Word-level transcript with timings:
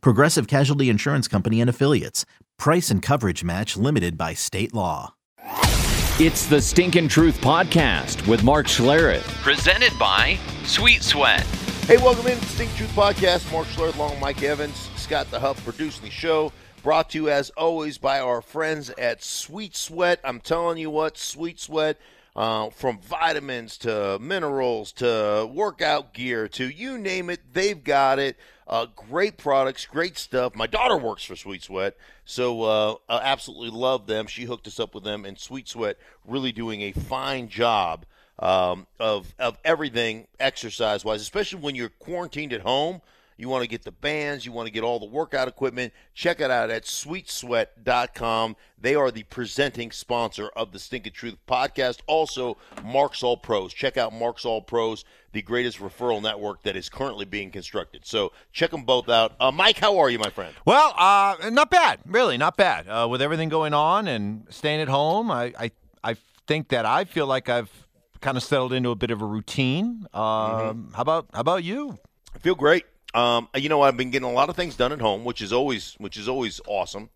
Progressive 0.00 0.46
Casualty 0.46 0.88
Insurance 0.88 1.28
Company 1.28 1.60
and 1.60 1.70
Affiliates. 1.70 2.24
Price 2.58 2.90
and 2.90 3.02
coverage 3.02 3.44
match 3.44 3.76
limited 3.76 4.16
by 4.16 4.34
state 4.34 4.74
law. 4.74 5.14
It's 6.20 6.46
the 6.46 6.60
Stinkin' 6.60 7.08
Truth 7.08 7.40
Podcast 7.40 8.26
with 8.28 8.44
Mark 8.44 8.66
Schlereth, 8.66 9.24
presented 9.42 9.92
by 9.98 10.38
Sweet 10.62 11.02
Sweat. 11.02 11.42
Hey, 11.86 11.96
welcome 11.98 12.26
in 12.28 12.38
to 12.38 12.40
the 12.40 12.46
Stink 12.46 12.74
Truth 12.76 12.92
Podcast. 12.92 13.52
Mark 13.52 13.66
Schlereth 13.66 13.96
along 13.96 14.12
with 14.12 14.20
Mike 14.20 14.42
Evans, 14.42 14.88
Scott 14.96 15.30
the 15.30 15.40
Huff 15.40 15.62
producing 15.64 16.04
the 16.04 16.10
show. 16.10 16.52
Brought 16.82 17.10
to 17.10 17.18
you 17.18 17.28
as 17.28 17.50
always 17.56 17.98
by 17.98 18.20
our 18.20 18.40
friends 18.40 18.90
at 18.90 19.22
Sweet 19.24 19.74
Sweat. 19.74 20.20
I'm 20.22 20.40
telling 20.40 20.78
you 20.78 20.88
what, 20.88 21.18
Sweet 21.18 21.58
Sweat, 21.58 21.98
uh, 22.36 22.70
from 22.70 23.00
vitamins 23.00 23.76
to 23.78 24.18
minerals 24.20 24.92
to 24.92 25.50
workout 25.52 26.14
gear 26.14 26.46
to 26.48 26.68
you 26.68 26.96
name 26.96 27.28
it, 27.28 27.40
they've 27.52 27.82
got 27.82 28.18
it. 28.18 28.38
Uh, 28.66 28.86
great 28.96 29.36
products, 29.36 29.84
great 29.84 30.16
stuff. 30.16 30.54
My 30.54 30.66
daughter 30.66 30.96
works 30.96 31.24
for 31.24 31.36
Sweet 31.36 31.62
Sweat, 31.62 31.96
so 32.24 32.62
uh, 32.62 32.94
I 33.08 33.18
absolutely 33.18 33.70
love 33.70 34.06
them. 34.06 34.26
She 34.26 34.44
hooked 34.44 34.66
us 34.66 34.80
up 34.80 34.94
with 34.94 35.04
them, 35.04 35.24
and 35.26 35.38
Sweet 35.38 35.68
Sweat 35.68 35.98
really 36.26 36.50
doing 36.50 36.80
a 36.80 36.92
fine 36.92 37.48
job 37.48 38.06
um, 38.38 38.86
of 38.98 39.34
of 39.38 39.58
everything 39.64 40.26
exercise 40.40 41.04
wise, 41.04 41.20
especially 41.20 41.60
when 41.60 41.74
you're 41.74 41.90
quarantined 41.90 42.52
at 42.52 42.62
home. 42.62 43.02
You 43.36 43.48
want 43.48 43.62
to 43.62 43.68
get 43.68 43.82
the 43.84 43.92
bands, 43.92 44.46
you 44.46 44.52
want 44.52 44.66
to 44.66 44.72
get 44.72 44.84
all 44.84 44.98
the 45.00 45.06
workout 45.06 45.48
equipment. 45.48 45.92
Check 46.14 46.40
it 46.40 46.50
out 46.50 46.70
at 46.70 46.84
sweetsweat.com. 46.84 48.56
They 48.78 48.94
are 48.94 49.10
the 49.10 49.22
presenting 49.24 49.90
sponsor 49.90 50.48
of 50.56 50.72
the 50.72 50.78
Stinkin' 50.78 51.12
Truth 51.12 51.36
podcast. 51.48 52.00
Also, 52.06 52.56
Mark's 52.84 53.22
All 53.22 53.36
Pros. 53.36 53.72
Check 53.72 53.96
out 53.96 54.12
Mark's 54.12 54.44
All 54.44 54.60
Pros, 54.60 55.04
the 55.32 55.42
greatest 55.42 55.78
referral 55.78 56.22
network 56.22 56.62
that 56.62 56.76
is 56.76 56.88
currently 56.88 57.24
being 57.24 57.50
constructed. 57.50 58.04
So 58.04 58.32
check 58.52 58.70
them 58.70 58.84
both 58.84 59.08
out. 59.08 59.32
Uh, 59.40 59.50
Mike, 59.50 59.78
how 59.78 59.98
are 59.98 60.10
you, 60.10 60.18
my 60.18 60.30
friend? 60.30 60.54
Well, 60.64 60.94
uh, 60.96 61.50
not 61.50 61.70
bad, 61.70 62.00
really, 62.06 62.36
not 62.36 62.56
bad. 62.56 62.88
Uh, 62.88 63.08
with 63.10 63.22
everything 63.22 63.48
going 63.48 63.74
on 63.74 64.06
and 64.06 64.46
staying 64.50 64.80
at 64.80 64.88
home, 64.88 65.30
I, 65.30 65.52
I, 65.58 65.70
I 66.02 66.16
think 66.46 66.68
that 66.68 66.84
I 66.86 67.04
feel 67.04 67.26
like 67.26 67.48
I've 67.48 67.70
kind 68.20 68.36
of 68.36 68.42
settled 68.42 68.72
into 68.72 68.90
a 68.90 68.94
bit 68.96 69.10
of 69.10 69.20
a 69.22 69.26
routine. 69.26 70.06
Um, 70.12 70.20
Mm-hmm. 70.24 70.94
How 70.94 71.02
about 71.02 71.26
how 71.34 71.40
about 71.40 71.64
you? 71.64 71.98
I 72.34 72.38
feel 72.38 72.54
great. 72.54 72.84
Um, 73.14 73.48
you 73.54 73.68
know, 73.68 73.82
I've 73.82 73.96
been 73.96 74.10
getting 74.10 74.28
a 74.28 74.32
lot 74.32 74.48
of 74.48 74.56
things 74.56 74.76
done 74.76 74.92
at 74.92 75.00
home, 75.00 75.24
which 75.24 75.40
is 75.40 75.52
always 75.52 75.94
which 75.98 76.16
is 76.16 76.28
always 76.28 76.60
awesome 76.66 77.10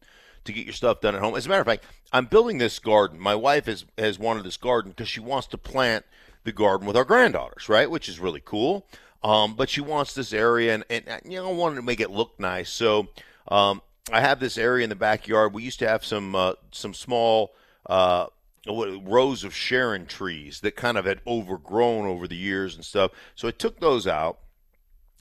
to 0.45 0.53
get 0.53 0.65
your 0.65 0.73
stuff 0.73 1.01
done 1.01 1.15
at 1.15 1.21
home. 1.21 1.35
As 1.37 1.47
a 1.47 1.49
matter 1.49 1.61
of 1.61 1.67
fact, 1.67 1.85
I'm 2.13 2.27
building 2.27 2.59
this 2.59 2.79
garden. 2.79 3.19
My 3.19 3.35
wife 3.35 3.67
has 3.67 3.85
has 3.99 4.19
wanted 4.19 4.45
this 4.45 4.57
garden 4.57 4.93
because 4.93 5.09
she 5.09 5.21
wants 5.21 5.49
to 5.49 5.59
plant 5.59 6.05
the 6.45 6.53
garden 6.53 6.87
with 6.87 6.97
our 6.97 7.05
granddaughters, 7.05 7.69
right? 7.69 7.91
Which 7.91 8.09
is 8.09 8.21
really 8.21 8.43
cool. 8.45 8.87
Um, 9.23 9.57
but 9.57 9.69
she 9.69 9.81
wants 9.81 10.15
this 10.15 10.33
area, 10.33 10.75
and, 10.75 10.85
and 10.89 11.21
you 11.25 11.39
know, 11.39 11.51
I 11.51 11.53
wanted 11.53 11.77
to 11.77 11.83
make 11.83 11.99
it 11.99 12.11
look 12.11 12.39
nice. 12.39 12.71
So 12.71 13.09
um, 13.49 13.83
I 14.13 14.21
have 14.21 14.39
this 14.39 14.57
area 14.57 14.85
in 14.85 14.91
the 14.91 14.97
backyard. 14.97 15.53
We 15.53 15.65
used 15.65 15.81
to 15.81 15.89
have 15.89 16.05
some 16.05 16.35
uh, 16.35 16.55
some 16.73 16.95
small. 16.95 17.55
Uh, 17.87 18.27
Rose 18.67 19.45
of 19.45 19.55
Sharon 19.55 20.05
trees 20.05 20.61
that 20.61 20.77
kind 20.77 20.99
of 20.99 21.07
had 21.07 21.23
overgrown 21.27 22.05
over 22.05 22.29
the 22.29 22.37
years 22.37 22.75
and 22.75 22.85
stuff. 22.85 23.13
So 23.35 23.49
I 23.49 23.51
took 23.51 23.81
those 23.81 24.07
out, 24.07 24.41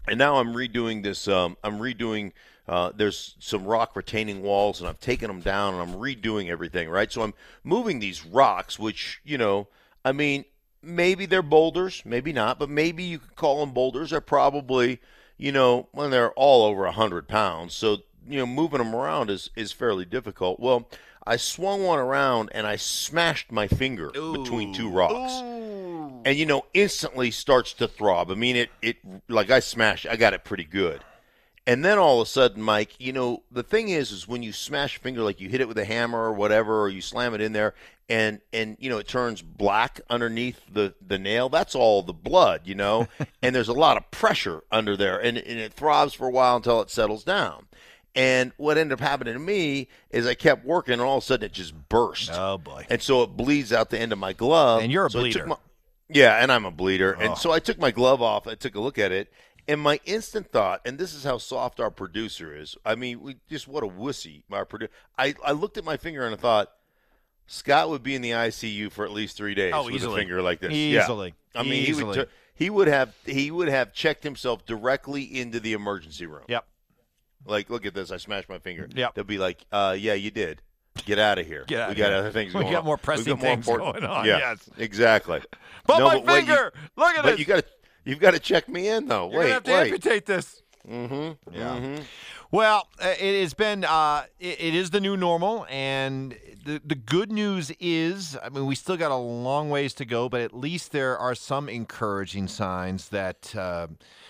and 0.08 0.18
now 0.18 0.38
I'm 0.38 0.54
redoing 0.54 1.04
this. 1.04 1.28
Um, 1.28 1.58
I'm 1.64 1.80
redoing. 1.80 2.32
Uh, 2.68 2.92
there's 2.94 3.36
some 3.40 3.64
rock 3.66 3.96
retaining 3.96 4.42
walls, 4.42 4.82
and 4.82 4.90
I've 4.90 5.00
taken 5.00 5.28
them 5.28 5.40
down, 5.40 5.74
and 5.74 5.84
I'm 5.84 6.00
redoing 6.00 6.50
everything. 6.50 6.90
Right, 6.90 7.12
so 7.12 7.22
I'm 7.22 7.34
moving 7.64 8.00
these 8.00 8.26
rocks, 8.26 8.78
which 8.78 9.22
you 9.24 9.38
know, 9.38 9.68
I 10.04 10.12
mean, 10.12 10.46
maybe 10.82 11.26
they're 11.26 11.42
boulders, 11.42 12.02
maybe 12.06 12.34
not, 12.34 12.60
but 12.60 12.70
maybe 12.70 13.04
you 13.04 13.20
could 13.20 13.36
call 13.36 13.60
them 13.60 13.74
boulders. 13.74 14.10
They're 14.10 14.22
probably, 14.22 15.00
you 15.38 15.52
know, 15.52 15.88
when 15.92 16.12
they're 16.12 16.32
all 16.32 16.66
over 16.66 16.86
a 16.86 16.92
hundred 16.92 17.28
pounds. 17.28 17.74
So 17.74 18.00
you 18.28 18.38
know, 18.38 18.46
moving 18.46 18.80
them 18.80 18.96
around 18.96 19.30
is 19.30 19.50
is 19.56 19.72
fairly 19.72 20.06
difficult. 20.06 20.60
Well, 20.60 20.90
I 21.26 21.38
swung 21.38 21.84
one 21.84 22.00
around 22.00 22.50
and 22.54 22.66
I 22.66 22.78
smashed 22.78 23.52
my 23.52 23.68
finger 23.68 24.10
between 24.12 24.74
two 24.74 24.90
rocks 24.90 25.42
and 26.26 26.38
you 26.38 26.46
know 26.46 26.66
instantly 26.74 27.32
starts 27.32 27.74
to 27.74 27.88
throb. 27.88 28.32
I 28.32 28.36
mean 28.36 28.56
it 28.56 28.70
it 28.82 28.98
like 29.28 29.50
I 29.50 29.60
smashed 29.60 30.06
I 30.08 30.16
got 30.16 30.34
it 30.34 30.44
pretty 30.44 30.64
good. 30.66 31.02
And 31.66 31.84
then 31.84 31.98
all 31.98 32.22
of 32.22 32.28
a 32.28 32.30
sudden, 32.32 32.64
Mike, 32.64 32.96
you 32.98 33.12
know, 33.12 33.44
the 33.52 33.62
thing 33.62 33.90
is 33.90 34.12
is 34.12 34.26
when 34.26 34.42
you 34.42 34.54
smash 34.54 34.96
a 34.96 35.00
finger 35.02 35.22
like 35.22 35.42
you 35.42 35.50
hit 35.50 35.60
it 35.60 35.68
with 35.68 35.78
a 35.78 35.84
hammer 35.84 36.18
or 36.24 36.32
whatever 36.32 36.82
or 36.82 36.88
you 36.88 37.02
slam 37.02 37.34
it 37.34 37.42
in 37.42 37.52
there 37.52 37.74
and 38.10 38.40
and 38.54 38.78
you 38.80 38.90
know 38.90 39.00
it 39.00 39.08
turns 39.10 39.42
black 39.42 40.00
underneath 40.10 40.62
the 40.72 40.94
the 41.06 41.20
nail, 41.20 41.50
that's 41.50 41.76
all 41.76 42.02
the 42.04 42.14
blood, 42.14 42.62
you 42.64 42.74
know. 42.76 43.08
and 43.42 43.54
there's 43.54 43.68
a 43.68 43.74
lot 43.74 43.98
of 43.98 44.10
pressure 44.12 44.64
under 44.72 44.96
there 44.96 45.20
and 45.22 45.38
and 45.38 45.60
it 45.60 45.74
throbs 45.74 46.14
for 46.14 46.28
a 46.28 46.32
while 46.32 46.56
until 46.56 46.80
it 46.82 46.90
settles 46.90 47.24
down. 47.26 47.66
And 48.16 48.52
what 48.58 48.80
ended 48.80 48.94
up 48.94 49.00
happening 49.00 49.34
to 49.34 49.40
me 49.40 49.90
is 50.10 50.26
I 50.26 50.34
kept 50.34 50.66
working, 50.66 50.94
and 50.94 51.02
all 51.04 51.18
of 51.18 51.24
a 51.24 51.26
sudden 51.28 51.46
it 51.46 51.52
just 51.52 51.76
burst. 51.88 52.32
Oh, 52.34 52.58
boy. 52.58 52.88
And 52.90 53.00
so 53.00 53.22
it 53.22 53.38
bleeds 53.38 53.72
out 53.72 53.92
the 53.92 54.00
end 54.00 54.12
of 54.12 54.18
my 54.18 54.34
glove. 54.34 54.82
And 54.82 54.92
you're 54.92 55.06
a 55.06 55.10
So 55.12 55.20
bleeder. 55.20 55.46
my- 55.46 55.58
yeah, 56.10 56.42
and 56.42 56.52
I'm 56.52 56.66
a 56.66 56.72
bleeder. 56.72 57.16
Oh. 57.18 57.22
And 57.22 57.38
so 57.38 57.52
I 57.52 57.60
took 57.60 57.80
my 57.80 57.92
glove 57.92 58.22
off. 58.22 58.48
I 58.48 58.56
took 58.56 58.76
a 58.76 58.80
look 58.80 58.98
at 58.98 59.12
it, 59.12 59.32
and 59.68 59.82
my 59.82 60.00
instant 60.06 60.52
thought, 60.52 60.82
and 60.86 60.98
this 60.98 61.14
is 61.14 61.24
how 61.24 61.38
soft 61.38 61.80
our 61.80 61.92
producer 61.92 62.56
is. 62.56 62.76
I 62.86 62.96
mean, 62.96 63.22
we 63.22 63.38
just 63.50 63.68
what 63.68 63.84
a 63.84 63.88
wussy 63.88 64.44
our 64.52 64.66
producer. 64.66 64.92
I 65.18 65.36
I 65.46 65.52
looked 65.52 65.78
at 65.78 65.84
my 65.84 65.98
finger 65.98 66.26
and 66.26 66.34
I 66.34 66.38
thought 66.38 66.72
Scott 67.48 67.90
would 67.90 68.04
be 68.04 68.16
in 68.16 68.22
the 68.22 68.32
ICU 68.32 68.92
for 68.92 69.06
at 69.06 69.12
least 69.12 69.38
three 69.38 69.56
days 69.56 69.74
Oh, 69.76 69.86
with 69.86 69.96
easily. 69.96 70.16
a 70.16 70.18
finger 70.18 70.42
like 70.42 70.60
this. 70.60 70.74
Yeah. 70.74 71.04
Easily. 71.04 71.34
I 71.56 71.64
mean, 71.64 71.84
he 71.86 72.04
would 72.04 72.30
he 72.56 72.70
would 72.70 72.88
have 72.88 73.14
he 73.26 73.52
would 73.52 73.68
have 73.70 73.94
checked 73.94 74.24
himself 74.24 74.66
directly 74.66 75.24
into 75.24 75.60
the 75.60 75.74
emergency 75.74 76.26
room. 76.26 76.44
Yep. 76.48 76.66
Like, 77.46 77.70
look 77.70 77.86
at 77.86 77.94
this. 77.94 78.12
I 78.12 78.18
smashed 78.18 78.50
my 78.50 78.60
finger. 78.60 78.90
Yep. 78.94 79.14
They'll 79.16 79.24
be 79.24 79.38
like, 79.38 79.66
uh, 79.72 79.96
yeah, 79.98 80.14
you 80.16 80.32
did. 80.32 80.62
Get 81.08 81.18
out 81.20 81.40
of 81.40 81.48
here. 81.48 81.64
Get 81.68 81.82
out 81.82 81.90
we 81.90 81.96
got 81.96 82.10
here. 82.10 82.18
other 82.18 82.32
things 82.32 82.54
We 82.54 82.62
going 82.62 82.74
got 82.74 82.80
on. 82.80 82.86
more 82.86 82.98
pressing 82.98 83.26
got 83.26 83.40
more 83.40 83.56
things 83.56 83.68
important- 83.68 84.02
going 84.02 84.12
on, 84.12 84.26
Yeah, 84.26 84.38
yes. 84.38 84.70
exactly. 84.78 85.42
But 85.88 86.00
No, 86.00 86.06
my 86.08 86.14
but 86.16 86.26
wait, 86.26 86.40
you- 86.42 86.46
finger! 86.48 86.74
Look 86.98 87.18
at 87.18 87.24
but 87.24 87.30
this. 87.32 87.40
you 87.40 87.46
got 87.46 87.56
to 87.64 87.66
you've 88.04 88.20
got 88.20 88.32
to 88.34 88.40
check 88.40 88.68
me 88.70 88.88
in 88.90 89.08
though. 89.08 89.32
You're 89.32 89.40
wait, 89.40 89.50
have 89.52 89.64
to 89.64 89.72
wait. 89.72 89.84
amputate 89.94 90.26
this. 90.26 90.62
Mm-hmm. 90.88 91.56
Yeah. 91.58 92.00
Well, 92.52 92.88
uh, 93.02 93.14
it 93.20 93.42
has 93.42 93.54
been. 93.54 93.84
Uh, 93.84 94.24
it, 94.40 94.60
it 94.62 94.76
is 94.76 94.90
the 94.92 95.02
new 95.02 95.18
normal, 95.18 95.66
and 95.70 96.38
the 96.66 96.82
the 96.86 96.96
good 96.96 97.30
news 97.32 97.72
is, 97.80 98.38
I 98.42 98.48
mean, 98.50 98.66
we 98.66 98.76
still 98.76 98.96
got 98.98 99.12
a 99.12 99.16
long 99.16 99.70
ways 99.70 99.94
to 99.96 100.06
go, 100.06 100.30
but 100.30 100.40
at 100.42 100.54
least 100.54 100.92
there 100.94 101.18
are 101.18 101.36
some 101.36 101.68
encouraging 101.70 102.48
signs 102.48 103.10
that 103.10 103.54
uh, 103.56 103.88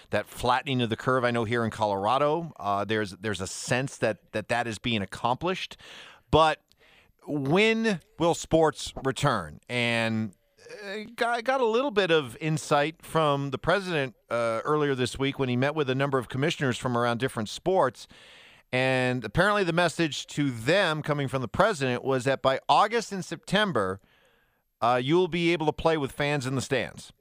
that 0.10 0.28
flattening 0.28 0.82
of 0.82 0.90
the 0.90 0.96
curve. 0.96 1.24
I 1.24 1.30
know 1.32 1.44
here 1.44 1.64
in 1.64 1.70
Colorado, 1.70 2.54
uh, 2.60 2.86
there's 2.86 3.12
there's 3.22 3.42
a 3.42 3.48
sense 3.48 3.98
that 3.98 4.32
that 4.32 4.50
that 4.50 4.66
is 4.68 4.80
being 4.80 5.02
accomplished, 5.04 5.78
but 6.32 6.60
when 7.28 8.00
will 8.18 8.34
sports 8.34 8.94
return? 9.04 9.60
And 9.70 10.34
I 10.86 11.08
got, 11.16 11.44
got 11.44 11.62
a 11.62 11.66
little 11.66 11.92
bit 11.92 12.12
of 12.12 12.38
insight 12.42 12.96
from 13.02 13.52
the 13.52 13.58
president 13.58 14.16
uh, 14.30 14.62
earlier 14.64 14.96
this 14.96 15.18
week 15.20 15.40
when 15.40 15.50
he 15.50 15.56
met 15.56 15.76
with 15.76 15.90
a 15.90 15.96
number 15.96 16.18
of 16.18 16.30
commissioners 16.30 16.78
from 16.78 16.98
around 16.98 17.20
different 17.20 17.50
sports. 17.50 18.08
And 18.72 19.24
apparently, 19.24 19.64
the 19.64 19.72
message 19.74 20.28
to 20.28 20.52
them 20.52 21.02
coming 21.02 21.28
from 21.30 21.42
the 21.42 21.48
president 21.48 22.04
was 22.04 22.26
that 22.26 22.42
by 22.42 22.60
August 22.68 23.14
and 23.14 23.24
September, 23.24 24.02
uh, 24.82 25.00
you 25.02 25.16
will 25.16 25.30
be 25.30 25.54
able 25.54 25.66
to 25.68 25.74
play 25.74 25.96
with 25.96 26.12
fans 26.12 26.46
in 26.46 26.56
the 26.56 26.62
stands. 26.62 27.14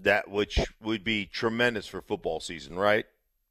That 0.00 0.30
which 0.30 0.58
would 0.80 1.04
be 1.04 1.26
tremendous 1.26 1.86
for 1.86 2.00
football 2.00 2.40
season, 2.40 2.76
right? 2.78 3.04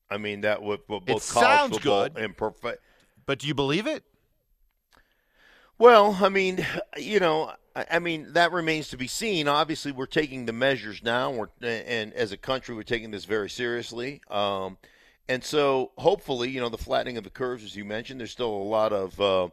I 0.09 0.17
mean, 0.17 0.41
that 0.41 0.61
would 0.61 0.81
for 0.87 0.99
both 1.01 1.29
It 1.29 1.33
college 1.33 1.47
sounds 1.49 1.73
football 1.73 2.09
good. 2.09 2.17
and 2.17 2.35
prof- 2.35 2.77
But 3.25 3.39
do 3.39 3.47
you 3.47 3.53
believe 3.53 3.87
it? 3.87 4.03
Well, 5.77 6.19
I 6.21 6.29
mean, 6.29 6.65
you 6.97 7.19
know, 7.19 7.51
I, 7.75 7.99
mean 7.99 8.33
that 8.33 8.51
remains 8.51 8.89
to 8.89 8.97
be 8.97 9.07
seen. 9.07 9.47
Obviously, 9.47 9.91
we're 9.91 10.05
taking 10.05 10.45
the 10.45 10.53
measures 10.53 11.01
now, 11.03 11.31
we're, 11.31 11.47
and 11.61 12.13
as 12.13 12.31
a 12.31 12.37
country, 12.37 12.75
we're 12.75 12.83
taking 12.83 13.11
this 13.11 13.25
very 13.25 13.49
seriously. 13.49 14.21
Um, 14.29 14.77
and 15.27 15.43
so, 15.43 15.91
hopefully, 15.97 16.49
you 16.49 16.59
know, 16.59 16.69
the 16.69 16.77
flattening 16.77 17.17
of 17.17 17.23
the 17.23 17.29
curves, 17.29 17.63
as 17.63 17.75
you 17.75 17.85
mentioned, 17.85 18.19
there's 18.19 18.31
still 18.31 18.53
a 18.53 18.69
lot 18.69 18.93
of 18.93 19.19
uh, 19.19 19.49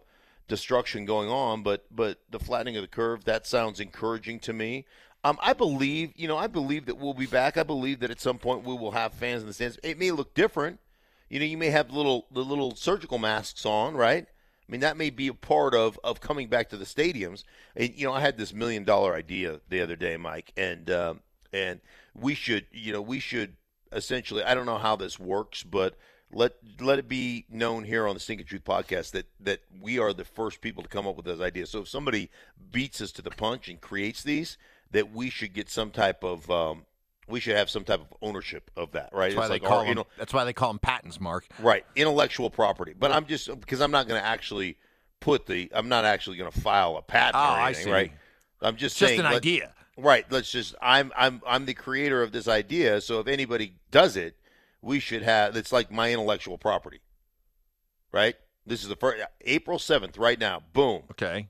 destruction 0.48 1.06
going 1.06 1.30
on, 1.30 1.62
but 1.62 1.86
but 1.90 2.18
the 2.28 2.38
flattening 2.38 2.76
of 2.76 2.82
the 2.82 2.88
curve 2.88 3.24
that 3.24 3.46
sounds 3.46 3.80
encouraging 3.80 4.40
to 4.40 4.52
me. 4.52 4.84
Um, 5.22 5.38
I 5.40 5.52
believe, 5.52 6.12
you 6.16 6.28
know, 6.28 6.36
I 6.36 6.46
believe 6.46 6.86
that 6.86 6.96
we'll 6.98 7.14
be 7.14 7.26
back. 7.26 7.56
I 7.56 7.62
believe 7.62 8.00
that 8.00 8.10
at 8.10 8.20
some 8.20 8.38
point 8.38 8.64
we 8.64 8.74
will 8.74 8.92
have 8.92 9.12
fans 9.12 9.42
in 9.42 9.48
the 9.48 9.52
stands. 9.52 9.78
It 9.82 9.98
may 9.98 10.10
look 10.10 10.34
different. 10.34 10.80
You 11.28 11.38
know, 11.38 11.46
you 11.46 11.58
may 11.58 11.70
have 11.70 11.90
little 11.90 12.26
the 12.30 12.44
little 12.44 12.74
surgical 12.74 13.18
masks 13.18 13.64
on, 13.64 13.94
right? 13.94 14.26
I 14.70 14.72
mean, 14.72 14.82
that 14.82 14.96
may 14.96 15.10
be 15.10 15.26
a 15.26 15.34
part 15.34 15.74
of 15.74 15.98
of 16.04 16.20
coming 16.20 16.46
back 16.46 16.68
to 16.68 16.76
the 16.76 16.84
stadiums. 16.84 17.42
And 17.74 17.92
you 17.92 18.06
know, 18.06 18.12
I 18.12 18.20
had 18.20 18.38
this 18.38 18.54
million 18.54 18.84
dollar 18.84 19.16
idea 19.16 19.60
the 19.68 19.80
other 19.80 19.96
day, 19.96 20.16
Mike, 20.16 20.52
and 20.56 20.88
um, 20.92 21.20
and 21.52 21.80
we 22.14 22.36
should, 22.36 22.66
you 22.70 22.92
know, 22.92 23.02
we 23.02 23.18
should 23.18 23.56
essentially. 23.90 24.44
I 24.44 24.54
don't 24.54 24.66
know 24.66 24.78
how 24.78 24.94
this 24.94 25.18
works, 25.18 25.64
but 25.64 25.96
let 26.30 26.52
let 26.80 27.00
it 27.00 27.08
be 27.08 27.46
known 27.50 27.82
here 27.82 28.06
on 28.06 28.14
the 28.14 28.20
Stinking 28.20 28.46
Truth 28.46 28.62
podcast 28.62 29.10
that 29.10 29.26
that 29.40 29.62
we 29.80 29.98
are 29.98 30.12
the 30.12 30.24
first 30.24 30.60
people 30.60 30.84
to 30.84 30.88
come 30.88 31.04
up 31.04 31.16
with 31.16 31.26
those 31.26 31.40
ideas. 31.40 31.70
So 31.70 31.80
if 31.80 31.88
somebody 31.88 32.30
beats 32.70 33.00
us 33.00 33.10
to 33.12 33.22
the 33.22 33.30
punch 33.32 33.68
and 33.68 33.80
creates 33.80 34.22
these, 34.22 34.56
that 34.92 35.12
we 35.12 35.30
should 35.30 35.52
get 35.52 35.68
some 35.68 35.90
type 35.90 36.22
of 36.22 36.48
um, 36.48 36.84
we 37.30 37.40
should 37.40 37.56
have 37.56 37.70
some 37.70 37.84
type 37.84 38.00
of 38.00 38.06
ownership 38.22 38.70
of 38.76 38.92
that, 38.92 39.10
right? 39.12 39.28
That's 39.34 39.36
why, 39.36 39.42
It's 39.42 39.48
they 39.48 39.54
like 39.54 39.62
call 39.62 39.78
oh, 39.80 39.86
our 39.86 39.94
them, 39.94 40.04
that's 40.18 40.32
why 40.34 40.44
they 40.44 40.52
call 40.52 40.68
them 40.70 40.78
patents, 40.78 41.20
Mark. 41.20 41.46
right 41.60 41.84
intellectual 41.96 42.50
property. 42.50 42.94
But 42.98 43.12
I'm 43.12 43.26
just 43.26 43.48
because 43.60 43.80
I'm 43.80 43.90
not 43.90 44.08
going 44.08 44.20
to 44.20 44.26
actually 44.26 44.76
put 45.20 45.46
the 45.46 45.70
I'm 45.72 45.88
not 45.88 46.04
actually 46.04 46.36
going 46.36 46.50
to 46.50 46.60
file 46.60 46.96
a 46.96 47.02
patent 47.02 47.36
Oh, 47.36 47.38
or 47.38 47.42
I 47.58 47.66
anything, 47.66 47.84
see. 47.84 47.90
right? 47.92 48.12
I'm 48.62 48.76
just 48.76 48.96
Just 48.98 49.08
saying 49.10 49.20
an 49.20 49.26
let- 49.26 49.36
idea. 49.36 49.72
Right. 49.96 50.24
Let's 50.30 50.50
just 50.50 50.74
I'm 50.80 51.12
I'm 51.16 51.42
I'm 51.46 51.66
the 51.66 51.74
creator 51.74 52.22
of 52.22 52.32
this 52.32 52.48
idea, 52.48 53.00
so 53.00 53.20
if 53.20 53.26
anybody 53.26 53.74
does 53.90 54.16
it, 54.16 54.36
we 54.82 54.98
should 54.98 55.22
have 55.22 55.56
it's 55.56 55.72
like 55.72 55.90
my 55.92 56.10
intellectual 56.12 56.56
property. 56.58 57.00
Right? 58.12 58.34
This 58.66 58.82
is 58.82 58.88
the 58.88 58.96
first 58.96 59.22
April 59.42 59.78
7th 59.78 60.18
right 60.18 60.38
now. 60.38 60.62
Boom. 60.72 61.02
Okay. 61.10 61.48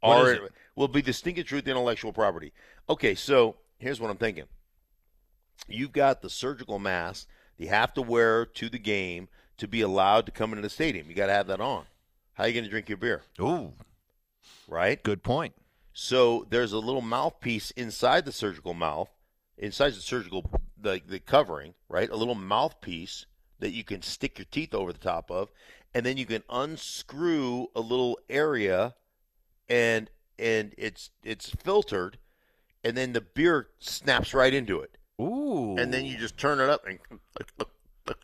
What 0.00 0.16
Our 0.18 0.48
will 0.74 0.88
be 0.88 1.00
the 1.00 1.12
stinking 1.12 1.44
truth 1.44 1.66
intellectual 1.66 2.12
property. 2.12 2.52
Okay, 2.88 3.14
so 3.14 3.56
here's 3.78 4.00
what 4.00 4.10
I'm 4.10 4.16
thinking. 4.16 4.44
You've 5.68 5.92
got 5.92 6.22
the 6.22 6.30
surgical 6.30 6.78
mask 6.78 7.26
that 7.56 7.64
you 7.64 7.70
have 7.70 7.94
to 7.94 8.02
wear 8.02 8.46
to 8.46 8.68
the 8.68 8.78
game 8.78 9.28
to 9.58 9.66
be 9.66 9.80
allowed 9.80 10.26
to 10.26 10.32
come 10.32 10.50
into 10.50 10.62
the 10.62 10.70
stadium. 10.70 11.08
You 11.08 11.14
got 11.14 11.26
to 11.26 11.32
have 11.32 11.46
that 11.48 11.60
on. 11.60 11.84
How 12.34 12.44
are 12.44 12.48
you 12.48 12.52
going 12.54 12.64
to 12.64 12.70
drink 12.70 12.88
your 12.88 12.98
beer? 12.98 13.22
Ooh, 13.40 13.72
Right? 14.68 15.02
good 15.02 15.22
point. 15.22 15.54
So 15.92 16.46
there's 16.50 16.72
a 16.72 16.78
little 16.78 17.00
mouthpiece 17.00 17.70
inside 17.70 18.26
the 18.26 18.32
surgical 18.32 18.74
mouth, 18.74 19.08
inside 19.56 19.90
the 19.90 20.00
surgical 20.00 20.44
the 20.78 21.00
the 21.06 21.18
covering, 21.18 21.72
right? 21.88 22.10
A 22.10 22.16
little 22.16 22.34
mouthpiece 22.34 23.24
that 23.60 23.70
you 23.70 23.82
can 23.82 24.02
stick 24.02 24.38
your 24.38 24.46
teeth 24.50 24.74
over 24.74 24.92
the 24.92 24.98
top 24.98 25.30
of, 25.30 25.50
and 25.94 26.04
then 26.04 26.18
you 26.18 26.26
can 26.26 26.42
unscrew 26.50 27.68
a 27.74 27.80
little 27.80 28.18
area, 28.28 28.94
and 29.70 30.10
and 30.38 30.74
it's 30.76 31.08
it's 31.22 31.48
filtered, 31.48 32.18
and 32.84 32.94
then 32.94 33.14
the 33.14 33.22
beer 33.22 33.68
snaps 33.78 34.34
right 34.34 34.52
into 34.52 34.80
it, 34.80 34.98
Ooh. 35.20 35.76
and 35.78 35.92
then 35.92 36.04
you 36.04 36.18
just 36.18 36.36
turn 36.36 36.60
it 36.60 36.68
up 36.68 36.84
and 36.86 36.98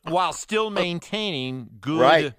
while 0.04 0.32
still 0.32 0.70
maintaining 0.70 1.68
good 1.80 2.00
Right. 2.00 2.32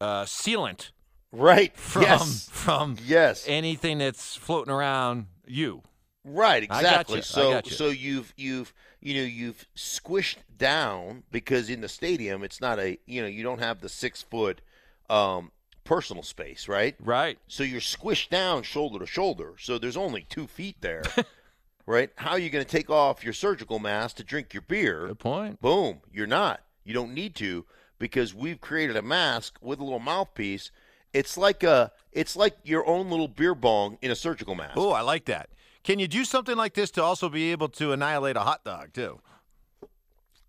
uh, 0.00 0.24
sealant 0.24 0.90
right 1.32 1.76
from 1.76 2.02
yes 2.02 2.48
from 2.52 2.96
yes 3.04 3.44
anything 3.48 3.98
that's 3.98 4.36
floating 4.36 4.72
around 4.72 5.26
you. 5.46 5.82
Right, 6.26 6.62
exactly. 6.62 7.20
So 7.20 7.52
gotcha. 7.52 7.74
so 7.74 7.88
you've 7.88 8.32
you've 8.36 8.72
you 9.00 9.14
know 9.14 9.26
you've 9.26 9.66
squished 9.76 10.36
down 10.56 11.22
because 11.30 11.68
in 11.68 11.82
the 11.82 11.88
stadium 11.88 12.42
it's 12.42 12.62
not 12.62 12.78
a 12.78 12.98
you 13.06 13.20
know 13.20 13.28
you 13.28 13.42
don't 13.42 13.58
have 13.60 13.80
the 13.80 13.90
six 13.90 14.22
foot 14.22 14.62
um, 15.10 15.52
personal 15.84 16.22
space, 16.22 16.66
right? 16.66 16.94
Right. 16.98 17.38
So 17.46 17.62
you're 17.62 17.82
squished 17.82 18.30
down 18.30 18.62
shoulder 18.62 18.98
to 19.00 19.06
shoulder. 19.06 19.52
So 19.58 19.76
there's 19.78 19.98
only 19.98 20.22
two 20.30 20.46
feet 20.46 20.76
there, 20.80 21.02
right? 21.86 22.10
How 22.16 22.30
are 22.32 22.38
you 22.38 22.50
going 22.50 22.64
to 22.64 22.70
take 22.70 22.90
off 22.90 23.24
your 23.24 23.32
surgical 23.32 23.78
mask 23.78 24.16
to 24.16 24.24
drink 24.24 24.52
your 24.54 24.62
beer? 24.62 25.08
Good 25.08 25.18
point. 25.18 25.60
Boom, 25.60 26.00
you're 26.12 26.26
not. 26.26 26.60
You 26.84 26.94
don't 26.94 27.14
need 27.14 27.34
to 27.36 27.64
because 27.98 28.34
we've 28.34 28.60
created 28.60 28.96
a 28.96 29.02
mask 29.02 29.58
with 29.60 29.80
a 29.80 29.84
little 29.84 29.98
mouthpiece. 30.00 30.70
It's 31.12 31.36
like 31.36 31.62
a 31.62 31.92
it's 32.12 32.36
like 32.36 32.56
your 32.64 32.86
own 32.86 33.08
little 33.10 33.28
beer 33.28 33.54
bong 33.54 33.98
in 34.02 34.10
a 34.10 34.16
surgical 34.16 34.54
mask. 34.54 34.76
Oh, 34.76 34.90
I 34.92 35.00
like 35.00 35.24
that. 35.26 35.48
Can 35.84 35.98
you 35.98 36.08
do 36.08 36.24
something 36.24 36.56
like 36.56 36.74
this 36.74 36.90
to 36.92 37.02
also 37.02 37.28
be 37.28 37.52
able 37.52 37.68
to 37.70 37.92
annihilate 37.92 38.36
a 38.36 38.40
hot 38.40 38.64
dog 38.64 38.92
too? 38.92 39.20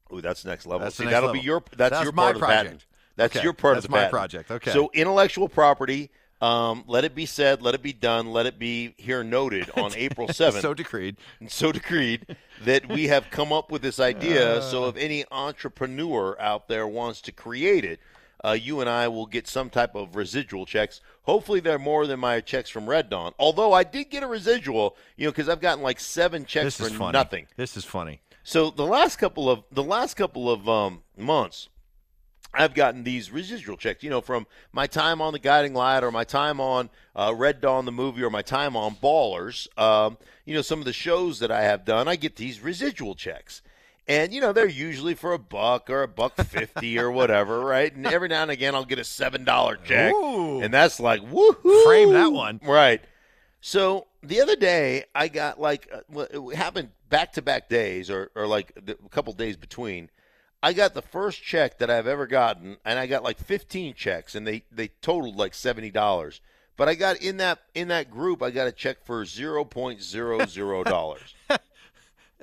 Oh, 0.09 0.21
that's 0.21 0.45
next 0.45 0.65
level. 0.65 0.79
That's 0.81 0.95
See, 0.95 1.03
next 1.03 1.13
that'll 1.13 1.27
level. 1.29 1.41
be 1.41 1.45
your 1.45 1.63
that's, 1.75 1.91
That's 1.91 2.03
your 2.03 2.13
my 2.13 2.23
part 2.23 2.35
of 2.35 2.41
the 2.41 2.45
project. 2.45 2.65
patent. 2.65 2.85
That's 3.15 3.35
Okay, 3.35 3.43
your 3.43 3.53
part 3.53 3.75
that's 3.75 3.85
of 3.85 3.91
the 3.91 3.95
my 3.95 3.97
patent. 3.99 4.11
project. 4.11 4.51
Okay. 4.51 4.71
So 4.71 4.89
intellectual 4.93 5.47
property. 5.49 6.11
Um, 6.45 6.83
let 6.85 7.03
it 7.05 7.15
be 7.15 7.25
said. 7.25 7.61
Let 7.61 7.73
it 7.73 7.81
be 7.81 7.93
done. 7.93 8.31
Let 8.31 8.45
it 8.45 8.59
be 8.59 8.93
here 8.97 9.23
noted 9.23 9.69
on 9.75 9.93
April 9.95 10.27
seventh. 10.27 10.61
so 10.61 10.73
decreed. 10.73 11.17
and 11.39 11.51
so 11.51 11.71
decreed 11.71 12.37
that 12.63 12.87
we 12.87 13.07
have 13.07 13.31
come 13.31 13.51
up 13.51 13.71
with 13.71 13.81
this 13.81 13.99
idea. 13.99 14.61
so 14.61 14.87
if 14.87 14.95
any 14.95 15.25
entrepreneur 15.31 16.39
out 16.39 16.67
there 16.67 16.87
wants 16.87 17.21
to 17.21 17.31
create 17.31 17.83
it, 17.83 17.99
uh, 18.43 18.51
you 18.51 18.79
and 18.79 18.87
I 18.89 19.07
will 19.07 19.25
get 19.25 19.47
some 19.47 19.71
type 19.71 19.95
of 19.95 20.15
residual 20.15 20.67
checks. 20.67 21.01
Hopefully, 21.23 21.59
they're 21.61 21.79
more 21.79 22.05
than 22.05 22.19
my 22.19 22.41
checks 22.41 22.69
from 22.69 22.87
Red 22.87 23.09
Dawn. 23.09 23.33
Although 23.39 23.73
I 23.73 23.83
did 23.83 24.11
get 24.11 24.21
a 24.21 24.27
residual, 24.27 24.95
you 25.17 25.25
know, 25.25 25.31
because 25.31 25.49
I've 25.49 25.61
gotten 25.61 25.83
like 25.83 25.99
seven 25.99 26.45
checks 26.45 26.65
This 26.65 26.77
for 26.77 26.85
is 26.93 26.93
funny. 26.93 27.13
nothing. 27.13 27.47
This 27.55 27.75
is 27.75 27.85
funny. 27.85 28.21
So 28.43 28.69
the 28.69 28.85
last 28.85 29.15
couple 29.15 29.49
of 29.49 29.63
the 29.71 29.81
last 29.83 30.13
couple 30.13 30.51
of 30.51 30.69
um, 30.69 31.01
months, 31.17 31.69
I've 32.55 32.73
gotten 32.73 33.03
these 33.03 33.31
residual 33.31 33.77
checks. 33.77 34.03
You 34.03 34.09
know, 34.09 34.21
from 34.21 34.47
my 34.71 34.87
time 34.87 35.21
on 35.21 35.33
the 35.33 35.39
Guiding 35.39 35.73
Light, 35.73 36.03
or 36.03 36.11
my 36.11 36.23
time 36.23 36.59
on 36.59 36.89
uh, 37.15 37.33
Red 37.35 37.61
Dawn 37.61 37.85
the 37.85 37.91
movie, 37.91 38.23
or 38.23 38.29
my 38.29 38.41
time 38.41 38.75
on 38.75 38.95
Ballers. 38.95 39.67
Um, 39.77 40.17
you 40.45 40.55
know, 40.55 40.61
some 40.61 40.79
of 40.79 40.85
the 40.85 40.93
shows 40.93 41.39
that 41.39 41.51
I 41.51 41.63
have 41.63 41.85
done, 41.85 42.07
I 42.07 42.15
get 42.15 42.35
these 42.35 42.61
residual 42.61 43.15
checks. 43.15 43.61
And 44.07 44.31
you 44.31 44.39
know 44.39 44.53
they're 44.53 44.67
usually 44.67 45.15
for 45.15 45.33
a 45.33 45.39
buck 45.39 45.89
or 45.89 46.03
a 46.03 46.07
buck 46.07 46.35
fifty 46.45 46.99
or 46.99 47.09
whatever, 47.09 47.59
right? 47.61 47.91
And 47.91 48.05
every 48.05 48.27
now 48.27 48.43
and 48.43 48.51
again 48.51 48.75
I'll 48.75 48.85
get 48.85 48.99
a 48.99 49.03
seven 49.03 49.43
dollar 49.43 49.77
check, 49.77 50.13
Ooh. 50.13 50.61
and 50.61 50.71
that's 50.71 50.99
like 50.99 51.21
woohoo! 51.21 51.83
Frame 51.85 52.13
that 52.13 52.31
one. 52.31 52.59
right? 52.63 53.01
So 53.61 54.05
the 54.21 54.41
other 54.41 54.55
day, 54.55 55.05
I 55.15 55.27
got 55.27 55.59
like 55.59 55.91
uh, 55.91 56.19
it 56.31 56.55
happened 56.55 56.89
back 57.09 57.33
to 57.33 57.41
back 57.41 57.67
days, 57.67 58.11
or 58.11 58.29
or 58.35 58.45
like 58.45 58.73
the, 58.75 58.91
a 59.03 59.09
couple 59.09 59.33
days 59.33 59.57
between. 59.57 60.11
I 60.65 60.73
got 60.73 60.95
the 60.95 61.01
first 61.03 61.43
check 61.43 61.77
that 61.77 61.89
I've 61.91 62.07
ever 62.07 62.25
gotten, 62.25 62.77
and 62.83 62.97
I 62.97 63.05
got 63.05 63.21
like 63.23 63.37
15 63.37 63.93
checks, 63.93 64.33
and 64.33 64.47
they 64.47 64.63
they 64.71 64.87
totaled 65.01 65.35
like 65.35 65.53
seventy 65.53 65.91
dollars. 65.91 66.41
But 66.75 66.89
I 66.89 66.95
got 66.95 67.17
in 67.21 67.37
that 67.37 67.59
in 67.75 67.89
that 67.89 68.09
group, 68.09 68.41
I 68.41 68.49
got 68.49 68.67
a 68.67 68.71
check 68.71 69.05
for 69.05 69.23
zero 69.25 69.63
point 69.63 70.01
zero 70.01 70.45
zero 70.47 70.83
dollars. 70.95 71.35
I 71.49 71.59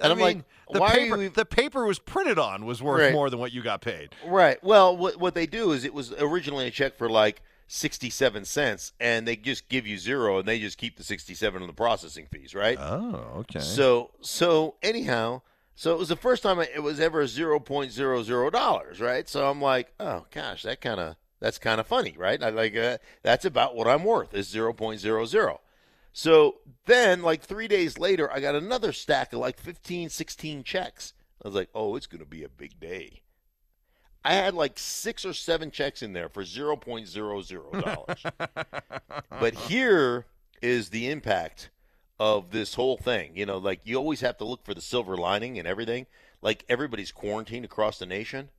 I'm 0.01 0.17
mean, 0.17 0.21
like, 0.21 0.37
the 0.73 0.81
why 0.81 0.91
paper 0.95 1.29
the 1.29 1.45
paper 1.45 1.85
was 1.85 1.99
printed 1.99 2.39
on 2.39 2.65
was 2.65 2.81
worth 2.81 3.01
Right. 3.03 3.13
more 3.13 3.29
than 3.29 3.41
what 3.41 3.53
you 3.53 3.61
got 3.63 3.81
paid. 3.83 4.11
Right. 4.25 4.63
Well, 4.63 4.97
what 4.97 5.17
what 5.19 5.35
they 5.35 5.47
do 5.47 5.73
is 5.73 5.85
it 5.85 5.93
was 5.93 6.13
originally 6.13 6.67
a 6.69 6.71
check 6.71 6.97
for 6.97 7.11
like 7.11 7.43
67 7.67 8.45
cents, 8.45 8.93
and 9.01 9.27
they 9.27 9.35
just 9.35 9.69
give 9.69 9.87
you 9.87 9.99
zero, 9.99 10.39
and 10.39 10.47
they 10.47 10.61
just 10.61 10.79
keep 10.79 10.97
the 10.97 11.03
67 11.05 11.61
on 11.61 11.67
the 11.67 11.75
processing 11.75 12.27
fees, 12.31 12.55
right? 12.55 12.79
Oh, 12.81 13.39
okay. 13.41 13.61
So 13.61 14.11
so 14.21 14.77
anyhow, 14.83 15.43
so 15.83 15.93
it 15.93 15.99
was 15.99 16.11
the 16.11 16.15
first 16.15 16.45
time 16.45 16.61
it 16.61 16.81
was 16.81 17.01
ever 17.01 17.27
zero 17.27 17.59
point 17.59 17.91
zero 17.91 18.23
zero 18.23 18.51
dollars, 18.51 19.01
right? 19.01 19.29
So 19.29 19.51
I'm 19.51 19.61
like, 19.61 19.93
oh 19.99 20.27
gosh, 20.31 20.63
that 20.63 20.81
kind 20.81 21.01
of 21.01 21.17
that's 21.41 21.59
kind 21.59 21.81
of 21.81 21.89
funny, 21.89 22.15
right? 22.17 22.41
I 22.41 22.51
like 22.51 22.77
uh, 22.77 22.99
that's 23.25 23.45
about 23.45 23.75
what 23.75 23.89
I'm 23.89 24.05
worth 24.05 24.33
is 24.33 24.49
zero 24.49 24.73
point 24.73 25.01
zero 25.01 25.25
zero. 25.25 25.61
So 26.13 26.59
then, 26.87 27.23
like 27.23 27.43
three 27.43 27.67
days 27.67 27.99
later, 27.99 28.33
I 28.33 28.39
got 28.39 28.55
another 28.55 28.93
stack 28.93 29.33
of 29.33 29.41
like 29.41 29.59
15, 29.59 30.09
16 30.09 30.63
checks. 30.63 31.15
I 31.45 31.49
was 31.49 31.57
like, 31.57 31.71
oh, 31.75 31.97
it's 31.97 32.07
going 32.07 32.21
to 32.21 32.31
be 32.31 32.45
a 32.45 32.49
big 32.49 32.79
day. 32.79 33.23
I 34.25 34.35
had 34.35 34.55
like 34.55 34.79
six 34.79 35.25
or 35.25 35.33
seven 35.33 35.73
checks 35.73 36.01
in 36.01 36.13
there 36.13 36.29
for 36.29 36.45
zero 36.45 36.77
point 36.77 37.09
zero 37.09 37.43
zero 37.43 37.73
dollars. 37.73 38.23
but 39.41 39.55
here 39.55 40.27
is 40.63 40.91
the 40.91 41.11
impact 41.11 41.71
of 42.19 42.51
this 42.51 42.75
whole 42.75 42.97
thing. 42.97 43.37
You 43.37 43.47
know, 43.47 43.59
like 43.59 43.81
you 43.85 43.97
always 43.97 44.21
have 44.21 44.39
to 44.39 44.45
look 44.45 44.65
for 44.65 44.75
the 44.75 44.81
silver 44.81 45.17
lining 45.17 45.59
and 45.59 45.67
everything. 45.67 46.07
Like 46.41 46.65
everybody's 46.69 47.13
quarantined 47.13 47.65
across 47.65 47.99
the 47.99 48.07
nation. 48.07 48.51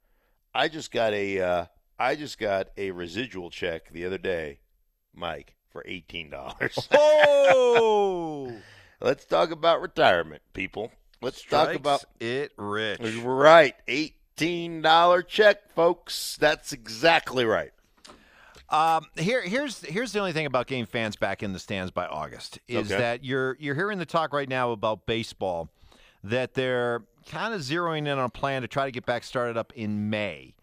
I 0.54 0.68
just 0.68 0.92
got 0.92 1.14
a 1.14 1.40
uh, 1.40 1.66
I 1.98 2.16
just 2.16 2.38
got 2.40 2.70
a 2.78 2.92
residual 2.92 3.50
check 3.50 3.92
the 3.92 4.06
other 4.06 4.18
day, 4.18 4.60
Mike, 5.14 5.56
for 5.70 5.84
eighteen 5.86 6.30
dollars. 6.30 6.88
oh, 6.92 8.54
Let's 9.02 9.26
talk 9.26 9.52
about 9.52 9.82
retirement, 9.82 10.42
people. 10.54 10.92
Let's 11.22 11.44
talk 11.44 11.76
about 11.76 12.06
it 12.22 12.54
rich. 12.58 13.02
right 13.24 13.76
eighteen 13.88 14.82
dollar 14.82 15.22
check, 15.22 15.70
folks. 15.74 16.38
That's 16.40 16.72
exactly 16.72 17.44
right. 17.44 17.72
Um, 18.74 19.06
here, 19.18 19.42
here's 19.44 19.82
here's 19.82 20.12
the 20.14 20.20
only 20.20 20.34
thing 20.34 20.48
about 20.48 20.66
getting 20.68 20.88
fans 20.88 21.16
back 21.16 21.44
in 21.44 21.54
the 21.54 21.60
stands 21.60 21.92
by 21.92 22.08
August 22.08 22.58
is 22.68 22.92
Okay. 22.92 23.00
that 23.00 23.24
you're 23.24 23.56
you're 23.60 23.76
hearing 23.76 24.00
the 24.00 24.06
talk 24.06 24.34
right 24.34 24.50
now 24.50 24.72
about 24.72 25.06
baseball 25.06 25.70
that 26.24 26.56
they're 26.56 27.04
kind 27.30 27.54
of 27.54 27.62
zeroing 27.62 28.00
in 28.00 28.08
on 28.08 28.20
a 28.26 28.30
plan 28.30 28.64
to 28.64 28.68
try 28.68 28.86
to 28.86 28.92
get 28.92 29.06
back 29.06 29.24
started 29.24 29.58
up 29.58 29.72
in 29.76 30.10
May, 30.10 30.56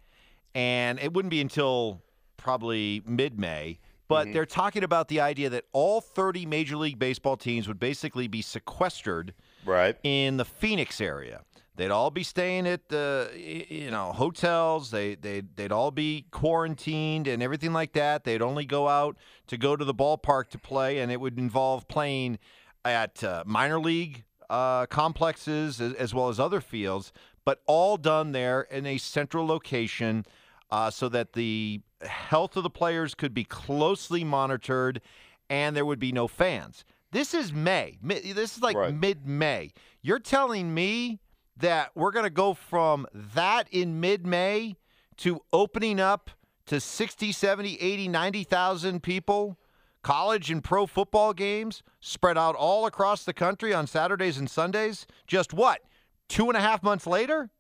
and 0.57 0.99
it 0.99 1.13
wouldn't 1.13 1.31
be 1.31 1.41
until 1.41 2.03
probably 2.37 3.03
mid-May. 3.07 3.79
But 4.09 4.25
Mm-hmm. 4.25 4.33
they're 4.33 4.47
talking 4.47 4.83
about 4.83 5.07
the 5.07 5.21
idea 5.21 5.49
that 5.51 5.67
all 5.73 6.01
30 6.01 6.45
Major 6.45 6.77
League 6.77 6.99
Baseball 6.99 7.37
teams 7.37 7.69
would 7.69 7.79
basically 7.79 8.27
be 8.27 8.43
sequestered 8.43 9.35
Right. 9.65 9.97
in 10.03 10.37
the 10.37 10.45
Phoenix 10.45 11.01
area. 11.01 11.43
They'd 11.77 11.91
all 11.91 12.11
be 12.11 12.25
staying 12.25 12.67
at 12.67 12.89
the 12.89 13.31
you 13.35 13.91
know 13.91 14.13
hotels. 14.13 14.91
They 14.91 15.15
they 15.15 15.41
they'd 15.41 15.73
all 15.73 15.91
be 15.91 16.27
quarantined 16.31 17.27
and 17.27 17.43
everything 17.43 17.73
like 17.73 17.93
that. 17.93 18.25
They'd 18.25 18.43
only 18.43 18.67
go 18.67 18.89
out 18.89 19.17
to 19.47 19.57
go 19.57 19.77
to 19.77 19.85
the 19.85 19.95
ballpark 19.95 20.49
to 20.51 20.59
play, 20.59 20.99
and 20.99 21.11
it 21.11 21.21
would 21.21 21.39
involve 21.39 21.89
playing 21.89 22.39
at 22.85 23.23
uh, 23.23 23.45
minor 23.47 23.79
league 23.79 24.25
uh, 24.49 24.87
complexes 24.87 25.81
as, 25.81 25.95
as, 25.95 26.15
well 26.15 26.29
as 26.29 26.41
other 26.41 26.61
fields, 26.61 27.13
but 27.45 27.61
all 27.67 27.97
done 27.97 28.33
there 28.33 28.63
in 28.63 28.85
a 28.85 28.99
central 28.99 29.47
location, 29.47 30.25
uh, 30.71 30.91
so 30.91 31.09
that 31.09 31.35
the 31.35 31.81
health 32.03 32.57
of 32.57 32.63
the 32.63 32.71
players 32.71 33.15
could 33.15 33.33
be 33.33 33.45
closely 33.45 34.25
monitored, 34.25 35.01
and 35.49 35.77
there 35.77 35.87
would 35.87 36.01
be 36.01 36.13
no 36.13 36.27
fans. 36.27 36.85
This 37.13 37.35
is 37.35 37.53
May. 37.53 37.99
This 38.03 38.57
is 38.57 38.63
like 38.63 38.77
right. 38.77 38.95
mid 38.95 39.27
May. 39.27 39.73
You're 40.03 40.21
telling 40.21 40.75
me 40.75 41.21
that 41.61 41.91
we're 41.95 42.11
going 42.11 42.25
to 42.25 42.31
go 42.31 42.55
from 42.55 43.07
that 43.13 43.69
in 43.71 44.01
mid 44.01 44.27
May 44.27 44.77
to 45.19 45.41
opening 45.53 46.01
up 46.01 46.31
to 46.67 46.81
60, 46.81 47.33
70, 47.33 47.77
80, 47.81 48.09
90,000 48.09 49.03
people, 49.03 49.59
college 50.03 50.51
and 50.51 50.63
pro 50.65 50.87
football 50.87 51.33
games 51.33 51.83
spread 52.01 52.39
out 52.39 52.55
all 52.55 52.87
across 52.87 53.25
the 53.25 53.33
country 53.33 53.75
on 53.75 53.87
Saturdays 53.87 54.39
and 54.39 54.51
Sundays. 54.51 55.07
Just 55.27 55.53
what? 55.53 55.81
Two 56.29 56.49
and 56.49 56.57
a 56.57 56.61
half 56.61 56.83
months 56.83 57.07
later? 57.07 57.51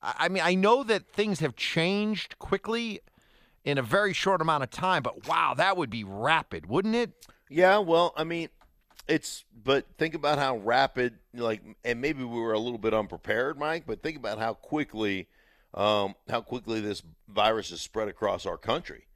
I 0.00 0.28
mean, 0.28 0.42
I 0.44 0.54
know 0.54 0.84
that 0.84 1.08
things 1.08 1.40
have 1.40 1.56
changed 1.56 2.38
quickly 2.38 3.00
in 3.64 3.78
a 3.78 3.82
very 3.82 4.12
short 4.12 4.40
amount 4.40 4.62
of 4.62 4.70
time, 4.70 5.02
but 5.02 5.26
wow, 5.26 5.54
that 5.56 5.76
would 5.76 5.90
be 5.90 6.04
rapid, 6.04 6.66
wouldn't 6.66 6.94
it? 6.94 7.10
Yeah, 7.50 7.78
well, 7.78 8.12
I 8.16 8.24
mean, 8.24 8.48
it's 9.08 9.44
but 9.64 9.86
think 9.96 10.14
about 10.14 10.38
how 10.38 10.58
rapid 10.58 11.18
like 11.34 11.62
and 11.84 12.00
maybe 12.00 12.22
we 12.22 12.40
were 12.40 12.52
a 12.52 12.58
little 12.58 12.78
bit 12.78 12.92
unprepared 12.92 13.58
mike 13.58 13.84
but 13.86 14.02
think 14.02 14.16
about 14.16 14.38
how 14.38 14.54
quickly 14.54 15.28
um, 15.74 16.14
how 16.28 16.40
quickly 16.40 16.80
this 16.80 17.02
virus 17.28 17.70
has 17.70 17.80
spread 17.80 18.08
across 18.08 18.46
our 18.46 18.56
country 18.56 19.06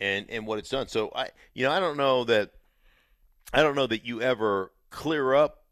and 0.00 0.26
and 0.30 0.46
what 0.46 0.58
it's 0.58 0.70
done. 0.70 0.88
So 0.88 1.12
i 1.14 1.28
you 1.54 1.64
know 1.64 1.72
i 1.72 1.80
don't 1.80 1.96
know 1.96 2.24
that 2.24 2.52
i 3.52 3.62
don't 3.62 3.74
know 3.74 3.86
that 3.86 4.04
you 4.04 4.22
ever 4.22 4.72
clear 4.90 5.34
up 5.34 5.64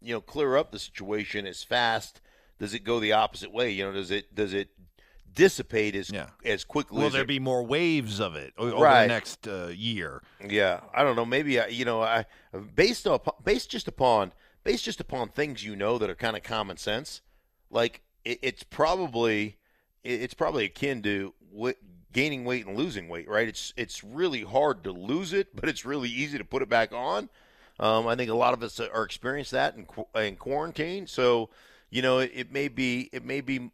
you 0.00 0.14
know 0.14 0.20
clear 0.20 0.56
up 0.56 0.72
the 0.72 0.78
situation 0.78 1.46
as 1.46 1.62
fast. 1.62 2.20
Does 2.58 2.74
it 2.74 2.84
go 2.84 3.00
the 3.00 3.12
opposite 3.12 3.52
way? 3.52 3.70
You 3.70 3.84
know 3.84 3.92
does 3.92 4.10
it 4.10 4.34
does 4.34 4.52
it 4.52 4.68
dissipate 5.34 5.94
as 5.94 6.10
yeah. 6.10 6.28
as 6.44 6.64
quickly. 6.64 7.02
Will 7.02 7.10
there 7.10 7.22
it, 7.22 7.28
be 7.28 7.38
more 7.38 7.62
waves 7.62 8.20
of 8.20 8.34
it 8.34 8.52
over 8.56 8.76
right. 8.76 9.02
the 9.02 9.08
next 9.08 9.46
uh, 9.48 9.68
year? 9.68 10.22
Yeah, 10.46 10.80
I 10.94 11.02
don't 11.02 11.16
know. 11.16 11.26
Maybe 11.26 11.60
I, 11.60 11.66
you 11.66 11.84
know, 11.84 12.02
I 12.02 12.26
based 12.74 13.06
upon 13.06 13.34
based 13.44 13.70
just 13.70 13.88
upon 13.88 14.32
based 14.62 14.84
just 14.84 15.00
upon 15.00 15.28
things 15.28 15.64
you 15.64 15.76
know 15.76 15.98
that 15.98 16.10
are 16.10 16.14
kind 16.14 16.36
of 16.36 16.42
common 16.42 16.76
sense. 16.76 17.20
Like 17.70 18.02
it, 18.24 18.38
it's 18.42 18.62
probably 18.62 19.58
it, 20.02 20.22
it's 20.22 20.34
probably 20.34 20.64
akin 20.64 21.02
to 21.02 21.34
w- 21.52 21.74
gaining 22.12 22.44
weight 22.44 22.66
and 22.66 22.76
losing 22.76 23.08
weight, 23.08 23.28
right? 23.28 23.48
It's 23.48 23.74
it's 23.76 24.02
really 24.02 24.42
hard 24.42 24.84
to 24.84 24.92
lose 24.92 25.32
it, 25.32 25.54
but 25.54 25.68
it's 25.68 25.84
really 25.84 26.08
easy 26.08 26.38
to 26.38 26.44
put 26.44 26.62
it 26.62 26.68
back 26.68 26.92
on. 26.92 27.28
Um, 27.80 28.06
I 28.06 28.14
think 28.14 28.30
a 28.30 28.34
lot 28.34 28.54
of 28.54 28.62
us 28.62 28.78
are 28.80 29.02
experienced 29.02 29.50
that 29.50 29.76
in, 29.76 29.86
in 30.14 30.36
quarantine. 30.36 31.06
So, 31.08 31.50
you 31.90 32.02
know, 32.02 32.20
it, 32.20 32.30
it 32.32 32.52
may 32.52 32.68
be 32.68 33.10
it 33.12 33.24
may 33.24 33.40
be 33.40 33.70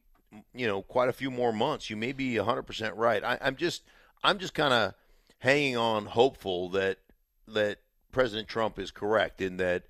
you 0.55 0.67
know 0.67 0.83
quite 0.83 1.09
a 1.09 1.13
few 1.13 1.31
more 1.31 1.53
months. 1.53 1.91
You 1.91 1.97
may 1.97 2.13
be 2.13 2.35
100% 2.35 2.93
right. 2.97 3.23
I, 3.23 3.39
I'm 3.41 3.57
just 3.57 3.83
I'm 4.23 4.39
just 4.39 4.55
kind 4.55 4.73
of 4.73 4.95
hanging 5.39 5.77
on, 5.77 6.07
hopeful 6.07 6.69
that 6.71 6.99
that 7.49 7.79
President 8.13 8.49
Trump 8.49 8.79
is 8.79 8.91
correct 8.91 9.41
in 9.41 9.57
that 9.59 9.85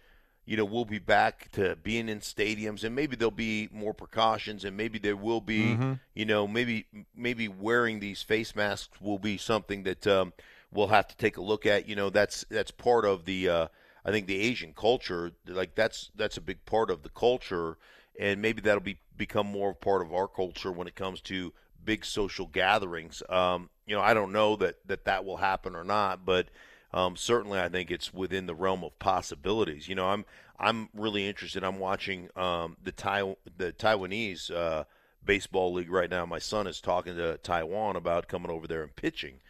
you 0.45 0.57
know 0.57 0.65
we'll 0.65 0.85
be 0.85 0.99
back 0.99 1.51
to 1.53 1.77
being 1.77 2.09
in 2.09 2.21
stadiums 2.21 2.83
and 2.85 2.95
maybe 2.95 3.17
there'll 3.17 3.31
be 3.31 3.69
more 3.73 3.95
precautions 3.95 4.65
and 4.65 4.77
maybe 4.77 4.99
there 4.99 5.17
will 5.17 5.41
be 5.41 5.61
mm-hmm. 5.61 5.93
you 6.15 6.25
know 6.25 6.47
maybe 6.47 6.87
maybe 7.15 7.49
wearing 7.49 8.01
these 8.01 8.23
face 8.23 8.57
masks 8.57 9.01
will 9.01 9.19
be 9.19 9.37
something 9.37 9.83
that 9.83 10.07
um, 10.07 10.33
we'll 10.73 10.89
have 10.89 11.07
to 11.09 11.17
take 11.17 11.37
a 11.37 11.43
look 11.43 11.67
at 11.67 11.89
you 11.89 11.95
know 11.95 12.11
that's 12.11 12.45
that's 12.51 12.71
part 12.71 13.05
of 13.05 13.25
the 13.25 13.49
uh, 13.49 13.67
I 14.05 14.11
think 14.11 14.27
the 14.27 14.41
Asian 14.41 14.73
culture 14.73 15.33
like 15.47 15.75
that's 15.75 16.11
that's 16.15 16.37
a 16.37 16.43
big 16.43 16.65
part 16.65 16.91
of 16.91 17.03
the 17.03 17.11
culture 17.11 17.77
and 18.21 18.43
maybe 18.43 18.61
that'll 18.61 18.83
be 18.83 18.99
become 19.17 19.47
more 19.47 19.75
part 19.75 20.03
of 20.03 20.13
our 20.13 20.29
culture 20.29 20.71
when 20.71 20.87
it 20.87 20.95
comes 20.95 21.21
to 21.23 21.53
big 21.83 22.05
social 22.05 22.47
gatherings. 22.47 23.23
Um, 23.29 23.71
you 23.87 23.97
know, 23.97 24.03
I 24.03 24.15
don't 24.15 24.31
know 24.31 24.57
that 24.57 24.87
that, 24.87 25.07
that 25.07 25.25
will 25.25 25.39
happen 25.39 25.75
or 25.75 25.83
not, 25.83 26.25
but 26.27 26.49
um, 26.93 27.17
certainly 27.17 27.59
I 27.59 27.71
think 27.71 27.91
it's 27.91 28.13
within 28.13 28.47
the 28.47 28.55
realm 28.55 28.85
of 28.85 28.97
possibilities. 28.99 29.89
You 29.89 29.95
know, 29.95 30.07
I'm 30.07 30.27
I'm 30.59 30.91
really 30.95 31.27
interested. 31.27 31.65
I'm 31.65 31.79
watching 31.79 32.29
um, 32.37 32.77
the 32.83 32.93
Tai 32.93 33.37
the 33.57 33.73
Taiwanese 33.73 34.55
uh, 34.55 34.85
baseball 35.25 35.73
league 35.73 35.91
right 35.91 36.11
now. 36.11 36.27
My 36.27 36.39
son 36.39 36.67
is 36.67 36.81
talking 36.81 37.17
to 37.17 37.39
Taiwan 37.39 37.97
about 37.97 38.29
coming 38.29 38.51
over 38.51 38.67
there 38.67 38.83
and 38.83 38.95
pitching, 38.95 39.41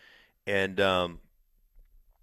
and 0.46 0.78
um, 0.80 1.18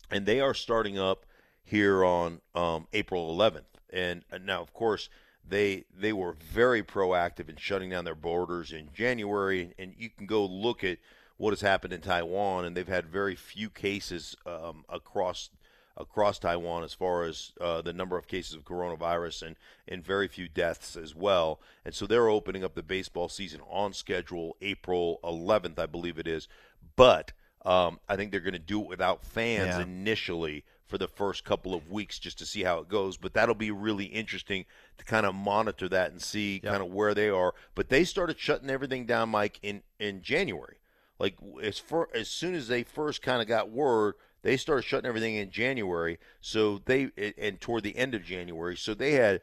and 0.10 0.26
they 0.26 0.40
are 0.40 0.54
starting 0.54 0.98
up 0.98 1.26
here 1.66 2.06
on 2.06 2.40
um, 2.56 2.88
April 2.94 3.36
11th. 3.36 3.64
And, 3.90 4.24
and 4.32 4.46
now, 4.46 4.62
of 4.62 4.74
course 4.74 5.10
they 5.50 5.86
they 5.98 6.14
were 6.14 6.36
very 6.52 6.84
proactive 6.84 7.50
in 7.50 7.56
shutting 7.56 7.90
down 7.90 8.06
their 8.06 8.16
borders 8.16 8.72
in 8.72 8.90
January, 8.94 9.74
and 9.78 9.94
you 9.98 10.10
can 10.10 10.26
go 10.26 10.46
look 10.46 10.84
at 10.84 10.98
what 11.38 11.52
has 11.52 11.62
happened 11.62 11.94
in 11.94 12.02
Taiwan, 12.02 12.66
and 12.66 12.76
they've 12.76 12.88
had 12.88 13.06
very 13.06 13.36
few 13.36 13.70
cases 13.70 14.36
um, 14.46 14.84
across 14.90 15.50
across 15.98 16.38
Taiwan 16.40 16.84
as 16.84 16.94
far 16.94 17.24
as 17.24 17.54
uh, 17.60 17.82
the 17.82 17.94
number 17.94 18.18
of 18.18 18.28
cases 18.28 18.54
of 18.54 18.64
coronavirus 18.64 19.48
and, 19.48 19.56
and 19.88 20.06
very 20.06 20.28
few 20.28 20.48
deaths 20.48 20.96
as 20.96 21.16
well. 21.16 21.60
And 21.84 21.94
so 21.94 22.06
they're 22.06 22.30
opening 22.30 22.64
up 22.64 22.76
the 22.76 22.84
baseball 22.84 23.30
season 23.30 23.62
on 23.68 23.94
schedule 23.94 24.56
April 24.62 25.20
11th, 25.24 25.80
I 25.80 25.88
believe 25.88 26.20
it 26.20 26.28
is. 26.28 26.48
But 26.96 27.34
um, 27.66 28.00
I 28.08 28.16
think 28.16 28.32
they're 28.32 28.40
going 28.40 28.54
to 28.54 28.60
do 28.60 28.82
it 28.82 28.88
without 28.88 29.26
fans 29.26 29.70
yeah. 29.70 29.82
initially 29.82 30.64
for 30.88 30.98
the 30.98 31.08
first 31.08 31.44
couple 31.44 31.74
of 31.74 31.92
weeks 31.92 32.18
just 32.18 32.40
to 32.40 32.46
see 32.46 32.64
how 32.64 32.80
it 32.80 32.88
goes. 32.88 33.18
But 33.18 33.34
that'll 33.34 33.56
be 33.56 33.72
really 33.72 34.06
interesting 34.06 34.66
to 34.98 35.06
kind 35.06 35.26
of 35.26 35.36
monitor 35.36 35.90
that 35.90 36.12
and 36.12 36.22
see 36.22 36.62
yep. 36.64 36.72
kind 36.72 36.84
of 36.84 36.92
where 36.92 37.14
they 37.14 37.30
are. 37.30 37.54
But 37.76 37.90
they 37.90 38.04
started 38.04 38.40
shutting 38.40 38.70
everything 38.70 39.06
down, 39.06 39.30
Mike, 39.30 39.60
in 39.62 39.84
in 40.00 40.22
January. 40.22 40.78
Like 41.20 41.36
as 41.62 41.80
far 41.80 42.10
as 42.14 42.28
soon 42.28 42.56
as 42.56 42.68
they 42.68 42.84
first 42.84 43.22
kind 43.22 43.42
of 43.42 43.48
got 43.48 43.70
word, 43.70 44.16
they 44.44 44.56
started 44.56 44.84
shutting 44.84 45.08
everything 45.08 45.36
in 45.36 45.52
January. 45.52 46.20
So 46.42 46.82
they 46.86 47.12
and 47.38 47.60
toward 47.60 47.84
the 47.84 47.98
end 47.98 48.16
of 48.16 48.24
January, 48.24 48.78
so 48.78 48.94
they 48.94 49.14
had, 49.14 49.42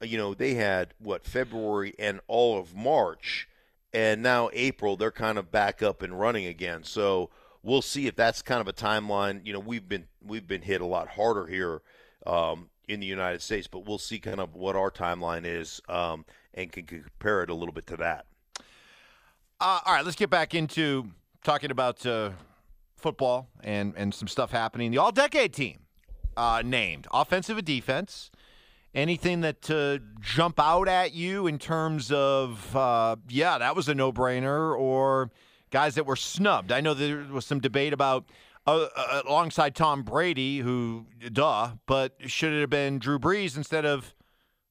you 0.00 0.18
know, 0.18 0.34
they 0.34 0.54
had 0.54 0.94
what 0.98 1.24
February 1.24 1.94
and 1.98 2.20
all 2.26 2.58
of 2.58 2.74
March, 2.74 3.48
and 3.92 4.22
now 4.22 4.50
April 4.52 4.96
they're 4.96 5.10
kind 5.10 5.38
of 5.38 5.50
back 5.50 5.82
up 5.82 6.02
and 6.02 6.18
running 6.18 6.46
again. 6.46 6.84
So 6.84 7.30
we'll 7.62 7.82
see 7.82 8.06
if 8.06 8.16
that's 8.16 8.42
kind 8.42 8.60
of 8.60 8.68
a 8.68 8.72
timeline. 8.72 9.44
You 9.44 9.52
know, 9.52 9.60
we've 9.60 9.88
been 9.88 10.06
we've 10.24 10.46
been 10.46 10.62
hit 10.62 10.80
a 10.80 10.86
lot 10.86 11.08
harder 11.08 11.46
here 11.46 11.82
um, 12.26 12.70
in 12.88 13.00
the 13.00 13.06
United 13.06 13.42
States, 13.42 13.66
but 13.66 13.86
we'll 13.86 13.98
see 13.98 14.18
kind 14.18 14.40
of 14.40 14.54
what 14.54 14.76
our 14.76 14.90
timeline 14.90 15.44
is 15.44 15.80
um, 15.88 16.24
and 16.54 16.72
can 16.72 16.84
compare 16.84 17.42
it 17.42 17.50
a 17.50 17.54
little 17.54 17.72
bit 17.72 17.86
to 17.88 17.96
that. 17.96 18.26
Uh, 19.60 19.80
all 19.84 19.94
right, 19.94 20.04
let's 20.04 20.16
get 20.16 20.30
back 20.30 20.54
into 20.54 21.10
talking 21.44 21.70
about 21.70 22.04
uh, 22.04 22.30
football 22.96 23.48
and 23.62 23.94
and 23.96 24.14
some 24.14 24.28
stuff 24.28 24.50
happening. 24.50 24.90
The 24.90 24.98
All 24.98 25.12
Decade 25.12 25.52
team 25.52 25.78
uh, 26.36 26.62
named 26.64 27.06
offensive 27.12 27.58
and 27.58 27.66
defense. 27.66 28.30
Anything 28.94 29.40
that 29.40 29.70
uh, 29.70 30.04
jump 30.20 30.60
out 30.60 30.86
at 30.86 31.14
you 31.14 31.46
in 31.46 31.58
terms 31.58 32.12
of 32.12 32.76
uh, 32.76 33.16
yeah, 33.28 33.56
that 33.56 33.74
was 33.74 33.88
a 33.88 33.94
no 33.94 34.12
brainer 34.12 34.78
or 34.78 35.30
guys 35.72 35.96
that 35.96 36.06
were 36.06 36.14
snubbed. 36.14 36.70
I 36.70 36.80
know 36.80 36.94
there 36.94 37.26
was 37.32 37.44
some 37.44 37.58
debate 37.58 37.92
about 37.92 38.26
uh, 38.64 38.86
uh, 38.94 39.22
alongside 39.26 39.74
Tom 39.74 40.04
Brady, 40.04 40.58
who 40.58 41.06
duh, 41.32 41.72
but 41.86 42.14
should 42.26 42.52
it 42.52 42.60
have 42.60 42.70
been 42.70 43.00
Drew 43.00 43.18
Brees 43.18 43.56
instead 43.56 43.84
of 43.84 44.14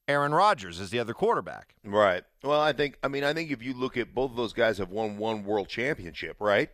Aaron 0.07 0.33
Rodgers 0.33 0.79
as 0.79 0.91
the 0.91 0.99
other 0.99 1.13
quarterback? 1.13 1.75
Right. 1.83 2.23
Well, 2.43 2.61
I 2.61 2.71
think 2.71 2.97
I 3.03 3.09
mean 3.09 3.25
I 3.25 3.33
think 3.33 3.51
if 3.51 3.61
you 3.61 3.73
look 3.73 3.97
at 3.97 4.15
both 4.15 4.31
of 4.31 4.37
those 4.37 4.53
guys 4.53 4.77
have 4.77 4.89
won 4.89 5.17
one 5.17 5.43
world 5.43 5.67
championship, 5.67 6.37
right? 6.39 6.69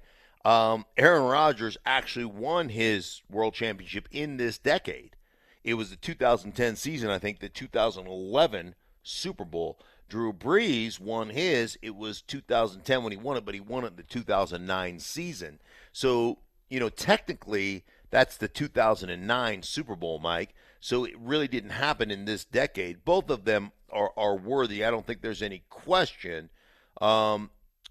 Um, 0.45 0.85
Aaron 0.95 1.23
Rodgers 1.23 1.77
actually 1.85 2.25
won 2.25 2.69
his 2.69 3.21
world 3.29 3.53
championship 3.53 4.07
in 4.11 4.37
this 4.37 4.57
decade. 4.57 5.15
It 5.63 5.73
was 5.73 5.89
the 5.89 5.97
2010 5.97 6.75
season, 6.77 7.09
I 7.09 7.17
think, 7.17 7.39
the 7.39 7.49
2011 7.49 8.75
Super 9.03 9.43
Bowl. 9.43 9.79
Drew 10.09 10.31
Brees 10.33 10.99
won 10.99 11.29
his. 11.29 11.77
It 11.81 11.95
was 11.95 12.21
2010 12.21 13.03
when 13.03 13.11
he 13.11 13.17
won 13.17 13.37
it, 13.37 13.45
but 13.45 13.53
he 13.53 13.59
won 13.59 13.83
it 13.83 13.87
in 13.87 13.95
the 13.97 14.03
2009 14.03 14.99
season. 14.99 15.59
So, 15.91 16.39
you 16.69 16.79
know, 16.79 16.89
technically, 16.89 17.83
that's 18.09 18.37
the 18.37 18.47
2009 18.47 19.63
Super 19.63 19.95
Bowl, 19.95 20.19
Mike. 20.19 20.53
So 20.79 21.05
it 21.05 21.17
really 21.19 21.47
didn't 21.47 21.71
happen 21.71 22.11
in 22.11 22.25
this 22.25 22.45
decade. 22.45 23.03
Both 23.03 23.29
of 23.29 23.45
them 23.45 23.71
are, 23.91 24.11
are 24.15 24.35
worthy. 24.35 24.85
I 24.85 24.91
don't 24.91 25.05
think 25.05 25.21
there's 25.21 25.41
any 25.41 25.63
question. 25.69 26.49
Um, 27.01 27.49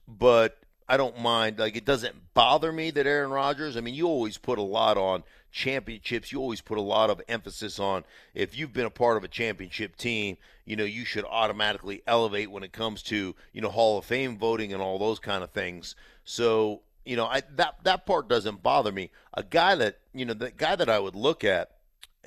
but 0.08 0.58
I 0.88 0.96
don't 0.96 1.20
mind. 1.20 1.58
Like 1.58 1.76
it 1.76 1.84
doesn't 1.84 2.34
bother 2.34 2.72
me 2.72 2.90
that 2.92 3.06
Aaron 3.06 3.30
Rodgers. 3.30 3.76
I 3.76 3.80
mean, 3.80 3.94
you 3.94 4.06
always 4.06 4.38
put 4.38 4.58
a 4.58 4.62
lot 4.62 4.96
on 4.96 5.24
championships. 5.56 6.30
You 6.30 6.38
always 6.38 6.60
put 6.60 6.76
a 6.76 6.82
lot 6.82 7.08
of 7.08 7.22
emphasis 7.28 7.80
on 7.80 8.04
if 8.34 8.56
you've 8.56 8.74
been 8.74 8.84
a 8.84 8.90
part 8.90 9.16
of 9.16 9.24
a 9.24 9.28
championship 9.28 9.96
team. 9.96 10.36
You 10.66 10.76
know, 10.76 10.84
you 10.84 11.06
should 11.06 11.24
automatically 11.24 12.02
elevate 12.06 12.50
when 12.50 12.62
it 12.62 12.72
comes 12.72 13.02
to 13.04 13.34
you 13.52 13.60
know 13.62 13.70
Hall 13.70 13.98
of 13.98 14.04
Fame 14.04 14.36
voting 14.36 14.72
and 14.74 14.82
all 14.82 14.98
those 14.98 15.18
kind 15.18 15.42
of 15.42 15.50
things. 15.50 15.96
So 16.24 16.82
you 17.06 17.16
know, 17.16 17.24
I, 17.24 17.42
that 17.54 17.76
that 17.84 18.04
part 18.04 18.28
doesn't 18.28 18.62
bother 18.62 18.92
me. 18.92 19.10
A 19.32 19.42
guy 19.42 19.74
that 19.76 19.98
you 20.12 20.26
know, 20.26 20.34
the 20.34 20.50
guy 20.50 20.76
that 20.76 20.90
I 20.90 20.98
would 20.98 21.14
look 21.14 21.42
at 21.42 21.70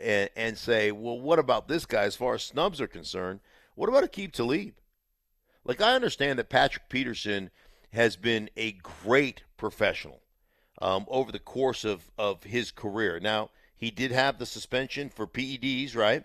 and, 0.01 0.29
and 0.35 0.57
say, 0.57 0.91
well, 0.91 1.19
what 1.19 1.37
about 1.37 1.67
this 1.67 1.85
guy 1.85 2.03
as 2.03 2.15
far 2.15 2.33
as 2.33 2.43
snubs 2.43 2.81
are 2.81 2.87
concerned? 2.87 3.41
What 3.75 3.89
about 3.89 4.03
Aqib 4.03 4.31
Talib? 4.31 4.73
Like 5.63 5.81
I 5.81 5.93
understand 5.93 6.39
that 6.39 6.49
Patrick 6.49 6.89
Peterson 6.89 7.51
has 7.93 8.15
been 8.15 8.49
a 8.57 8.71
great 8.71 9.43
professional 9.55 10.21
um, 10.81 11.05
over 11.07 11.31
the 11.31 11.39
course 11.39 11.83
of, 11.83 12.09
of 12.17 12.43
his 12.43 12.71
career. 12.71 13.19
Now, 13.19 13.49
he 13.75 13.91
did 13.91 14.11
have 14.11 14.37
the 14.37 14.45
suspension 14.45 15.09
for 15.09 15.27
PEDs, 15.27 15.95
right? 15.95 16.23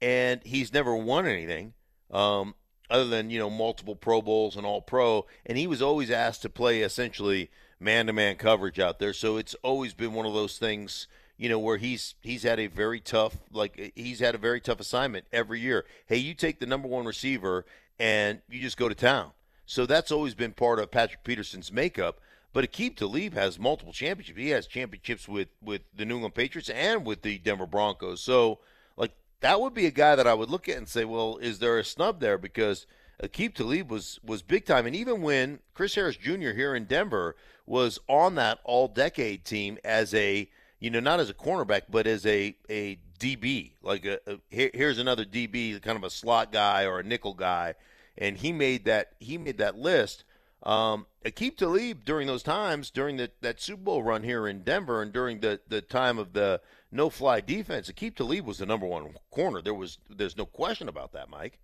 And 0.00 0.40
he's 0.44 0.72
never 0.72 0.94
won 0.94 1.26
anything 1.26 1.74
um, 2.10 2.54
other 2.90 3.06
than, 3.06 3.30
you 3.30 3.38
know, 3.38 3.50
multiple 3.50 3.96
Pro 3.96 4.20
Bowls 4.20 4.56
and 4.56 4.66
All 4.66 4.82
Pro. 4.82 5.26
And 5.46 5.56
he 5.56 5.66
was 5.66 5.80
always 5.80 6.10
asked 6.10 6.42
to 6.42 6.48
play 6.48 6.82
essentially 6.82 7.50
man 7.78 8.06
to 8.06 8.12
man 8.12 8.36
coverage 8.36 8.78
out 8.78 8.98
there. 8.98 9.12
So 9.12 9.36
it's 9.36 9.54
always 9.62 9.94
been 9.94 10.12
one 10.12 10.26
of 10.26 10.34
those 10.34 10.58
things 10.58 11.06
you 11.42 11.48
know, 11.48 11.58
where 11.58 11.78
he's 11.78 12.14
he's 12.20 12.44
had 12.44 12.60
a 12.60 12.68
very 12.68 13.00
tough 13.00 13.36
like 13.52 13.92
he's 13.96 14.20
had 14.20 14.36
a 14.36 14.38
very 14.38 14.60
tough 14.60 14.78
assignment 14.78 15.26
every 15.32 15.58
year. 15.58 15.84
Hey, 16.06 16.18
you 16.18 16.34
take 16.34 16.60
the 16.60 16.66
number 16.66 16.86
one 16.86 17.04
receiver 17.04 17.64
and 17.98 18.40
you 18.48 18.60
just 18.60 18.76
go 18.76 18.88
to 18.88 18.94
town. 18.94 19.32
So 19.66 19.84
that's 19.84 20.12
always 20.12 20.36
been 20.36 20.52
part 20.52 20.78
of 20.78 20.92
Patrick 20.92 21.24
Peterson's 21.24 21.72
makeup. 21.72 22.20
But 22.52 22.70
Aqib 22.70 22.96
Talib 22.96 23.34
has 23.34 23.58
multiple 23.58 23.92
championships. 23.92 24.38
He 24.38 24.50
has 24.50 24.66
championships 24.66 25.26
with 25.26 25.48
with 25.62 25.82
the 25.94 26.04
New 26.04 26.16
England 26.16 26.34
Patriots 26.34 26.68
and 26.68 27.06
with 27.06 27.22
the 27.22 27.38
Denver 27.38 27.66
Broncos. 27.66 28.20
So 28.20 28.58
like 28.96 29.12
that 29.40 29.60
would 29.60 29.74
be 29.74 29.86
a 29.86 29.90
guy 29.90 30.16
that 30.16 30.26
I 30.26 30.34
would 30.34 30.50
look 30.50 30.68
at 30.68 30.76
and 30.76 30.88
say, 30.88 31.04
well, 31.04 31.38
is 31.38 31.58
there 31.58 31.78
a 31.78 31.84
snub 31.84 32.20
there 32.20 32.38
because 32.38 32.86
Aqib 33.22 33.54
Talib 33.54 33.90
was 33.90 34.20
was 34.24 34.42
big 34.42 34.66
time, 34.66 34.86
and 34.86 34.96
even 34.96 35.22
when 35.22 35.60
Chris 35.74 35.94
Harris 35.94 36.16
Jr. 36.16 36.50
here 36.50 36.74
in 36.74 36.84
Denver 36.84 37.36
was 37.64 37.98
on 38.08 38.34
that 38.34 38.58
All 38.64 38.88
Decade 38.88 39.44
team 39.44 39.78
as 39.84 40.12
a 40.12 40.48
you 40.82 40.90
know, 40.90 40.98
not 40.98 41.20
as 41.20 41.30
a 41.30 41.34
cornerback, 41.34 41.82
but 41.88 42.08
as 42.08 42.26
a, 42.26 42.56
a 42.68 42.98
DB. 43.20 43.70
Like 43.82 44.04
a, 44.04 44.18
a 44.26 44.40
here's 44.50 44.98
another 44.98 45.24
DB, 45.24 45.80
kind 45.80 45.96
of 45.96 46.02
a 46.02 46.10
slot 46.10 46.50
guy 46.50 46.86
or 46.86 46.98
a 46.98 47.04
nickel 47.04 47.34
guy, 47.34 47.76
and 48.18 48.36
he 48.36 48.52
made 48.52 48.84
that 48.86 49.12
he 49.20 49.38
made 49.38 49.58
that 49.58 49.78
list. 49.78 50.24
Um, 50.62 51.06
Aqib 51.24 51.56
Talib 51.56 52.04
during 52.04 52.26
those 52.26 52.42
times, 52.42 52.90
during 52.90 53.16
the, 53.16 53.30
that 53.40 53.60
Super 53.60 53.82
Bowl 53.82 54.02
run 54.02 54.22
here 54.22 54.46
in 54.46 54.62
Denver, 54.62 55.02
and 55.02 55.12
during 55.12 55.40
the, 55.40 55.60
the 55.68 55.80
time 55.80 56.18
of 56.18 56.32
the 56.32 56.60
no 56.90 57.10
fly 57.10 57.40
defense, 57.40 57.90
Aqib 57.90 58.16
Talib 58.16 58.46
was 58.46 58.58
the 58.58 58.66
number 58.66 58.86
one 58.86 59.14
corner. 59.30 59.60
There 59.62 59.74
was 59.74 59.98
there's 60.08 60.36
no 60.36 60.46
question 60.46 60.88
about 60.88 61.12
that, 61.12 61.28
Mike. 61.28 61.58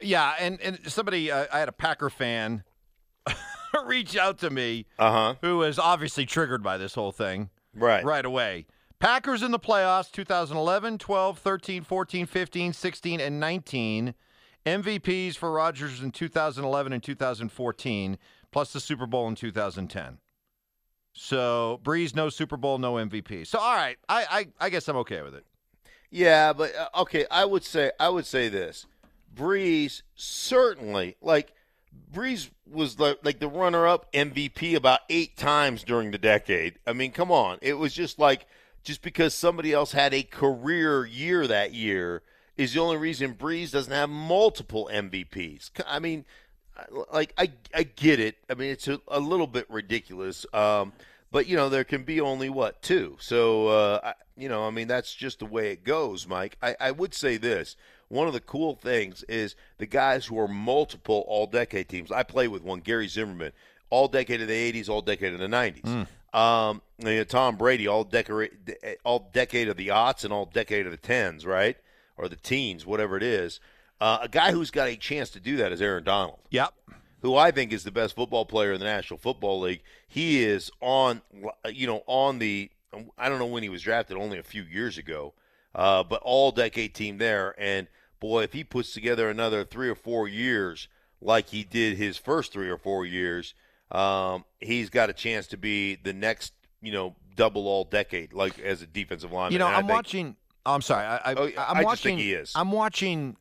Yeah, 0.00 0.34
and 0.38 0.60
and 0.60 0.78
somebody 0.86 1.30
uh, 1.30 1.46
I 1.52 1.58
had 1.58 1.68
a 1.68 1.72
Packer 1.72 2.10
fan 2.10 2.64
reach 3.84 4.16
out 4.16 4.38
to 4.38 4.50
me 4.50 4.86
uh-huh. 4.98 5.34
who 5.40 5.58
was 5.58 5.78
obviously 5.78 6.26
triggered 6.26 6.62
by 6.62 6.78
this 6.78 6.94
whole 6.94 7.12
thing 7.12 7.50
right 7.74 8.04
right 8.04 8.24
away. 8.24 8.66
Packers 8.98 9.42
in 9.42 9.50
the 9.50 9.58
playoffs 9.58 10.10
2011, 10.10 10.96
12, 10.98 11.38
13, 11.38 11.82
14, 11.82 12.26
15, 12.26 12.72
16 12.72 13.20
and 13.20 13.38
19. 13.38 14.14
MVPs 14.66 15.36
for 15.36 15.52
Rodgers 15.52 16.02
in 16.02 16.10
2011 16.10 16.92
and 16.92 17.02
2014 17.02 18.18
plus 18.50 18.72
the 18.72 18.80
Super 18.80 19.06
Bowl 19.06 19.28
in 19.28 19.36
2010. 19.36 20.18
So, 21.12 21.80
Brees, 21.82 22.14
no 22.14 22.28
Super 22.28 22.56
Bowl, 22.56 22.78
no 22.78 22.94
MVP. 22.94 23.46
So, 23.46 23.58
all 23.58 23.74
right, 23.74 23.96
I 24.08 24.26
I, 24.58 24.66
I 24.66 24.70
guess 24.70 24.88
I'm 24.88 24.96
okay 24.96 25.22
with 25.22 25.34
it. 25.34 25.46
Yeah, 26.10 26.52
but 26.52 26.74
uh, 26.74 27.00
okay, 27.02 27.24
I 27.30 27.44
would 27.44 27.64
say 27.64 27.92
I 27.98 28.08
would 28.08 28.26
say 28.26 28.48
this. 28.48 28.86
Brees 29.34 30.02
certainly 30.14 31.16
like 31.20 31.52
Brees 32.12 32.50
was 32.70 32.98
like, 32.98 33.18
like 33.22 33.38
the 33.38 33.48
runner-up 33.48 34.12
MVP 34.12 34.74
about 34.74 35.00
eight 35.08 35.36
times 35.36 35.82
during 35.82 36.10
the 36.10 36.18
decade. 36.18 36.78
I 36.86 36.92
mean, 36.92 37.12
come 37.12 37.30
on, 37.30 37.58
it 37.62 37.74
was 37.74 37.94
just 37.94 38.18
like 38.18 38.46
just 38.82 39.02
because 39.02 39.34
somebody 39.34 39.72
else 39.72 39.92
had 39.92 40.12
a 40.12 40.22
career 40.22 41.06
year 41.06 41.46
that 41.46 41.72
year 41.72 42.22
is 42.56 42.74
the 42.74 42.80
only 42.80 42.96
reason 42.96 43.34
Brees 43.34 43.70
doesn't 43.70 43.92
have 43.92 44.08
multiple 44.10 44.88
MVPs. 44.92 45.70
I 45.86 45.98
mean, 45.98 46.24
like 47.12 47.32
I 47.38 47.52
I 47.74 47.84
get 47.84 48.20
it. 48.20 48.36
I 48.50 48.54
mean, 48.54 48.70
it's 48.70 48.88
a, 48.88 49.00
a 49.08 49.20
little 49.20 49.46
bit 49.46 49.66
ridiculous. 49.68 50.46
Um, 50.52 50.92
but 51.30 51.46
you 51.46 51.56
know, 51.56 51.68
there 51.68 51.84
can 51.84 52.04
be 52.04 52.20
only 52.20 52.48
what 52.48 52.82
two. 52.82 53.16
So 53.20 53.68
uh, 53.68 54.00
I, 54.02 54.14
you 54.36 54.48
know, 54.48 54.66
I 54.66 54.70
mean, 54.70 54.88
that's 54.88 55.14
just 55.14 55.40
the 55.40 55.46
way 55.46 55.72
it 55.72 55.84
goes, 55.84 56.26
Mike. 56.26 56.56
I, 56.62 56.76
I 56.80 56.90
would 56.90 57.14
say 57.14 57.36
this 57.36 57.76
one 58.08 58.26
of 58.26 58.32
the 58.32 58.40
cool 58.40 58.74
things 58.74 59.22
is 59.24 59.56
the 59.78 59.86
guys 59.86 60.26
who 60.26 60.38
are 60.38 60.48
multiple 60.48 61.24
all 61.26 61.46
decade 61.46 61.88
teams. 61.88 62.12
I 62.12 62.22
play 62.22 62.48
with 62.48 62.62
one, 62.62 62.80
Gary 62.80 63.08
Zimmerman, 63.08 63.52
all 63.90 64.08
decade 64.08 64.40
of 64.40 64.48
the 64.48 64.72
80s, 64.72 64.88
all 64.88 65.02
decade 65.02 65.32
of 65.32 65.40
the 65.40 65.46
90s. 65.46 65.82
Mm. 65.82 66.38
Um, 66.38 66.82
you 66.98 67.16
know, 67.16 67.24
Tom 67.24 67.56
Brady, 67.56 67.86
all 67.86 68.04
decade, 68.04 68.50
all 69.04 69.30
decade 69.32 69.68
of 69.68 69.76
the 69.76 69.88
aughts 69.88 70.24
and 70.24 70.32
all 70.32 70.46
decade 70.46 70.86
of 70.86 70.92
the 70.92 70.98
tens, 70.98 71.46
right? 71.46 71.76
Or 72.16 72.28
the 72.28 72.36
teens, 72.36 72.86
whatever 72.86 73.16
it 73.16 73.22
is. 73.22 73.60
Uh, 74.00 74.18
a 74.22 74.28
guy 74.28 74.52
who's 74.52 74.70
got 74.70 74.88
a 74.88 74.96
chance 74.96 75.30
to 75.30 75.40
do 75.40 75.56
that 75.56 75.72
is 75.72 75.80
Aaron 75.80 76.04
Donald. 76.04 76.38
Yep. 76.50 76.72
Who 77.22 77.34
I 77.34 77.50
think 77.50 77.72
is 77.72 77.84
the 77.84 77.90
best 77.90 78.14
football 78.14 78.44
player 78.44 78.72
in 78.72 78.78
the 78.78 78.86
National 78.86 79.18
Football 79.18 79.60
League. 79.60 79.82
He 80.06 80.42
is 80.44 80.70
on, 80.80 81.22
you 81.70 81.86
know, 81.86 82.02
on 82.06 82.38
the. 82.38 82.70
I 83.18 83.28
don't 83.28 83.38
know 83.38 83.46
when 83.46 83.62
he 83.62 83.68
was 83.68 83.82
drafted, 83.82 84.16
only 84.16 84.38
a 84.38 84.42
few 84.42 84.62
years 84.62 84.96
ago 84.96 85.34
uh, 85.76 86.02
but 86.02 86.20
all 86.22 86.50
decade 86.50 86.94
team 86.94 87.18
there. 87.18 87.54
And 87.58 87.86
boy, 88.18 88.42
if 88.42 88.52
he 88.54 88.64
puts 88.64 88.92
together 88.92 89.28
another 89.28 89.62
three 89.62 89.88
or 89.88 89.94
four 89.94 90.26
years 90.26 90.88
like 91.20 91.50
he 91.50 91.62
did 91.62 91.96
his 91.96 92.16
first 92.16 92.52
three 92.52 92.68
or 92.68 92.78
four 92.78 93.06
years, 93.06 93.54
um, 93.92 94.44
he's 94.58 94.90
got 94.90 95.10
a 95.10 95.12
chance 95.12 95.46
to 95.48 95.56
be 95.56 95.94
the 95.94 96.12
next, 96.12 96.54
you 96.80 96.92
know, 96.92 97.14
double 97.36 97.68
all 97.68 97.84
decade, 97.84 98.32
like 98.32 98.58
as 98.58 98.82
a 98.82 98.86
defensive 98.86 99.30
lineman. 99.30 99.52
You 99.52 99.58
know, 99.58 99.66
I'm 99.66 99.86
think, 99.86 99.90
watching. 99.90 100.36
Oh, 100.66 100.74
I'm 100.74 100.82
sorry. 100.82 101.06
I, 101.06 101.16
I, 101.16 101.34
oh, 101.34 101.50
I'm 101.56 101.76
I 101.78 101.82
watching. 101.82 102.18
he 102.18 102.32
is. 102.32 102.52
I'm 102.54 102.72
watching. 102.72 103.36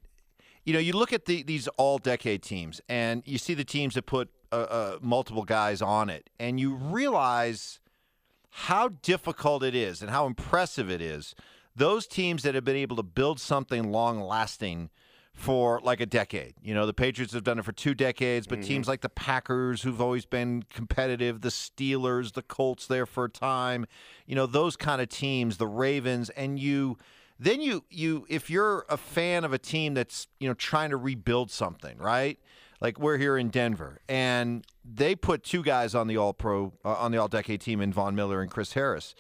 You 0.64 0.74
know, 0.74 0.80
you 0.80 0.94
look 0.94 1.14
at 1.14 1.26
the, 1.26 1.44
these 1.44 1.68
all 1.78 1.98
decade 1.98 2.42
teams, 2.42 2.82
and 2.88 3.22
you 3.26 3.38
see 3.38 3.54
the 3.54 3.64
teams 3.64 3.96
that 3.96 4.06
put 4.06 4.30
uh, 4.52 4.56
uh, 4.56 4.98
multiple 5.02 5.44
guys 5.44 5.82
on 5.82 6.10
it, 6.10 6.30
and 6.40 6.60
you 6.60 6.76
realize 6.76 7.80
how 8.50 8.88
difficult 8.88 9.64
it 9.64 9.76
is 9.76 10.02
and 10.02 10.10
how 10.10 10.26
impressive 10.26 10.90
it 10.90 11.02
is 11.02 11.36
those 11.76 12.08
teams 12.08 12.44
that 12.44 12.56
have 12.56 12.64
been 12.64 12.76
able 12.76 12.96
to 12.96 13.04
build 13.04 13.40
something 13.40 13.92
long 13.92 14.22
lasting 14.22 14.90
for 15.36 15.82
like 15.84 16.00
a 16.00 16.06
decade. 16.06 16.56
You 16.64 16.74
know, 16.74 16.86
the 16.86 16.94
Patriots 16.94 17.34
have 17.34 17.44
done 17.44 17.60
it 17.60 17.66
for 17.66 17.74
two 17.74 17.94
decades, 17.94 18.48
but 18.48 18.60
mm-hmm. 18.60 18.68
teams 18.68 18.88
like 18.88 19.02
the 19.02 19.10
Packers, 19.10 19.82
who've 19.82 20.02
always 20.02 20.26
been 20.26 20.64
competitive, 20.74 21.42
the 21.42 21.50
Steelers, 21.50 22.34
the 22.34 22.42
Colts 22.42 22.88
there 22.88 23.06
for 23.06 23.26
a 23.26 23.30
time, 23.30 23.86
you 24.26 24.34
know, 24.34 24.46
those 24.46 24.78
kind 24.78 25.02
of 25.02 25.10
teams, 25.10 25.58
the 25.58 25.68
Ravens, 25.68 26.30
and 26.32 26.58
you 26.58 26.98
then 27.38 27.60
you 27.60 27.84
you 27.90 28.26
if 28.30 28.50
you're 28.50 28.86
a 28.88 28.96
fan 28.96 29.44
of 29.44 29.52
a 29.52 29.58
team 29.58 29.94
that's, 29.94 30.28
you 30.40 30.48
know, 30.48 30.54
trying 30.54 30.90
to 30.90 30.98
rebuild 30.98 31.52
something, 31.52 31.98
right? 31.98 32.40
Like 32.80 32.98
we're 32.98 33.18
here 33.18 33.38
in 33.38 33.50
Denver 33.50 34.00
and 34.08 34.66
they 34.86 35.16
put 35.16 35.44
two 35.44 35.64
guys 35.64 35.96
on 35.96 36.08
the 36.08 36.18
all 36.18 36.34
pro 36.34 36.72
uh, 36.86 36.94
on 36.94 37.12
the 37.12 37.18
all 37.18 37.28
decade 37.28 37.60
team 37.60 37.82
in 37.82 37.92
Von 37.92 38.16
Miller 38.16 38.42
and 38.42 38.50
Chris 38.50 38.74
Harris. 38.74 39.16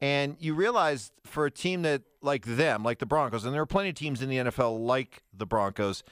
And 0.00 0.36
you 0.38 0.54
realize 0.54 1.12
for 1.24 1.46
a 1.46 1.50
team 1.50 1.82
that 1.82 2.02
like 2.22 2.46
them, 2.46 2.82
like 2.82 2.98
the 2.98 3.06
Broncos, 3.06 3.44
and 3.44 3.54
there 3.54 3.62
are 3.62 3.66
plenty 3.66 3.90
of 3.90 3.94
teams 3.94 4.22
in 4.22 4.28
the 4.28 4.36
NFL 4.36 4.80
like 4.80 5.22
the 5.32 5.46
Broncos, 5.46 6.02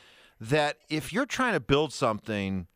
that 0.41 0.77
if 0.89 1.13
you're 1.13 1.27
trying 1.27 1.55
to 1.55 1.61
build 1.61 1.93
something 1.93 2.67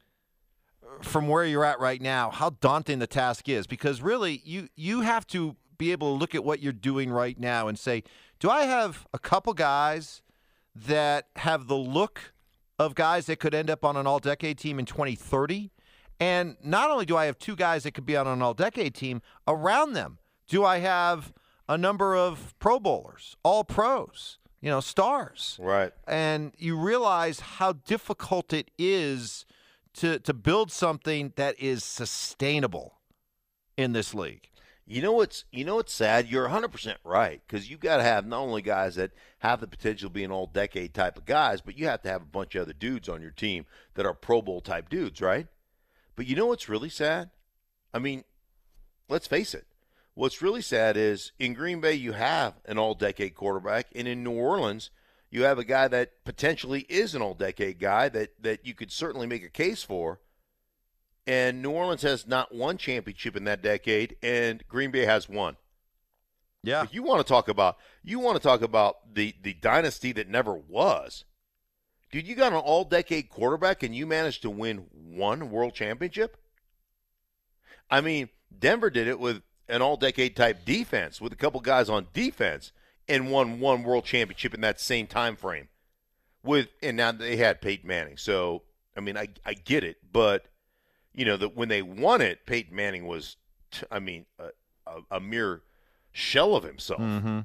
from 1.00 1.28
where 1.28 1.44
you're 1.44 1.64
at 1.64 1.80
right 1.80 2.00
now, 2.00 2.30
how 2.30 2.50
daunting 2.60 2.98
the 2.98 3.06
task 3.06 3.48
is. 3.48 3.66
Because 3.66 4.02
really, 4.02 4.42
you 4.44 4.68
you 4.74 5.00
have 5.00 5.26
to 5.28 5.56
be 5.78 5.92
able 5.92 6.14
to 6.14 6.18
look 6.18 6.34
at 6.34 6.44
what 6.44 6.60
you're 6.60 6.72
doing 6.72 7.10
right 7.10 7.38
now 7.38 7.68
and 7.68 7.78
say, 7.78 8.02
do 8.38 8.50
I 8.50 8.64
have 8.64 9.06
a 9.12 9.18
couple 9.18 9.52
guys 9.52 10.22
that 10.74 11.26
have 11.36 11.66
the 11.66 11.76
look 11.76 12.32
of 12.78 12.94
guys 12.94 13.26
that 13.26 13.38
could 13.38 13.54
end 13.54 13.70
up 13.70 13.84
on 13.84 13.96
an 13.96 14.06
all 14.06 14.18
decade 14.18 14.58
team 14.58 14.78
in 14.78 14.86
2030? 14.86 15.70
And 16.20 16.56
not 16.62 16.90
only 16.90 17.04
do 17.04 17.16
I 17.16 17.26
have 17.26 17.38
two 17.38 17.56
guys 17.56 17.82
that 17.82 17.94
could 17.94 18.06
be 18.06 18.16
on 18.16 18.26
an 18.26 18.42
all 18.42 18.54
decade 18.54 18.94
team 18.94 19.22
around 19.48 19.94
them 19.94 20.18
do 20.52 20.66
I 20.66 20.80
have 20.80 21.32
a 21.66 21.78
number 21.78 22.14
of 22.14 22.54
Pro 22.58 22.78
Bowlers, 22.78 23.36
all 23.42 23.64
pros, 23.64 24.36
you 24.60 24.68
know, 24.68 24.80
stars? 24.80 25.56
Right. 25.58 25.94
And 26.06 26.52
you 26.58 26.78
realize 26.78 27.40
how 27.40 27.72
difficult 27.72 28.52
it 28.52 28.70
is 28.76 29.46
to 29.94 30.18
to 30.18 30.34
build 30.34 30.70
something 30.70 31.32
that 31.36 31.58
is 31.58 31.84
sustainable 31.84 32.98
in 33.78 33.94
this 33.94 34.12
league. 34.12 34.50
You 34.86 35.00
know 35.00 35.12
what's 35.12 35.46
you 35.52 35.64
know 35.64 35.76
what's 35.76 35.94
sad? 35.94 36.28
You're 36.28 36.50
100% 36.50 36.96
right 37.02 37.40
because 37.46 37.70
you 37.70 37.78
got 37.78 37.96
to 37.96 38.02
have 38.02 38.26
not 38.26 38.40
only 38.40 38.60
guys 38.60 38.96
that 38.96 39.12
have 39.38 39.60
the 39.60 39.66
potential 39.66 40.10
to 40.10 40.12
be 40.12 40.22
an 40.22 40.30
all 40.30 40.46
decade 40.46 40.92
type 40.92 41.16
of 41.16 41.24
guys, 41.24 41.62
but 41.62 41.78
you 41.78 41.86
have 41.86 42.02
to 42.02 42.10
have 42.10 42.20
a 42.20 42.26
bunch 42.26 42.54
of 42.54 42.62
other 42.62 42.74
dudes 42.74 43.08
on 43.08 43.22
your 43.22 43.30
team 43.30 43.64
that 43.94 44.04
are 44.04 44.12
Pro 44.12 44.42
Bowl 44.42 44.60
type 44.60 44.90
dudes, 44.90 45.22
right? 45.22 45.46
But 46.14 46.26
you 46.26 46.36
know 46.36 46.46
what's 46.46 46.68
really 46.68 46.90
sad? 46.90 47.30
I 47.94 47.98
mean, 47.98 48.24
let's 49.08 49.26
face 49.26 49.54
it. 49.54 49.64
What's 50.14 50.42
really 50.42 50.60
sad 50.60 50.96
is 50.96 51.32
in 51.38 51.54
Green 51.54 51.80
Bay 51.80 51.94
you 51.94 52.12
have 52.12 52.54
an 52.66 52.78
all-decade 52.78 53.34
quarterback, 53.34 53.86
and 53.94 54.06
in 54.06 54.22
New 54.22 54.32
Orleans 54.32 54.90
you 55.30 55.44
have 55.44 55.58
a 55.58 55.64
guy 55.64 55.88
that 55.88 56.24
potentially 56.24 56.82
is 56.88 57.14
an 57.14 57.22
all-decade 57.22 57.78
guy 57.78 58.08
that 58.10 58.42
that 58.42 58.66
you 58.66 58.74
could 58.74 58.92
certainly 58.92 59.26
make 59.26 59.42
a 59.42 59.48
case 59.48 59.82
for. 59.82 60.20
And 61.26 61.62
New 61.62 61.70
Orleans 61.70 62.02
has 62.02 62.26
not 62.26 62.54
one 62.54 62.76
championship 62.76 63.36
in 63.36 63.44
that 63.44 63.62
decade, 63.62 64.16
and 64.22 64.62
Green 64.68 64.90
Bay 64.90 65.06
has 65.06 65.28
one. 65.28 65.56
Yeah. 66.62 66.86
You 66.90 67.02
want 67.02 67.24
to 67.24 67.28
talk 67.28 67.48
about 67.48 67.78
you 68.04 68.18
want 68.18 68.36
to 68.36 68.42
talk 68.42 68.62
about 68.62 69.14
the 69.14 69.34
the 69.42 69.54
dynasty 69.54 70.12
that 70.12 70.28
never 70.28 70.54
was. 70.54 71.24
Dude, 72.10 72.26
you 72.26 72.34
got 72.34 72.52
an 72.52 72.58
all 72.58 72.84
decade 72.84 73.30
quarterback 73.30 73.82
and 73.82 73.94
you 73.94 74.06
managed 74.06 74.42
to 74.42 74.50
win 74.50 74.86
one 74.92 75.50
world 75.50 75.74
championship? 75.74 76.36
I 77.90 78.02
mean, 78.02 78.28
Denver 78.56 78.90
did 78.90 79.08
it 79.08 79.18
with 79.18 79.42
an 79.72 79.82
all 79.82 79.96
decade 79.96 80.36
type 80.36 80.64
defense 80.64 81.20
with 81.20 81.32
a 81.32 81.36
couple 81.36 81.60
guys 81.60 81.88
on 81.88 82.06
defense 82.12 82.72
and 83.08 83.30
won 83.30 83.58
one 83.58 83.82
world 83.82 84.04
championship 84.04 84.54
in 84.54 84.60
that 84.60 84.78
same 84.78 85.06
time 85.06 85.34
frame. 85.34 85.68
With 86.44 86.68
and 86.82 86.96
now 86.96 87.12
they 87.12 87.36
had 87.36 87.60
Peyton 87.60 87.88
Manning. 87.88 88.16
So, 88.16 88.62
I 88.96 89.00
mean, 89.00 89.16
I 89.16 89.28
I 89.44 89.54
get 89.54 89.82
it, 89.82 89.96
but 90.12 90.46
you 91.14 91.24
know, 91.24 91.36
that 91.36 91.56
when 91.56 91.68
they 91.68 91.82
won 91.82 92.20
it, 92.20 92.46
Peyton 92.46 92.74
Manning 92.74 93.06
was 93.06 93.36
I 93.90 93.98
mean, 93.98 94.26
a, 94.38 94.48
a, 94.86 95.16
a 95.16 95.20
mere 95.20 95.62
shell 96.10 96.54
of 96.54 96.64
himself. 96.64 97.00
Mm-hmm. 97.00 97.40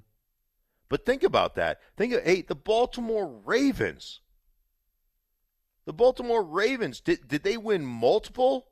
But 0.90 1.06
think 1.06 1.24
about 1.24 1.56
that. 1.56 1.80
Think 1.96 2.14
of 2.14 2.24
hey, 2.24 2.42
the 2.42 2.56
Baltimore 2.56 3.42
Ravens. 3.46 4.22
The 5.86 5.94
Baltimore 5.94 6.44
Ravens 6.44 7.00
did 7.00 7.28
did 7.28 7.44
they 7.44 7.58
win 7.58 7.86
multiple 7.86 8.68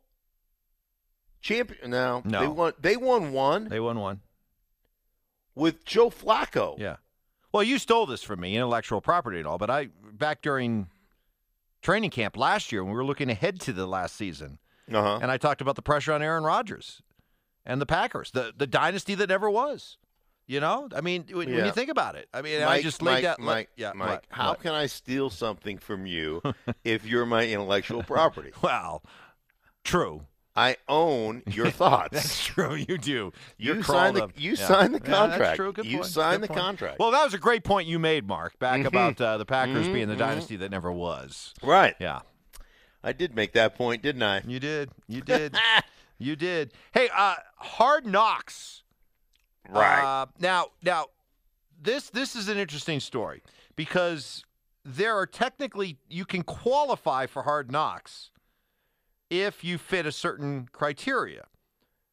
champion? 1.45 1.91
No, 1.91 2.21
No. 2.25 2.39
they 2.41 2.47
won. 2.47 2.73
They 2.79 2.97
won 2.97 3.31
one 3.31 3.67
They 3.69 3.79
won 3.79 3.99
one. 3.99 4.21
with 5.55 5.85
Joe 5.85 6.09
Flacco. 6.09 6.77
Yeah. 6.77 6.97
Well, 7.51 7.63
you 7.63 7.79
stole 7.79 8.05
this 8.05 8.23
from 8.23 8.41
me, 8.41 8.55
intellectual 8.55 8.99
property 8.99 9.37
and 9.39 9.47
all, 9.47 9.57
but 9.57 9.69
I 9.69 9.85
back 10.11 10.41
during 10.41 10.89
training 11.81 12.09
camp 12.09 12.35
last 12.35 12.71
year 12.71 12.83
when 12.83 12.91
we 12.91 12.97
were 12.97 13.05
looking 13.05 13.29
ahead 13.29 13.59
to 13.61 13.71
the 13.73 13.85
last 13.87 14.15
season, 14.15 14.59
Uh 14.91 15.01
huh. 15.01 15.19
and 15.21 15.31
I 15.31 15.37
talked 15.37 15.61
about 15.61 15.75
the 15.75 15.81
pressure 15.81 16.11
on 16.11 16.21
Aaron 16.21 16.43
Rodgers 16.43 17.01
and 17.65 17.79
the 17.79 17.85
Packers, 17.85 18.31
the 18.31 18.53
the 18.57 18.67
dynasty 18.67 19.15
that 19.15 19.29
never 19.29 19.49
was. 19.49 19.97
You 20.47 20.59
know, 20.59 20.89
I 20.95 21.01
mean, 21.01 21.25
when, 21.29 21.37
when 21.49 21.49
Yeah. 21.57 21.65
you 21.65 21.71
think 21.71 21.89
about 21.89 22.15
it, 22.15 22.27
I 22.31 22.43
mean, 22.43 22.61
I 22.61 22.65
Mike, 22.65 22.83
just 22.83 23.01
Mike, 23.01 23.13
laid 23.15 23.23
that. 23.25 23.39
Mike, 23.39 23.69
yeah, 23.77 23.93
Mike. 23.95 24.09
what? 24.09 24.25
How 24.29 24.49
What? 24.49 24.61
can 24.61 24.73
I 24.73 24.85
steal 24.85 25.31
something 25.31 25.79
from 25.79 26.05
you 26.05 26.41
if 26.83 27.03
you're 27.05 27.25
my 27.25 27.47
intellectual 27.47 28.03
property? 28.03 28.51
Well, 28.61 29.01
true. 29.83 30.27
I 30.55 30.77
own 30.87 31.43
your 31.47 31.69
thoughts. 31.81 32.13
That's 32.13 32.45
true. 32.45 32.75
You 32.75 32.97
do. 32.97 33.33
You're 33.57 33.75
You 33.77 33.83
signed 33.83 34.15
the- 34.17 34.23
up. 34.23 34.31
you 34.35 34.51
Yeah. 34.51 34.67
signed 34.67 34.95
the 34.95 34.99
Yeah, 34.99 35.09
that's 35.09 35.29
contract. 35.31 35.55
true. 35.57 35.73
Good 35.73 35.85
You 35.85 35.97
point. 35.97 36.09
signed 36.09 36.41
Good 36.41 36.43
the 36.43 36.47
point. 36.53 36.59
contract. 36.61 36.99
Well, 36.99 37.11
that 37.11 37.23
was 37.23 37.33
a 37.33 37.37
great 37.37 37.63
point 37.63 37.87
you 37.87 37.99
made, 37.99 38.25
Mark, 38.27 38.57
back 38.59 38.81
Mhm. 38.81 38.85
about 38.85 39.19
uh, 39.21 39.37
the 39.37 39.45
Packers 39.45 39.87
Mhm, 39.87 39.93
being 39.93 40.07
the 40.07 40.15
mhm. 40.15 40.19
dynasty 40.19 40.55
that 40.57 40.71
never 40.71 40.91
was. 40.91 41.53
right. 41.61 41.95
Yeah, 41.99 42.21
I 43.03 43.11
did 43.11 43.35
make 43.35 43.51
that 43.53 43.75
point, 43.75 44.01
didn't 44.01 44.23
I? 44.23 44.41
you 44.47 44.59
did. 44.59 44.91
You 45.07 45.21
did. 45.33 45.57
you 46.17 46.35
did. 46.35 46.73
Hey, 46.93 47.09
uh, 47.13 47.35
Hard 47.57 48.05
Knocks. 48.05 48.83
Right. 49.67 50.03
Uh, 50.03 50.27
now, 50.39 50.67
now, 50.83 51.07
this 51.81 52.09
this 52.11 52.35
is 52.35 52.47
an 52.47 52.57
interesting 52.57 52.99
story 52.99 53.41
because 53.75 54.45
there 54.85 55.17
are 55.17 55.25
technically 55.25 55.97
you 56.07 56.23
can 56.23 56.43
qualify 56.43 57.25
for 57.25 57.43
Hard 57.43 57.71
Knocks 57.71 58.29
if 59.41 59.63
you 59.63 59.77
fit 59.77 60.05
a 60.05 60.11
certain 60.11 60.67
criteria. 60.71 61.45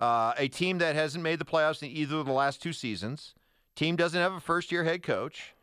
Uh, 0.01 0.33
a 0.37 0.49
team 0.49 0.79
that 0.79 0.95
hasn't 0.97 1.23
made 1.23 1.39
the 1.39 1.45
playoffs 1.45 1.83
in 1.83 1.89
either 1.91 2.17
of 2.17 2.27
the 2.27 2.33
last 2.33 2.61
two 2.63 2.73
seasons, 2.73 3.35
team 3.77 3.95
doesn't 3.95 4.21
have 4.21 4.33
a 4.33 4.41
first 4.41 4.73
year 4.73 4.83
head 4.85 5.03
coach, 5.03 5.55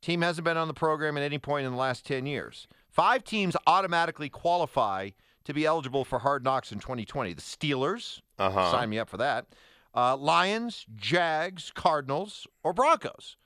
team 0.00 0.22
hasn't 0.22 0.44
been 0.44 0.56
on 0.56 0.68
the 0.68 0.74
program 0.74 1.16
at 1.16 1.22
any 1.24 1.38
point 1.38 1.66
in 1.66 1.72
the 1.72 1.78
last 1.78 2.06
10 2.06 2.24
years. 2.26 2.68
Five 2.88 3.24
teams 3.24 3.56
automatically 3.66 4.28
qualify 4.28 5.10
to 5.44 5.52
be 5.54 5.66
eligible 5.66 6.04
for 6.04 6.20
Hard 6.20 6.44
Knocks 6.44 6.70
in 6.70 6.78
2020. 6.78 7.32
The 7.34 7.40
Steelers, 7.40 8.20
Uh 8.38 8.50
huh. 8.50 8.70
sign 8.70 8.90
me 8.90 8.98
up 8.98 9.08
for 9.08 9.16
that. 9.16 9.46
Uh, 9.92 10.16
Lions, 10.16 10.86
Jags, 10.96 11.72
Cardinals, 11.74 12.46
or 12.62 12.72
Broncos. 12.72 13.36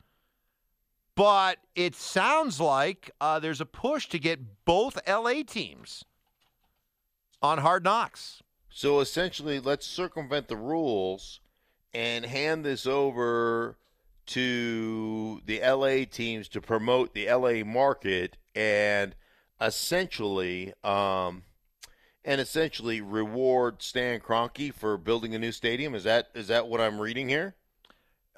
But 1.17 1.59
it 1.75 1.95
sounds 1.95 2.61
like 2.61 3.11
uh, 3.21 3.39
there's 3.39 3.61
a 3.61 3.67
push 3.67 4.09
to 4.09 4.19
get 4.19 4.65
both 4.65 4.99
LA 5.09 5.43
teams 5.47 6.05
on 7.45 7.59
Hard 7.59 7.85
Knocks. 7.85 8.43
So 8.71 9.01
essentially, 9.01 9.61
let's 9.61 9.87
circumvent 9.87 10.49
the 10.49 10.57
rules 10.57 11.41
and 11.93 12.25
hand 12.25 12.65
this 12.65 12.87
over 12.87 13.77
to 14.27 15.43
the 15.45 15.61
LA 15.61 16.07
teams 16.11 16.49
to 16.49 16.63
promote 16.63 17.13
the 17.13 17.31
LA 17.31 17.63
market 17.63 18.39
and 18.55 19.15
essentially 19.61 20.73
um 20.83 21.43
and 22.25 22.41
essentially 22.41 23.03
reward 23.03 23.83
Stan 23.83 24.21
Kroenke 24.21 24.73
for 24.73 24.97
building 24.97 25.35
a 25.35 25.39
new 25.39 25.53
stadium. 25.53 25.95
Is 25.95 26.05
that 26.05 26.29
is 26.35 26.49
that 26.49 26.67
what 26.67 26.81
I'm 26.81 26.99
reading 26.99 27.29
here? 27.29 27.55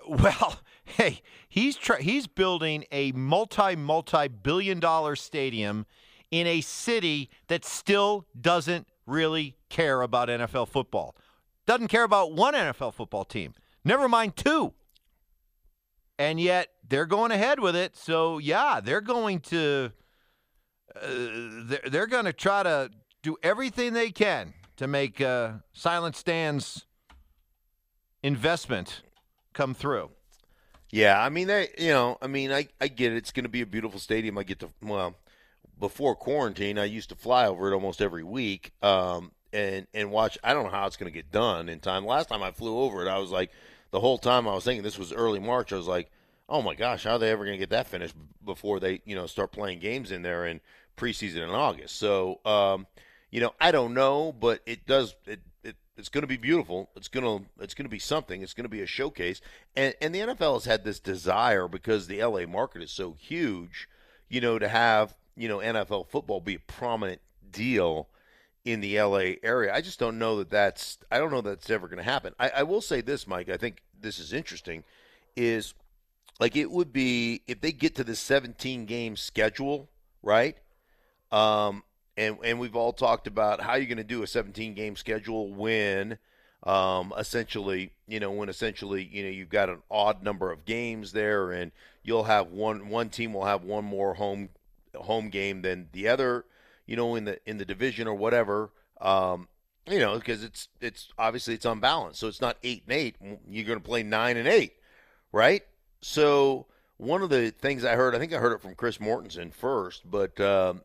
Well, 0.08 0.60
hey, 0.84 1.20
he's 1.48 1.76
try- 1.76 2.00
he's 2.00 2.28
building 2.28 2.84
a 2.92 3.10
multi 3.12 3.74
multi 3.74 4.28
billion 4.28 4.78
dollar 4.78 5.16
stadium 5.16 5.86
in 6.30 6.46
a 6.46 6.60
city 6.60 7.30
that 7.48 7.64
still 7.64 8.26
doesn't 8.40 8.86
really 9.06 9.56
care 9.68 10.02
about 10.02 10.28
NFL 10.28 10.68
football. 10.68 11.16
Doesn't 11.66 11.88
care 11.88 12.04
about 12.04 12.32
one 12.32 12.54
NFL 12.54 12.94
football 12.94 13.24
team. 13.24 13.54
Never 13.84 14.08
mind 14.08 14.36
two. 14.36 14.72
And 16.18 16.40
yet 16.40 16.68
they're 16.88 17.06
going 17.06 17.30
ahead 17.30 17.60
with 17.60 17.76
it. 17.76 17.96
So 17.96 18.38
yeah, 18.38 18.80
they're 18.82 19.00
going 19.00 19.40
to 19.40 19.92
uh, 20.94 21.08
they're, 21.64 21.80
they're 21.90 22.06
going 22.06 22.24
to 22.24 22.32
try 22.32 22.62
to 22.62 22.90
do 23.22 23.36
everything 23.42 23.92
they 23.92 24.10
can 24.10 24.54
to 24.76 24.86
make 24.86 25.20
uh, 25.20 25.52
Silent 25.72 26.16
Stan's 26.16 26.86
investment 28.22 29.02
come 29.52 29.74
through. 29.74 30.10
Yeah, 30.90 31.20
I 31.20 31.28
mean, 31.28 31.48
they, 31.48 31.68
you 31.78 31.88
know, 31.88 32.16
I 32.22 32.28
mean, 32.28 32.52
I, 32.52 32.68
I 32.80 32.88
get 32.88 33.12
it. 33.12 33.16
It's 33.16 33.32
going 33.32 33.44
to 33.44 33.50
be 33.50 33.60
a 33.60 33.66
beautiful 33.66 33.98
stadium. 33.98 34.38
I 34.38 34.44
get 34.44 34.60
to, 34.60 34.70
well, 34.80 35.16
before 35.78 36.14
quarantine, 36.16 36.78
I 36.78 36.84
used 36.84 37.10
to 37.10 37.14
fly 37.14 37.46
over 37.46 37.70
it 37.70 37.74
almost 37.74 38.00
every 38.00 38.24
week 38.24 38.72
um, 38.82 39.32
and, 39.52 39.86
and 39.94 40.10
watch. 40.10 40.38
I 40.42 40.54
don't 40.54 40.64
know 40.64 40.70
how 40.70 40.86
it's 40.86 40.96
going 40.96 41.12
to 41.12 41.16
get 41.16 41.30
done 41.30 41.68
in 41.68 41.80
time. 41.80 42.06
Last 42.06 42.28
time 42.28 42.42
I 42.42 42.50
flew 42.50 42.78
over 42.78 43.04
it, 43.04 43.08
I 43.08 43.18
was 43.18 43.30
like, 43.30 43.50
the 43.90 44.00
whole 44.00 44.18
time 44.18 44.48
I 44.48 44.54
was 44.54 44.64
thinking 44.64 44.82
this 44.82 44.98
was 44.98 45.12
early 45.12 45.38
March. 45.38 45.72
I 45.72 45.76
was 45.76 45.86
like, 45.86 46.10
oh 46.48 46.62
my 46.62 46.74
gosh, 46.74 47.04
how 47.04 47.12
are 47.12 47.18
they 47.18 47.30
ever 47.30 47.44
going 47.44 47.56
to 47.56 47.58
get 47.58 47.70
that 47.70 47.86
finished 47.86 48.14
before 48.44 48.80
they, 48.80 49.00
you 49.04 49.14
know, 49.14 49.26
start 49.26 49.52
playing 49.52 49.80
games 49.80 50.12
in 50.12 50.22
there 50.22 50.46
in 50.46 50.60
preseason 50.96 51.42
in 51.42 51.50
August? 51.50 51.96
So, 51.96 52.40
um, 52.44 52.86
you 53.30 53.40
know, 53.40 53.52
I 53.60 53.70
don't 53.70 53.94
know, 53.94 54.32
but 54.32 54.60
it 54.66 54.86
does, 54.86 55.14
it, 55.26 55.40
it 55.62 55.76
it's 55.96 56.08
going 56.08 56.22
to 56.22 56.28
be 56.28 56.36
beautiful. 56.36 56.90
It's 56.94 57.08
going 57.08 57.24
to 57.24 57.46
it's 57.60 57.74
going 57.74 57.84
to 57.86 57.90
be 57.90 57.98
something. 57.98 58.42
It's 58.42 58.54
going 58.54 58.64
to 58.64 58.70
be 58.70 58.82
a 58.82 58.86
showcase. 58.86 59.40
And 59.74 59.94
and 60.00 60.14
the 60.14 60.20
NFL 60.20 60.54
has 60.54 60.64
had 60.64 60.84
this 60.84 61.00
desire 61.00 61.68
because 61.68 62.06
the 62.06 62.22
LA 62.22 62.46
market 62.46 62.82
is 62.82 62.90
so 62.90 63.16
huge, 63.18 63.88
you 64.28 64.40
know, 64.40 64.58
to 64.58 64.68
have, 64.68 65.14
you 65.36 65.48
know, 65.48 65.58
NFL 65.58 66.08
football 66.08 66.40
be 66.40 66.54
a 66.54 66.60
prominent 66.60 67.20
deal 67.50 68.08
in 68.64 68.80
the 68.80 69.00
LA 69.00 69.34
area. 69.42 69.72
I 69.72 69.80
just 69.80 69.98
don't 69.98 70.18
know 70.18 70.38
that 70.38 70.50
that's 70.50 70.98
I 71.10 71.18
don't 71.18 71.30
know 71.30 71.40
that's 71.40 71.70
ever 71.70 71.86
going 71.86 71.98
to 71.98 72.02
happen. 72.02 72.34
I, 72.38 72.50
I 72.50 72.62
will 72.64 72.80
say 72.80 73.00
this, 73.00 73.26
Mike. 73.26 73.48
I 73.48 73.56
think 73.56 73.82
this 73.98 74.18
is 74.18 74.32
interesting. 74.32 74.82
Is 75.36 75.74
like 76.40 76.56
it 76.56 76.70
would 76.70 76.92
be 76.92 77.42
if 77.46 77.60
they 77.60 77.72
get 77.72 77.94
to 77.96 78.04
the 78.04 78.16
17 78.16 78.86
game 78.86 79.16
schedule, 79.16 79.88
right? 80.22 80.56
Um, 81.30 81.82
and 82.16 82.38
and 82.42 82.58
we've 82.58 82.76
all 82.76 82.92
talked 82.92 83.26
about 83.26 83.60
how 83.60 83.74
you're 83.76 83.86
going 83.86 83.98
to 83.98 84.04
do 84.04 84.22
a 84.22 84.26
17 84.26 84.74
game 84.74 84.96
schedule 84.96 85.52
when 85.52 86.18
um, 86.64 87.12
essentially 87.16 87.92
you 88.08 88.18
know 88.18 88.30
when 88.32 88.48
essentially 88.48 89.08
you 89.10 89.22
know 89.22 89.30
you've 89.30 89.48
got 89.48 89.68
an 89.68 89.82
odd 89.90 90.22
number 90.22 90.50
of 90.50 90.64
games 90.64 91.12
there 91.12 91.52
and 91.52 91.72
you'll 92.02 92.24
have 92.24 92.48
one 92.48 92.88
one 92.88 93.10
team 93.10 93.32
will 93.32 93.44
have 93.44 93.62
one 93.62 93.84
more 93.84 94.14
home 94.14 94.48
home 95.02 95.28
game 95.28 95.62
than 95.62 95.88
the 95.92 96.08
other 96.08 96.44
you 96.86 96.96
know 96.96 97.14
in 97.14 97.24
the 97.24 97.38
in 97.48 97.58
the 97.58 97.64
division 97.64 98.06
or 98.06 98.14
whatever 98.14 98.70
um, 99.00 99.48
you 99.88 99.98
know 99.98 100.16
because 100.18 100.42
it's 100.42 100.68
it's 100.80 101.08
obviously 101.18 101.54
it's 101.54 101.64
unbalanced 101.64 102.20
so 102.20 102.28
it's 102.28 102.40
not 102.40 102.56
8 102.62 102.84
and 102.86 102.96
8 102.96 103.16
you're 103.48 103.64
going 103.64 103.78
to 103.78 103.84
play 103.84 104.02
9 104.02 104.36
and 104.36 104.48
8 104.48 104.72
right 105.32 105.62
so 106.00 106.66
one 106.96 107.22
of 107.22 107.30
the 107.30 107.50
things 107.50 107.84
I 107.84 107.94
heard 107.94 108.14
I 108.14 108.18
think 108.18 108.32
I 108.32 108.38
heard 108.38 108.52
it 108.52 108.62
from 108.62 108.74
Chris 108.74 108.98
Mortensen 108.98 109.52
first 109.52 110.10
but 110.10 110.40
um, 110.40 110.82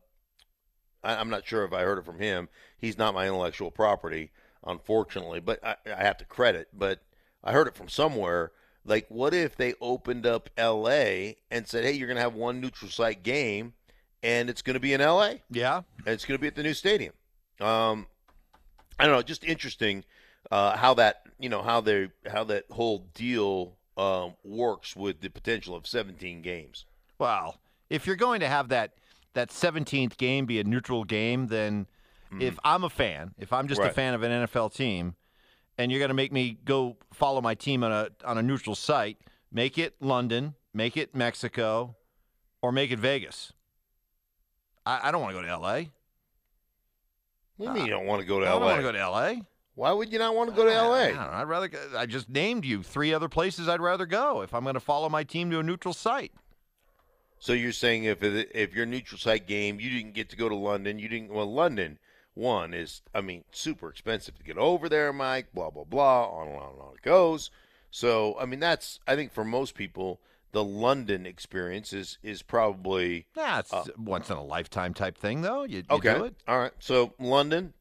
I, 1.04 1.15
I'm 1.15 1.30
not 1.30 1.45
sure 1.45 1.63
if 1.63 1.74
I 1.74 1.82
heard 1.82 1.97
it 1.97 2.06
from 2.06 2.19
him. 2.19 2.50
He's 2.78 2.97
not 2.97 3.13
my 3.13 3.26
intellectual 3.26 3.71
property, 3.71 4.32
unfortunately, 4.65 5.39
but 5.39 5.63
I, 5.63 5.76
I 5.86 6.04
have 6.04 6.17
to 6.17 6.26
credit. 6.26 6.69
But 6.74 7.02
I 7.43 7.52
heard 7.52 7.67
it 7.67 7.76
from 7.76 7.89
somewhere. 7.89 8.52
Like, 8.84 9.06
what 9.10 9.34
if 9.34 9.56
they 9.56 9.76
opened 9.80 10.26
up 10.26 10.50
L.A. 10.58 11.38
and 11.52 11.67
said, 11.67 11.84
"Hey, 11.84 11.91
you're 11.91 12.08
going 12.08 12.17
to 12.17 12.24
have 12.24 12.34
one 12.34 12.60
neutral 12.60 12.89
site 12.89 13.24
game, 13.24 13.74
and 14.24 14.50
it's 14.50 14.62
going 14.62 14.74
to 14.76 14.80
be 14.80 14.94
in 14.94 15.02
L.A. 15.02 15.42
Yeah. 15.50 15.82
and 16.06 16.08
it's 16.14 16.26
going 16.26 16.38
to 16.38 16.42
be 16.42 16.48
at 16.48 16.56
the 16.56 16.64
new 16.64 16.74
stadium." 16.74 17.14
Um, 17.60 18.08
I 19.00 19.06
don't 19.06 19.16
know, 19.16 19.22
just 19.22 19.44
interesting 19.44 20.04
uh, 20.52 20.76
how 20.78 20.94
that 20.96 21.24
you 21.40 21.50
know 21.50 21.62
how 21.62 21.82
they 21.82 22.10
how 22.32 22.44
that 22.46 22.66
whole 22.72 23.06
deal 23.14 23.78
um, 23.98 24.36
works 24.44 24.96
with 24.96 25.22
the 25.22 25.30
potential 25.30 25.76
of 25.76 25.86
17 25.88 26.42
games. 26.42 26.86
Well, 27.20 27.58
if 27.90 28.08
you're 28.08 28.16
going 28.16 28.40
to 28.40 28.48
have 28.48 28.70
that 28.70 28.94
that 29.34 29.50
17th 29.50 30.18
game 30.18 30.46
be 30.46 30.60
a 30.60 30.64
neutral 30.64 31.04
game, 31.04 31.48
then 31.48 31.88
if 32.40 32.58
I'm 32.64 32.84
a 32.86 32.90
fan, 32.90 33.34
if 33.40 33.52
I'm 33.52 33.68
just 33.68 33.82
a 33.82 33.86
Mm-hmm. 33.86 33.94
Fan 33.94 34.14
of 34.14 34.24
an 34.24 34.48
NFL 34.48 34.74
team, 34.74 35.16
and 35.78 35.92
you're 35.92 36.00
going 36.00 36.10
to 36.10 36.16
make 36.16 36.32
me 36.32 36.58
go 36.64 36.96
follow 37.14 37.42
my 37.42 37.56
team 37.56 37.84
on 37.84 37.92
a 37.92 38.10
on 38.26 38.38
a 38.38 38.42
neutral 38.42 38.76
site, 38.76 39.18
make 39.52 39.78
it 39.78 39.96
London, 40.00 40.56
make 40.74 40.96
it 40.96 41.14
Mexico, 41.16 41.96
or 42.62 42.72
make 42.72 42.90
it 42.92 43.00
Vegas. 43.00 43.52
I, 44.86 45.10
I 45.10 45.12
don't 45.12 45.22
want 45.22 45.36
to 45.36 45.41
go 45.41 45.46
to 45.46 45.52
L.A. 45.52 45.89
What 47.58 47.60
do 47.60 47.63
you 47.63 47.70
uh, 47.70 47.74
mean 47.74 47.86
you 47.86 47.91
don't 47.91 48.06
want 48.06 48.22
to 48.22 48.28
go 48.28 48.39
to 48.39 48.46
LA? 48.46 48.52
I 48.52 48.54
don't 48.54 48.62
LA? 48.62 48.67
want 48.67 48.78
to 48.78 48.84
go 48.84 48.91
to 48.91 49.00
L.A. 49.00 49.41
Why 49.76 49.91
would 49.91 50.12
you 50.12 50.20
not 50.20 50.36
want 50.36 50.50
to 50.50 50.56
go 50.56 50.65
to 50.65 50.72
I 50.72 50.76
don't 50.76 51.15
LA? 51.17 51.24
know. 51.24 51.32
I'd 51.32 51.48
rather. 51.48 51.67
Go, 51.67 51.80
I 51.96 52.06
just 52.06 52.30
named 52.30 52.65
you 52.65 52.84
three 52.84 53.13
other 53.13 53.30
places 53.30 53.70
I'd 53.70 53.80
rather 53.80 54.06
go 54.06 54.41
if 54.41 54.54
I'm 54.54 54.63
going 54.63 54.74
to 54.74 54.80
follow 54.80 55.10
my 55.10 55.24
team 55.24 55.50
to 55.52 55.60
a 55.60 55.63
neutral 55.63 55.94
site. 55.94 56.32
So 57.39 57.54
you're 57.54 57.72
saying 57.72 58.04
if 58.04 58.22
it, 58.22 58.52
if 58.54 58.76
your 58.76 58.86
neutral 58.86 59.17
site 59.17 59.48
game, 59.48 59.80
you 59.80 59.89
didn't 59.89 60.13
get 60.13 60.30
to 60.30 60.36
go 60.36 60.50
to 60.50 60.56
London, 60.56 61.00
you 61.00 61.10
didn't. 61.10 61.34
Well, 61.34 61.52
London 61.52 61.98
one 62.34 62.74
is, 62.74 63.02
I 63.13 63.22
mean, 63.22 63.44
super 63.52 63.89
expensive 63.89 64.38
to 64.38 64.44
get 64.44 64.58
over 64.58 64.88
there, 64.88 65.12
Mike. 65.12 65.48
Blah 65.54 65.72
blah 65.72 65.84
blah. 65.84 66.26
On 66.26 66.48
and 66.48 66.58
on 66.58 66.74
and 66.74 66.82
on 66.82 66.94
it 66.96 67.02
goes. 67.02 67.50
So 67.89 68.38
I 68.39 68.46
mean, 68.46 68.60
that's 68.60 69.00
I 69.08 69.15
think 69.15 69.32
for 69.32 69.44
most 69.44 69.76
people, 69.76 70.20
the 70.52 70.64
London 70.64 71.26
experience 71.26 71.94
is 71.94 72.18
is 72.24 72.42
probably 72.42 73.28
Yeah, 73.36 73.60
it's 73.60 73.74
once 73.98 74.30
in 74.30 74.38
a 74.38 74.44
lifetime 74.44 74.94
type 74.94 75.18
thing, 75.18 75.42
though. 75.42 75.64
You, 75.64 75.78
you 75.78 75.84
Uh, 75.90 75.96
okay. 75.96 76.18
do 76.18 76.24
it. 76.26 76.36
All 76.48 76.60
right. 76.60 76.74
So 76.80 77.14
London. 77.20 77.74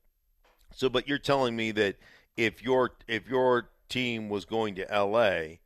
So, 0.72 0.88
but 0.88 1.08
you're 1.08 1.18
telling 1.18 1.56
me 1.56 1.72
that 1.72 1.96
if 2.36 2.62
your 2.62 2.92
if 3.08 3.28
your 3.28 3.70
team 3.88 4.28
was 4.28 4.44
going 4.44 4.76
to 4.76 4.88
L.A., 4.90 5.60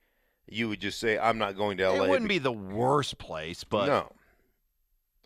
you 0.49 0.69
would 0.69 0.81
just 0.81 0.99
say, 0.99 1.19
"I'm 1.19 1.37
not 1.39 1.57
going 1.57 1.77
to 1.79 1.85
L.A." 1.85 2.05
It 2.05 2.09
wouldn't 2.09 2.29
be 2.29 2.39
the 2.39 2.53
worst 2.53 3.19
place, 3.19 3.65
but 3.65 3.87
no. 3.87 4.13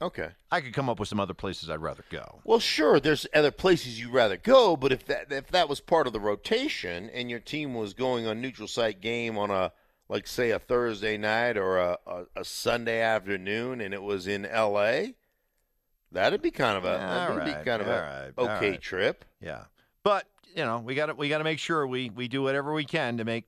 Okay. 0.01 0.29
I 0.53 0.61
could 0.61 0.75
come 0.75 0.89
up 0.89 1.01
with 1.01 1.09
some 1.09 1.19
other 1.19 1.35
places 1.35 1.69
I'd 1.69 1.81
rather 1.83 2.05
go. 2.09 2.41
Well, 2.45 2.61
sure. 2.61 3.01
There's 3.01 3.27
other 3.35 3.51
places 3.51 4.01
you'd 4.01 4.13
rather 4.13 4.37
go, 4.37 4.77
but 4.77 4.93
if 4.93 5.07
that 5.07 5.33
if 5.33 5.49
that 5.49 5.69
was 5.69 5.81
part 5.81 6.07
of 6.07 6.13
the 6.13 6.21
rotation 6.21 7.11
and 7.11 7.29
your 7.31 7.41
team 7.41 7.75
was 7.75 7.95
going 7.95 8.27
on 8.27 8.41
neutral 8.41 8.69
site 8.69 9.01
game 9.01 9.37
on 9.37 9.51
a 9.51 9.73
like 10.09 10.27
say 10.27 10.51
a 10.51 10.59
Thursday 10.59 11.17
night 11.19 11.57
or 11.57 11.79
a, 11.79 11.99
a, 12.07 12.25
a 12.37 12.45
Sunday 12.45 13.01
afternoon 13.01 13.81
and 13.81 13.93
it 13.93 14.03
was 14.03 14.27
in 14.27 14.47
L.A., 14.47 15.15
that'd 16.13 16.43
be 16.43 16.51
kind 16.51 16.77
of 16.79 16.85
a 16.85 16.89
that'd 16.99 17.39
All 17.39 17.45
be 17.45 17.65
kind 17.65 17.83
of 17.83 17.89
a 17.89 18.33
right, 18.37 18.45
okay 18.45 18.71
right. 18.71 18.81
trip. 18.81 19.25
Yeah, 19.41 19.65
but 20.03 20.27
you 20.55 20.65
know 20.65 20.79
we 20.79 20.95
got 20.95 21.07
to 21.07 21.15
we 21.15 21.29
got 21.29 21.39
to 21.39 21.45
make 21.45 21.59
sure 21.59 21.87
we 21.87 22.11
we 22.11 22.29
do 22.29 22.43
whatever 22.43 22.73
we 22.73 22.85
can 22.85 23.19
to 23.19 23.25
make 23.25 23.45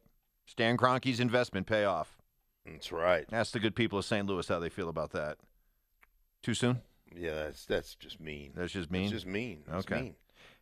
Stan 0.47 0.77
Kroenke's 0.77 1.21
investment 1.21 1.67
pay 1.67 1.85
off. 1.85 2.19
That's 2.67 2.93
right. 2.93 3.25
Ask 3.33 3.53
the 3.53 3.59
good 3.59 3.75
people 3.75 3.99
of 3.99 4.05
St. 4.05 4.27
Louis 4.27 4.47
how 4.47 4.59
they 4.59 4.69
feel 4.69 4.89
about 4.89 5.11
that. 5.13 5.39
Too 6.43 6.55
soon? 6.55 6.83
Yeah, 7.17 7.35
that's 7.35 7.65
that's 7.65 7.95
just 7.95 8.21
mean. 8.21 8.53
That's 8.55 8.73
just 8.73 8.91
mean. 8.91 9.05
That's 9.05 9.13
just 9.13 9.27
mean. 9.27 9.63
That's 9.67 9.87
Okay. 9.87 10.01
mean. 10.03 10.15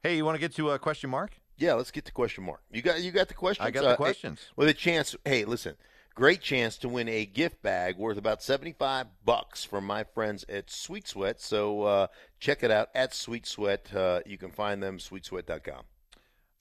Hey, 0.02 0.16
you 0.16 0.24
want 0.24 0.36
to 0.36 0.40
get 0.40 0.54
to 0.54 0.70
a 0.70 0.78
question 0.78 1.10
mark? 1.10 1.32
Yeah, 1.58 1.74
let's 1.74 1.90
get 1.90 2.04
to 2.06 2.12
question 2.12 2.44
mark. 2.44 2.62
You 2.70 2.80
got 2.82 3.00
you 3.02 3.10
got 3.10 3.28
the 3.28 3.34
questions. 3.34 3.66
I 3.66 3.70
got 3.70 3.84
Uh, 3.84 3.90
the 3.90 3.96
questions. 3.96 4.40
with 4.56 4.68
a 4.68 4.74
chance. 4.74 5.14
Hey, 5.24 5.44
listen, 5.44 5.74
great 6.14 6.40
chance 6.40 6.78
to 6.78 6.88
win 6.88 7.08
a 7.08 7.26
gift 7.26 7.60
bag 7.62 7.96
worth 7.96 8.16
about 8.16 8.42
seventy-five 8.42 9.06
bucks 9.24 9.64
from 9.64 9.84
my 9.84 10.04
friends 10.04 10.44
at 10.48 10.70
Sweet 10.70 11.06
Sweat. 11.08 11.40
So 11.40 11.82
uh, 11.82 12.06
check 12.38 12.62
it 12.62 12.70
out 12.70 12.88
at 12.94 13.12
Sweet 13.14 13.44
Sweat. 13.46 13.92
Uh, 13.94 14.20
you 14.24 14.38
can 14.38 14.50
find 14.52 14.82
them 14.82 14.98
sweetsweat.com. 14.98 15.82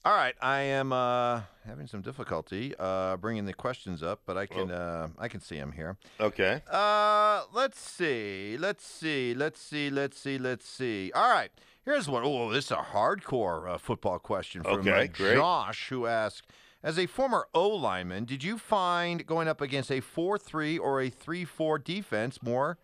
All 0.04 0.14
right, 0.14 0.34
I 0.40 0.60
am 0.60 0.92
uh, 0.92 1.42
having 1.66 1.86
some 1.88 2.02
difficulty 2.02 2.72
uh, 2.78 3.16
bringing 3.18 3.44
the 3.46 3.52
questions 3.52 4.02
up, 4.02 4.22
but 4.26 4.38
I 4.38 4.46
can 4.46 4.70
uh, 4.70 5.08
I 5.18 5.28
can 5.28 5.40
see 5.40 5.56
them 5.58 5.72
here. 5.72 5.96
Okay. 6.20 6.62
Uh, 6.70 7.42
let's 7.52 7.78
see, 7.80 8.56
let's 8.58 8.86
see, 8.86 9.34
let's 9.34 9.60
see, 9.60 9.90
let's 9.90 10.18
see, 10.18 10.38
let's 10.38 10.66
see. 10.68 11.10
All 11.14 11.28
right, 11.28 11.50
here's 11.84 12.08
one. 12.08 12.22
Oh, 12.24 12.50
this 12.52 12.66
is 12.66 12.70
a 12.70 12.76
hardcore 12.76 13.74
uh, 13.74 13.78
football 13.78 14.18
question 14.18 14.62
from 14.62 14.80
Okay, 14.80 15.08
uh. 15.08 15.34
Josh, 15.34 15.88
who 15.88 16.06
asked, 16.06 16.46
as 16.82 16.98
a 16.98 17.06
former 17.06 17.48
O 17.54 17.68
lineman, 17.68 18.24
did 18.24 18.44
you 18.44 18.58
find 18.58 19.26
going 19.26 19.48
up 19.48 19.60
against 19.60 19.90
a 19.90 20.00
four-three 20.00 20.78
or 20.78 21.00
a 21.00 21.10
three-four 21.10 21.78
defense 21.78 22.42
more 22.42 22.78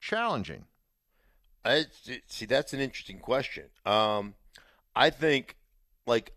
challenging? 0.00 0.66
I 1.64 1.86
see. 2.26 2.46
That's 2.46 2.72
an 2.72 2.80
interesting 2.80 3.18
question. 3.18 3.66
Um, 3.86 4.34
I 4.94 5.10
think, 5.10 5.56
like, 6.06 6.32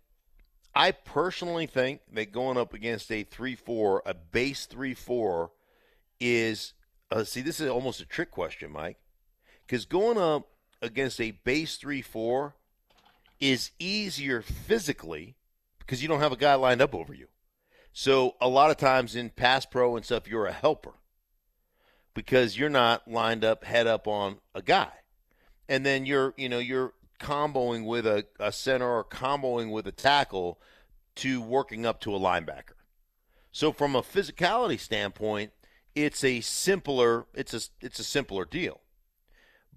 I 0.74 0.92
personally 0.92 1.68
think 1.68 2.02
that 2.14 2.32
going 2.32 2.58
up 2.58 2.74
against 2.74 3.12
a 3.12 3.24
three-four, 3.24 4.04
a 4.06 4.14
base 4.14 4.66
three-four, 4.66 5.52
is 6.20 6.74
uh, 7.12 7.24
see. 7.24 7.42
This 7.42 7.60
is 7.60 7.70
almost 7.70 8.02
a 8.02 8.06
trick 8.06 8.32
question, 8.32 8.72
Mike, 8.72 8.98
because 9.66 9.86
going 9.86 10.18
up 10.18 10.50
against 10.86 11.20
a 11.20 11.32
base 11.32 11.78
three-four 11.78 12.56
is 13.40 13.72
easier 13.80 14.42
physically 14.42 15.36
because 15.80 16.02
you 16.02 16.08
don't 16.08 16.22
have 16.22 16.32
a 16.32 16.38
guy 16.38 16.56
lined 16.56 16.82
up 16.82 16.96
over 16.96 17.14
you. 17.14 17.28
So 17.92 18.36
a 18.42 18.48
lot 18.48 18.72
of 18.72 18.78
times 18.78 19.16
in 19.16 19.30
pass 19.30 19.66
pro 19.66 19.96
and 19.96 20.06
stuff, 20.06 20.28
you're 20.28 20.46
a 20.46 20.52
helper 20.52 20.94
because 22.14 22.58
you're 22.58 22.70
not 22.70 23.08
lined 23.08 23.44
up 23.44 23.64
head 23.64 23.88
up 23.88 24.08
on 24.08 24.38
a 24.54 24.62
guy. 24.62 24.92
And 25.68 25.86
then 25.86 26.06
you're 26.06 26.34
you 26.38 26.50
know 26.50 26.60
you're 26.60 26.94
comboing 27.20 27.86
with 27.86 28.06
a, 28.06 28.26
a 28.40 28.52
center 28.52 28.88
or 28.88 29.04
comboing 29.04 29.72
with 29.72 29.88
a 29.88 29.92
tackle 29.92 30.60
to 31.16 31.42
working 31.42 31.86
up 31.86 32.02
to 32.02 32.14
a 32.14 32.20
linebacker. 32.20 32.76
So 33.52 33.72
from 33.72 33.96
a 33.96 34.02
physicality 34.02 34.80
standpoint 34.80 35.52
it's 35.96 36.24
a 36.24 36.42
simpler 36.42 37.26
it's 37.34 37.54
a 37.54 37.62
it's 37.82 38.00
a 38.00 38.04
simpler 38.04 38.46
deal 38.46 38.82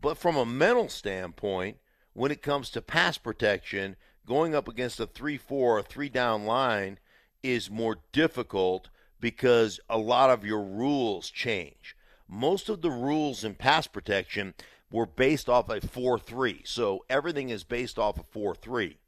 but 0.00 0.18
from 0.18 0.36
a 0.36 0.46
mental 0.46 0.88
standpoint 0.88 1.78
when 2.12 2.30
it 2.30 2.42
comes 2.42 2.70
to 2.70 2.82
pass 2.82 3.18
protection 3.18 3.96
going 4.26 4.54
up 4.54 4.68
against 4.68 5.00
a 5.00 5.06
3-4 5.06 5.50
or 5.50 5.82
3 5.82 6.08
down 6.08 6.44
line 6.44 6.98
is 7.42 7.70
more 7.70 7.98
difficult 8.12 8.90
because 9.20 9.80
a 9.88 9.98
lot 9.98 10.30
of 10.30 10.44
your 10.44 10.62
rules 10.62 11.30
change 11.30 11.96
most 12.28 12.68
of 12.68 12.82
the 12.82 12.90
rules 12.90 13.42
in 13.42 13.54
pass 13.54 13.86
protection 13.86 14.54
were 14.90 15.06
based 15.06 15.48
off 15.48 15.70
a 15.70 15.80
4 15.80 16.18
3. 16.18 16.62
So 16.64 17.04
everything 17.08 17.48
is 17.48 17.64
based 17.64 17.98
off 17.98 18.20
a 18.20 18.22
4 18.22 18.54
3. 18.54 18.98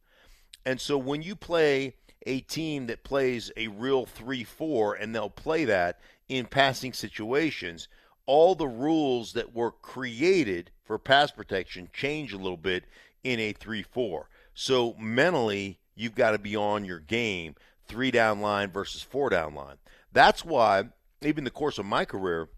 And 0.64 0.80
so 0.80 0.96
when 0.98 1.22
you 1.22 1.36
play 1.36 1.94
a 2.26 2.40
team 2.40 2.86
that 2.86 3.04
plays 3.04 3.50
a 3.56 3.68
real 3.68 4.06
3 4.06 4.44
4 4.44 4.94
and 4.94 5.14
they'll 5.14 5.30
play 5.30 5.64
that 5.66 6.00
in 6.28 6.46
passing 6.46 6.92
situations, 6.92 7.88
all 8.26 8.54
the 8.54 8.68
rules 8.68 9.32
that 9.34 9.54
were 9.54 9.72
created 9.72 10.70
for 10.90 10.98
pass 10.98 11.30
protection 11.30 11.88
change 11.92 12.32
a 12.32 12.36
little 12.36 12.56
bit 12.56 12.82
in 13.22 13.38
a 13.38 13.52
3 13.52 13.84
4. 13.84 14.28
So 14.54 14.96
mentally, 14.98 15.78
you've 15.94 16.16
got 16.16 16.32
to 16.32 16.38
be 16.40 16.56
on 16.56 16.84
your 16.84 16.98
game, 16.98 17.54
three 17.86 18.10
down 18.10 18.40
line 18.40 18.72
versus 18.72 19.00
four 19.00 19.30
down 19.30 19.54
line. 19.54 19.76
That's 20.12 20.44
why, 20.44 20.86
even 21.22 21.44
the 21.44 21.50
course 21.52 21.78
of 21.78 21.86
my 21.86 22.04
career, 22.04 22.48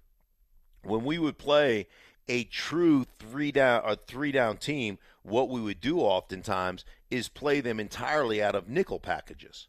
when 0.83 1.05
we 1.05 1.18
would 1.18 1.37
play 1.37 1.88
a 2.27 2.45
true 2.45 3.05
three 3.18 3.53
down 3.53 3.83
a 3.85 3.97
three 3.97 4.33
down 4.33 4.57
team, 4.57 4.97
what 5.23 5.51
we 5.51 5.61
would 5.61 5.83
do 5.83 6.01
oftentimes 6.01 6.87
is 7.11 7.29
play 7.29 7.61
them 7.61 7.79
entirely 7.79 8.42
out 8.42 8.55
of 8.55 8.66
nickel 8.66 8.99
packages. 8.99 9.68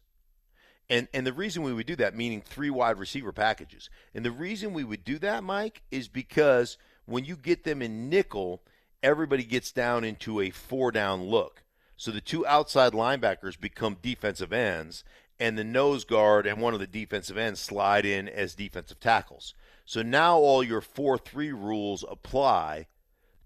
And 0.88 1.06
and 1.12 1.26
the 1.26 1.34
reason 1.34 1.62
we 1.62 1.74
would 1.74 1.86
do 1.86 1.96
that, 1.96 2.16
meaning 2.16 2.40
three 2.40 2.70
wide 2.70 2.98
receiver 2.98 3.30
packages, 3.30 3.90
and 4.14 4.24
the 4.24 4.30
reason 4.30 4.72
we 4.72 4.84
would 4.84 5.04
do 5.04 5.18
that, 5.18 5.44
Mike, 5.44 5.82
is 5.90 6.08
because 6.08 6.78
when 7.06 7.24
you 7.24 7.36
get 7.36 7.64
them 7.64 7.82
in 7.82 8.08
nickel, 8.08 8.62
everybody 9.02 9.44
gets 9.44 9.72
down 9.72 10.04
into 10.04 10.40
a 10.40 10.50
four 10.50 10.90
down 10.90 11.24
look. 11.24 11.62
So 11.96 12.10
the 12.10 12.20
two 12.20 12.46
outside 12.46 12.92
linebackers 12.92 13.58
become 13.58 13.98
defensive 14.02 14.52
ends, 14.52 15.04
and 15.38 15.56
the 15.56 15.64
nose 15.64 16.04
guard 16.04 16.46
and 16.46 16.60
one 16.60 16.74
of 16.74 16.80
the 16.80 16.86
defensive 16.86 17.36
ends 17.36 17.60
slide 17.60 18.04
in 18.04 18.28
as 18.28 18.54
defensive 18.54 19.00
tackles. 19.00 19.54
So 19.84 20.02
now 20.02 20.38
all 20.38 20.62
your 20.62 20.80
4 20.80 21.18
3 21.18 21.52
rules 21.52 22.04
apply 22.08 22.86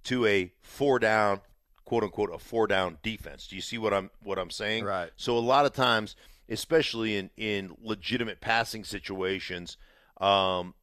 to 0.05 0.25
a 0.27 0.53
four 0.63 0.99
down, 0.99 1.41
quote 1.85 2.05
unquote, 2.05 2.33
a 2.33 2.39
four 2.39 2.67
down 2.67 2.99
defense. 3.03 3.47
Do 3.47 3.57
you 3.57 3.63
see 3.63 3.77
what 3.79 3.93
I'm 3.93 4.11
what 4.23 4.39
I'm 4.39 4.51
saying? 4.51 4.85
Right. 4.85 5.11
So 5.17 5.37
a 5.37 5.41
lot 5.41 5.67
of 5.67 5.73
times, 5.75 6.17
especially 6.49 7.17
in, 7.17 7.31
in 7.37 7.77
legitimate 7.83 8.41
passing 8.41 8.85
situations, 8.85 9.77
um, 10.21 10.75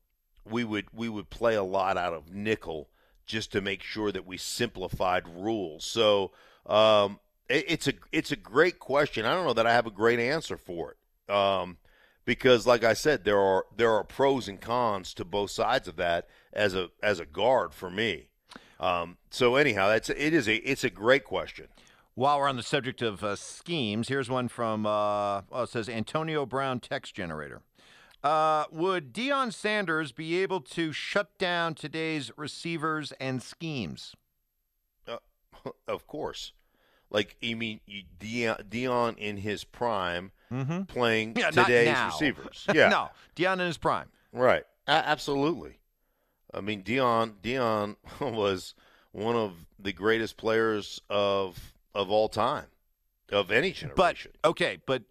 we 0.49 0.63
would 0.63 0.88
we 0.93 1.10
would 1.10 1.29
play 1.29 1.55
a 1.55 1.63
lot 1.63 1.97
out 1.97 2.13
of 2.13 2.34
nickel 2.34 2.89
just 3.25 3.51
to 3.51 3.62
make 3.62 3.81
sure 3.81 4.12
that 4.12 4.25
we 4.25 4.38
simplified 4.38 5.23
rules. 5.27 5.86
So 5.86 6.31
um, 6.65 7.19
it, 7.49 7.65
it's 7.67 7.88
a 7.88 7.93
it's 8.12 8.31
a 8.31 8.36
great 8.36 8.79
question. 8.79 9.25
I 9.25 9.34
don't 9.34 9.45
know 9.45 9.53
that 9.53 9.67
I 9.67 9.73
have 9.73 9.88
a 9.88 9.91
great 9.91 10.19
answer 10.19 10.58
for 10.58 10.91
it. 10.91 11.34
Um, 11.34 11.77
because 12.25 12.67
like 12.67 12.84
I 12.84 12.93
said, 12.93 13.23
there 13.23 13.39
are 13.39 13.65
there 13.75 13.91
are 13.91 14.03
pros 14.03 14.47
and 14.47 14.60
cons 14.60 15.13
to 15.15 15.25
both 15.25 15.51
sides 15.51 15.88
of 15.88 15.95
that 15.97 16.27
as 16.53 16.75
a 16.75 16.89
as 17.01 17.19
a 17.19 17.25
guard 17.25 17.73
for 17.73 17.89
me. 17.89 18.27
Um, 18.79 19.17
so 19.29 19.55
anyhow, 19.55 19.88
that's 19.88 20.10
it 20.10 20.34
is 20.34 20.47
a 20.47 20.55
it's 20.58 20.84
a 20.84 20.89
great 20.89 21.23
question. 21.23 21.67
While 22.15 22.39
we're 22.39 22.47
on 22.47 22.55
the 22.55 22.63
subject 22.63 23.01
of 23.01 23.23
uh, 23.25 23.36
schemes, 23.36 24.08
here's 24.08 24.29
one 24.29 24.47
from, 24.47 24.86
uh, 24.86 25.41
well, 25.49 25.63
it 25.63 25.69
says 25.69 25.89
Antonio 25.89 26.45
Brown 26.45 26.79
text 26.79 27.13
generator. 27.13 27.62
Uh, 28.25 28.65
would 28.71 29.13
Deion 29.13 29.53
Sanders 29.53 30.11
be 30.11 30.41
able 30.41 30.59
to 30.59 30.91
shut 30.91 31.38
down 31.38 31.75
today's 31.75 32.31
receivers 32.38 33.13
and 33.19 33.43
schemes? 33.43 34.15
Uh, 35.07 35.17
of 35.88 36.07
course. 36.07 36.51
Like, 37.11 37.38
you 37.39 37.55
mean 37.55 37.81
you, 37.85 38.01
Deion, 38.19 38.63
Deion 38.67 39.17
in 39.19 39.38
his 39.38 39.63
prime 39.63 40.31
Mm-hmm. 40.51 40.83
playing 40.83 41.35
Yeah, 41.38 41.49
today's 41.51 41.97
receivers? 42.05 42.65
Yeah. 42.73 42.89
no, 42.89 43.09
Deion 43.35 43.53
in 43.53 43.59
his 43.67 43.77
prime. 43.77 44.09
Right. 44.31 44.63
A- 44.88 44.91
absolutely. 44.91 45.79
I 46.53 46.61
mean, 46.61 46.83
Deion 46.83 47.33
Deion 47.43 47.95
was 48.19 48.73
one 49.11 49.35
of 49.35 49.53
the 49.79 49.91
greatest 49.93 50.38
players 50.38 51.01
of 51.09 51.73
of 51.93 52.09
all 52.11 52.27
time, 52.29 52.67
of 53.31 53.51
any 53.51 53.71
generation. 53.71 54.31
But 54.43 54.49
okay, 54.49 54.77
but 54.85 55.03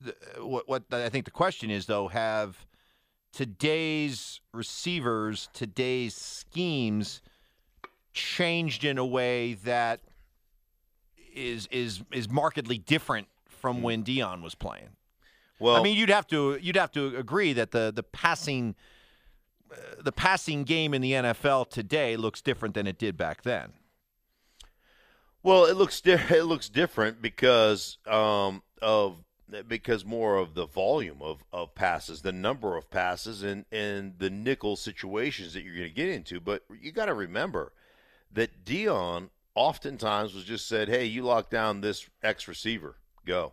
the, 0.00 0.14
what 0.44 0.68
what 0.68 0.84
I 0.92 1.08
think 1.08 1.24
the 1.24 1.30
question 1.30 1.70
is 1.70 1.86
though, 1.86 2.08
have 2.08 2.66
today's 3.32 4.40
receivers, 4.52 5.48
today's 5.52 6.14
schemes 6.14 7.22
changed 8.12 8.84
in 8.84 8.98
a 8.98 9.06
way 9.06 9.54
that 9.54 10.00
is 11.34 11.68
is 11.70 12.02
is 12.12 12.28
markedly 12.28 12.78
different 12.78 13.28
from 13.46 13.82
when 13.82 14.02
Deion 14.02 14.42
was 14.42 14.54
playing? 14.54 14.96
well, 15.60 15.76
I 15.76 15.82
mean, 15.82 15.96
you'd 15.96 16.08
have 16.08 16.26
to 16.28 16.58
you'd 16.60 16.76
have 16.76 16.90
to 16.92 17.16
agree 17.16 17.52
that 17.52 17.70
the 17.70 17.92
the 17.94 18.02
passing 18.02 18.74
uh, 19.70 19.76
the 20.02 20.12
passing 20.12 20.64
game 20.64 20.94
in 20.94 21.02
the 21.02 21.12
NFL 21.12 21.70
today 21.70 22.16
looks 22.16 22.40
different 22.40 22.74
than 22.74 22.86
it 22.86 22.98
did 22.98 23.16
back 23.16 23.42
then. 23.42 23.72
well, 25.42 25.66
it 25.66 25.76
looks 25.76 26.00
di- 26.00 26.12
it 26.30 26.44
looks 26.44 26.68
different 26.68 27.22
because 27.22 27.98
um, 28.06 28.62
of 28.82 29.22
because 29.66 30.04
more 30.04 30.36
of 30.36 30.54
the 30.54 30.66
volume 30.66 31.20
of, 31.20 31.44
of 31.52 31.74
passes, 31.74 32.22
the 32.22 32.32
number 32.32 32.76
of 32.76 32.90
passes, 32.90 33.42
and 33.42 33.64
and 33.72 34.18
the 34.18 34.30
nickel 34.30 34.76
situations 34.76 35.54
that 35.54 35.62
you're 35.62 35.76
going 35.76 35.88
to 35.88 35.94
get 35.94 36.08
into. 36.08 36.40
But 36.40 36.64
you 36.80 36.92
got 36.92 37.06
to 37.06 37.14
remember 37.14 37.72
that 38.32 38.64
Deion 38.64 39.30
oftentimes 39.54 40.34
was 40.34 40.44
just 40.44 40.68
said, 40.68 40.88
"Hey, 40.88 41.04
you 41.04 41.22
lock 41.22 41.50
down 41.50 41.80
this 41.80 42.08
X 42.22 42.48
receiver, 42.48 42.96
go." 43.26 43.52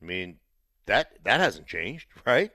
I 0.00 0.04
mean, 0.04 0.38
that 0.86 1.24
that 1.24 1.40
hasn't 1.40 1.66
changed, 1.66 2.08
right? 2.26 2.50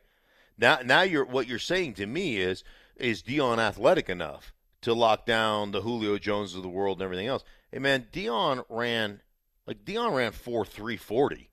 Now, 0.58 0.80
now 0.84 1.02
you're 1.02 1.26
what 1.26 1.48
you're 1.48 1.60
saying 1.60 1.96
to 1.96 2.06
me 2.06 2.38
is 2.38 2.64
is 2.96 3.24
Deion 3.24 3.60
athletic 3.60 4.10
enough 4.10 4.54
to 4.82 4.94
lock 4.94 5.26
down 5.26 5.72
the 5.72 5.82
Julio 5.82 6.18
Jones 6.18 6.56
of 6.56 6.64
the 6.64 6.70
world 6.70 6.98
and 6.98 7.04
everything 7.04 7.28
else? 7.28 7.44
Hey, 7.72 7.80
man, 7.80 8.08
Deion 8.12 8.64
ran 8.70 9.22
like 9.66 9.86
Deion 9.86 10.14
ran 10.16 10.32
four 10.32 10.66
three 10.66 10.98
forty, 10.98 11.49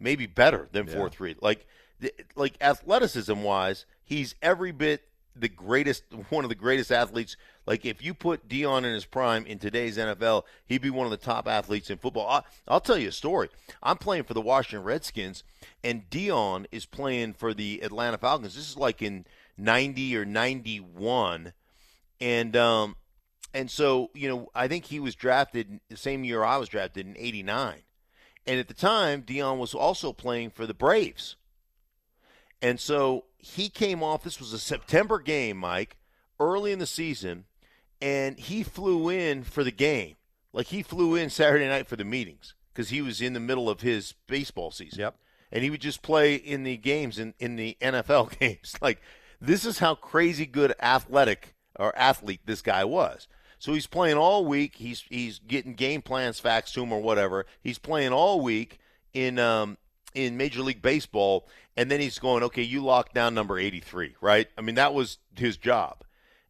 maybe 0.00 0.26
better 0.26 0.68
than 0.72 0.86
Yeah. 0.88 0.94
four 0.94 1.10
three. 1.10 1.36
Like, 1.40 1.66
like 2.34 2.54
athleticism 2.60 3.42
wise, 3.42 3.84
he's 4.02 4.34
every 4.42 4.72
bit 4.72 5.02
the 5.36 5.48
greatest, 5.48 6.02
one 6.30 6.44
of 6.44 6.48
the 6.48 6.56
greatest 6.56 6.90
athletes. 6.90 7.36
Like, 7.66 7.84
if 7.86 8.02
you 8.02 8.14
put 8.14 8.48
Deion 8.48 8.78
in 8.78 8.92
his 8.92 9.04
prime 9.04 9.46
in 9.46 9.58
today's 9.60 9.96
NFL, 9.96 10.42
he'd 10.66 10.82
be 10.82 10.90
one 10.90 11.06
of 11.06 11.12
the 11.12 11.16
top 11.16 11.46
athletes 11.46 11.88
in 11.88 11.98
football. 11.98 12.26
I, 12.28 12.42
I'll 12.66 12.80
tell 12.80 12.98
you 12.98 13.08
a 13.08 13.12
story. 13.12 13.48
I'm 13.82 13.96
playing 13.96 14.24
for 14.24 14.34
the 14.34 14.40
Washington 14.40 14.82
Redskins, 14.84 15.44
and 15.84 16.10
Deion 16.10 16.66
is 16.72 16.84
playing 16.84 17.34
for 17.34 17.54
the 17.54 17.80
Atlanta 17.82 18.18
Falcons. 18.18 18.56
This 18.56 18.68
is 18.68 18.76
like 18.76 19.02
in 19.02 19.24
'90 19.56 20.16
or 20.16 20.24
'91, 20.24 21.52
and 22.20 22.56
um, 22.56 22.96
and 23.54 23.70
so 23.70 24.10
you 24.14 24.28
know, 24.28 24.50
I 24.54 24.66
think 24.68 24.86
he 24.86 24.98
was 25.00 25.14
drafted 25.14 25.80
the 25.88 25.96
same 25.96 26.24
year 26.24 26.42
I 26.42 26.56
was 26.56 26.68
drafted 26.68 27.06
in 27.06 27.16
'89, 27.16 27.82
and 28.50 28.58
at 28.58 28.66
the 28.66 28.74
time, 28.74 29.22
Deion 29.22 29.58
was 29.58 29.74
also 29.74 30.12
playing 30.12 30.50
for 30.50 30.66
the 30.66 30.74
Braves. 30.74 31.36
And 32.60 32.80
so 32.80 33.26
he 33.38 33.68
came 33.68 34.02
off. 34.02 34.24
This 34.24 34.40
was 34.40 34.52
a 34.52 34.58
September 34.58 35.20
game, 35.20 35.56
Mike, 35.56 35.98
early 36.40 36.72
in 36.72 36.80
the 36.80 36.86
season, 36.86 37.44
and 38.02 38.36
he 38.36 38.64
flew 38.64 39.08
in 39.08 39.44
for 39.44 39.62
the 39.62 39.70
game. 39.70 40.16
Like 40.52 40.66
he 40.66 40.82
flew 40.82 41.14
in 41.14 41.30
Saturday 41.30 41.68
night 41.68 41.86
for 41.86 41.94
the 41.94 42.04
meetings 42.04 42.54
because 42.72 42.88
he 42.88 43.00
was 43.00 43.20
in 43.20 43.34
the 43.34 43.38
middle 43.38 43.70
of 43.70 43.82
his 43.82 44.14
baseball 44.26 44.72
season. 44.72 44.98
Yep. 44.98 45.14
And 45.52 45.62
he 45.62 45.70
would 45.70 45.80
just 45.80 46.02
play 46.02 46.34
in 46.34 46.64
the 46.64 46.76
games 46.76 47.20
in, 47.20 47.34
in 47.38 47.54
the 47.54 47.76
NFL 47.80 48.36
games. 48.36 48.74
Like 48.82 49.00
this 49.40 49.64
is 49.64 49.78
how 49.78 49.94
crazy 49.94 50.44
good 50.44 50.74
athletic 50.82 51.54
or 51.78 51.96
athlete 51.96 52.40
this 52.46 52.62
guy 52.62 52.84
was. 52.84 53.28
So 53.60 53.74
he's 53.74 53.86
playing 53.86 54.16
all 54.16 54.46
week. 54.46 54.76
He's 54.76 55.04
he's 55.10 55.38
getting 55.38 55.74
game 55.74 56.00
plans 56.00 56.40
faxed 56.40 56.72
to 56.72 56.82
him 56.82 56.92
or 56.92 57.00
whatever. 57.00 57.44
He's 57.62 57.78
playing 57.78 58.10
all 58.12 58.40
week 58.40 58.78
in 59.12 59.38
um, 59.38 59.76
in 60.14 60.38
Major 60.38 60.62
League 60.62 60.80
Baseball, 60.80 61.46
and 61.76 61.90
then 61.90 62.00
he's 62.00 62.18
going, 62.18 62.42
okay, 62.42 62.62
you 62.62 62.82
lock 62.82 63.12
down 63.12 63.34
number 63.34 63.58
83, 63.58 64.16
right? 64.22 64.48
I 64.56 64.62
mean, 64.62 64.76
that 64.76 64.94
was 64.94 65.18
his 65.36 65.58
job. 65.58 66.04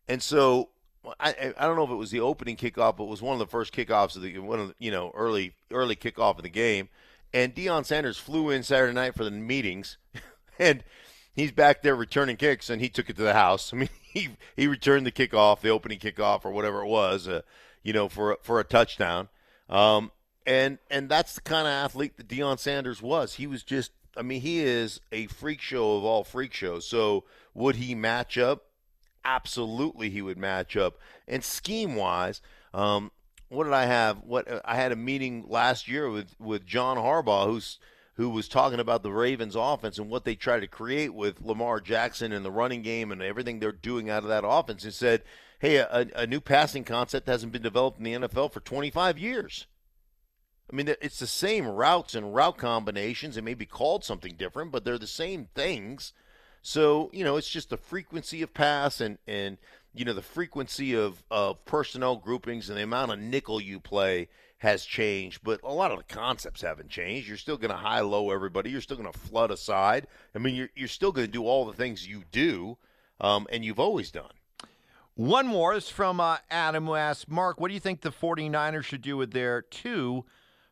And 0.08 0.22
so 0.22 0.70
I, 1.18 1.52
I- 1.58 1.66
don't 1.66 1.76
know 1.76 1.84
if 1.84 1.90
it 1.90 1.96
was 1.96 2.12
the 2.12 2.20
opening 2.20 2.56
kickoff, 2.56 2.96
but 2.96 3.04
it 3.04 3.10
was 3.10 3.22
one 3.22 3.32
of 3.34 3.40
the 3.40 3.46
first 3.46 3.74
kickoffs 3.74 4.14
of 4.14 4.22
the 4.22 4.38
one 4.38 4.60
of 4.60 4.68
the, 4.68 4.74
you 4.78 4.92
know 4.92 5.10
early 5.14 5.54
early 5.72 5.96
kickoff 5.96 6.36
of 6.36 6.44
the 6.44 6.48
game. 6.48 6.88
And 7.34 7.54
Deion 7.54 7.84
Sanders 7.84 8.18
flew 8.18 8.50
in 8.50 8.62
Saturday 8.62 8.94
night 8.94 9.16
for 9.16 9.24
the 9.24 9.32
meetings, 9.32 9.98
and 10.60 10.84
he's 11.34 11.52
back 11.52 11.82
there 11.82 11.96
returning 11.96 12.36
kicks, 12.36 12.70
and 12.70 12.80
he 12.80 12.88
took 12.88 13.10
it 13.10 13.16
to 13.16 13.22
the 13.22 13.34
house. 13.34 13.72
I 13.74 13.76
mean, 13.76 13.88
he 14.02 14.30
he 14.56 14.66
returned 14.66 15.06
the 15.06 15.12
kickoff, 15.12 15.60
the 15.60 15.70
opening 15.70 15.98
kickoff, 15.98 16.44
or 16.44 16.50
whatever 16.50 16.82
it 16.82 16.88
was, 16.88 17.28
uh, 17.28 17.42
you 17.82 17.92
know, 17.92 18.08
for 18.08 18.38
for 18.42 18.60
a 18.60 18.64
touchdown. 18.64 19.28
Um, 19.68 20.10
and 20.46 20.78
and 20.90 21.08
that's 21.08 21.34
the 21.34 21.40
kind 21.40 21.66
of 21.66 21.72
athlete 21.72 22.16
that 22.16 22.28
Deion 22.28 22.58
Sanders 22.58 23.02
was. 23.02 23.34
He 23.34 23.46
was 23.46 23.62
just, 23.62 23.92
I 24.16 24.22
mean, 24.22 24.40
he 24.40 24.60
is 24.60 25.00
a 25.12 25.26
freak 25.26 25.60
show 25.60 25.96
of 25.96 26.04
all 26.04 26.24
freak 26.24 26.52
shows. 26.52 26.86
So 26.86 27.24
would 27.54 27.76
he 27.76 27.94
match 27.94 28.38
up? 28.38 28.64
Absolutely, 29.24 30.10
he 30.10 30.22
would 30.22 30.38
match 30.38 30.76
up. 30.76 30.98
And 31.28 31.44
scheme 31.44 31.94
wise, 31.94 32.40
um, 32.72 33.12
what 33.48 33.64
did 33.64 33.74
I 33.74 33.84
have? 33.84 34.18
What 34.24 34.62
I 34.64 34.76
had 34.76 34.92
a 34.92 34.96
meeting 34.96 35.44
last 35.46 35.88
year 35.88 36.10
with 36.10 36.34
with 36.40 36.66
John 36.66 36.96
Harbaugh, 36.96 37.46
who's 37.46 37.78
who 38.20 38.28
was 38.28 38.48
talking 38.48 38.78
about 38.78 39.02
the 39.02 39.10
Ravens 39.10 39.56
offense 39.56 39.98
and 39.98 40.10
what 40.10 40.26
they 40.26 40.34
try 40.34 40.60
to 40.60 40.66
create 40.66 41.14
with 41.14 41.40
Lamar 41.40 41.80
Jackson 41.80 42.32
and 42.32 42.44
the 42.44 42.50
running 42.50 42.82
game 42.82 43.10
and 43.10 43.22
everything 43.22 43.58
they're 43.58 43.72
doing 43.72 44.10
out 44.10 44.24
of 44.24 44.28
that 44.28 44.44
offense, 44.46 44.84
and 44.84 44.92
said, 44.92 45.22
"Hey, 45.58 45.76
a, 45.76 46.06
a 46.14 46.26
new 46.26 46.40
passing 46.42 46.84
concept 46.84 47.28
hasn't 47.28 47.52
been 47.52 47.62
developed 47.62 47.96
in 47.96 48.04
the 48.04 48.12
NFL 48.12 48.52
for 48.52 48.60
25 48.60 49.18
years." 49.18 49.66
I 50.70 50.76
mean, 50.76 50.88
it's 51.00 51.18
the 51.18 51.26
same 51.26 51.66
routes 51.66 52.14
and 52.14 52.34
route 52.34 52.58
combinations. 52.58 53.38
It 53.38 53.42
may 53.42 53.54
be 53.54 53.64
called 53.64 54.04
something 54.04 54.34
different, 54.36 54.70
but 54.70 54.84
they're 54.84 54.98
the 54.98 55.06
same 55.06 55.48
things. 55.54 56.12
So, 56.60 57.10
you 57.14 57.24
know, 57.24 57.38
it's 57.38 57.48
just 57.48 57.70
the 57.70 57.78
frequency 57.78 58.42
of 58.42 58.52
pass 58.52 59.00
and, 59.00 59.16
and 59.26 59.56
you 59.94 60.04
know, 60.04 60.12
the 60.12 60.20
frequency 60.20 60.94
of, 60.94 61.24
of 61.30 61.64
personnel 61.64 62.16
groupings 62.16 62.68
and 62.68 62.78
the 62.78 62.82
amount 62.82 63.12
of 63.12 63.18
nickel 63.18 63.62
you 63.62 63.80
play 63.80 64.28
has 64.60 64.84
changed. 64.84 65.40
But 65.42 65.60
a 65.62 65.72
lot 65.72 65.90
of 65.90 65.98
the 65.98 66.04
concepts 66.04 66.62
haven't 66.62 66.88
changed. 66.88 67.26
You're 67.28 67.36
still 67.36 67.56
going 67.56 67.70
to 67.70 67.76
high 67.76 68.00
low 68.00 68.30
everybody. 68.30 68.70
You're 68.70 68.80
still 68.80 68.96
going 68.96 69.10
to 69.10 69.18
flood 69.18 69.50
aside. 69.50 70.06
I 70.34 70.38
mean, 70.38 70.54
you're, 70.54 70.70
you're 70.74 70.88
still 70.88 71.12
going 71.12 71.26
to 71.26 71.32
do 71.32 71.44
all 71.46 71.64
the 71.66 71.72
things 71.72 72.06
you 72.06 72.22
do 72.30 72.78
um, 73.20 73.46
and 73.50 73.64
you've 73.64 73.80
always 73.80 74.10
done. 74.10 74.30
One 75.14 75.46
more 75.46 75.74
is 75.74 75.88
from 75.88 76.20
uh, 76.20 76.38
Adam 76.50 76.86
who 76.86 76.94
asks, 76.94 77.28
Mark, 77.28 77.60
what 77.60 77.68
do 77.68 77.74
you 77.74 77.80
think 77.80 78.00
the 78.00 78.10
49ers 78.10 78.84
should 78.84 79.02
do 79.02 79.16
with 79.16 79.32
their 79.32 79.60
two 79.60 80.24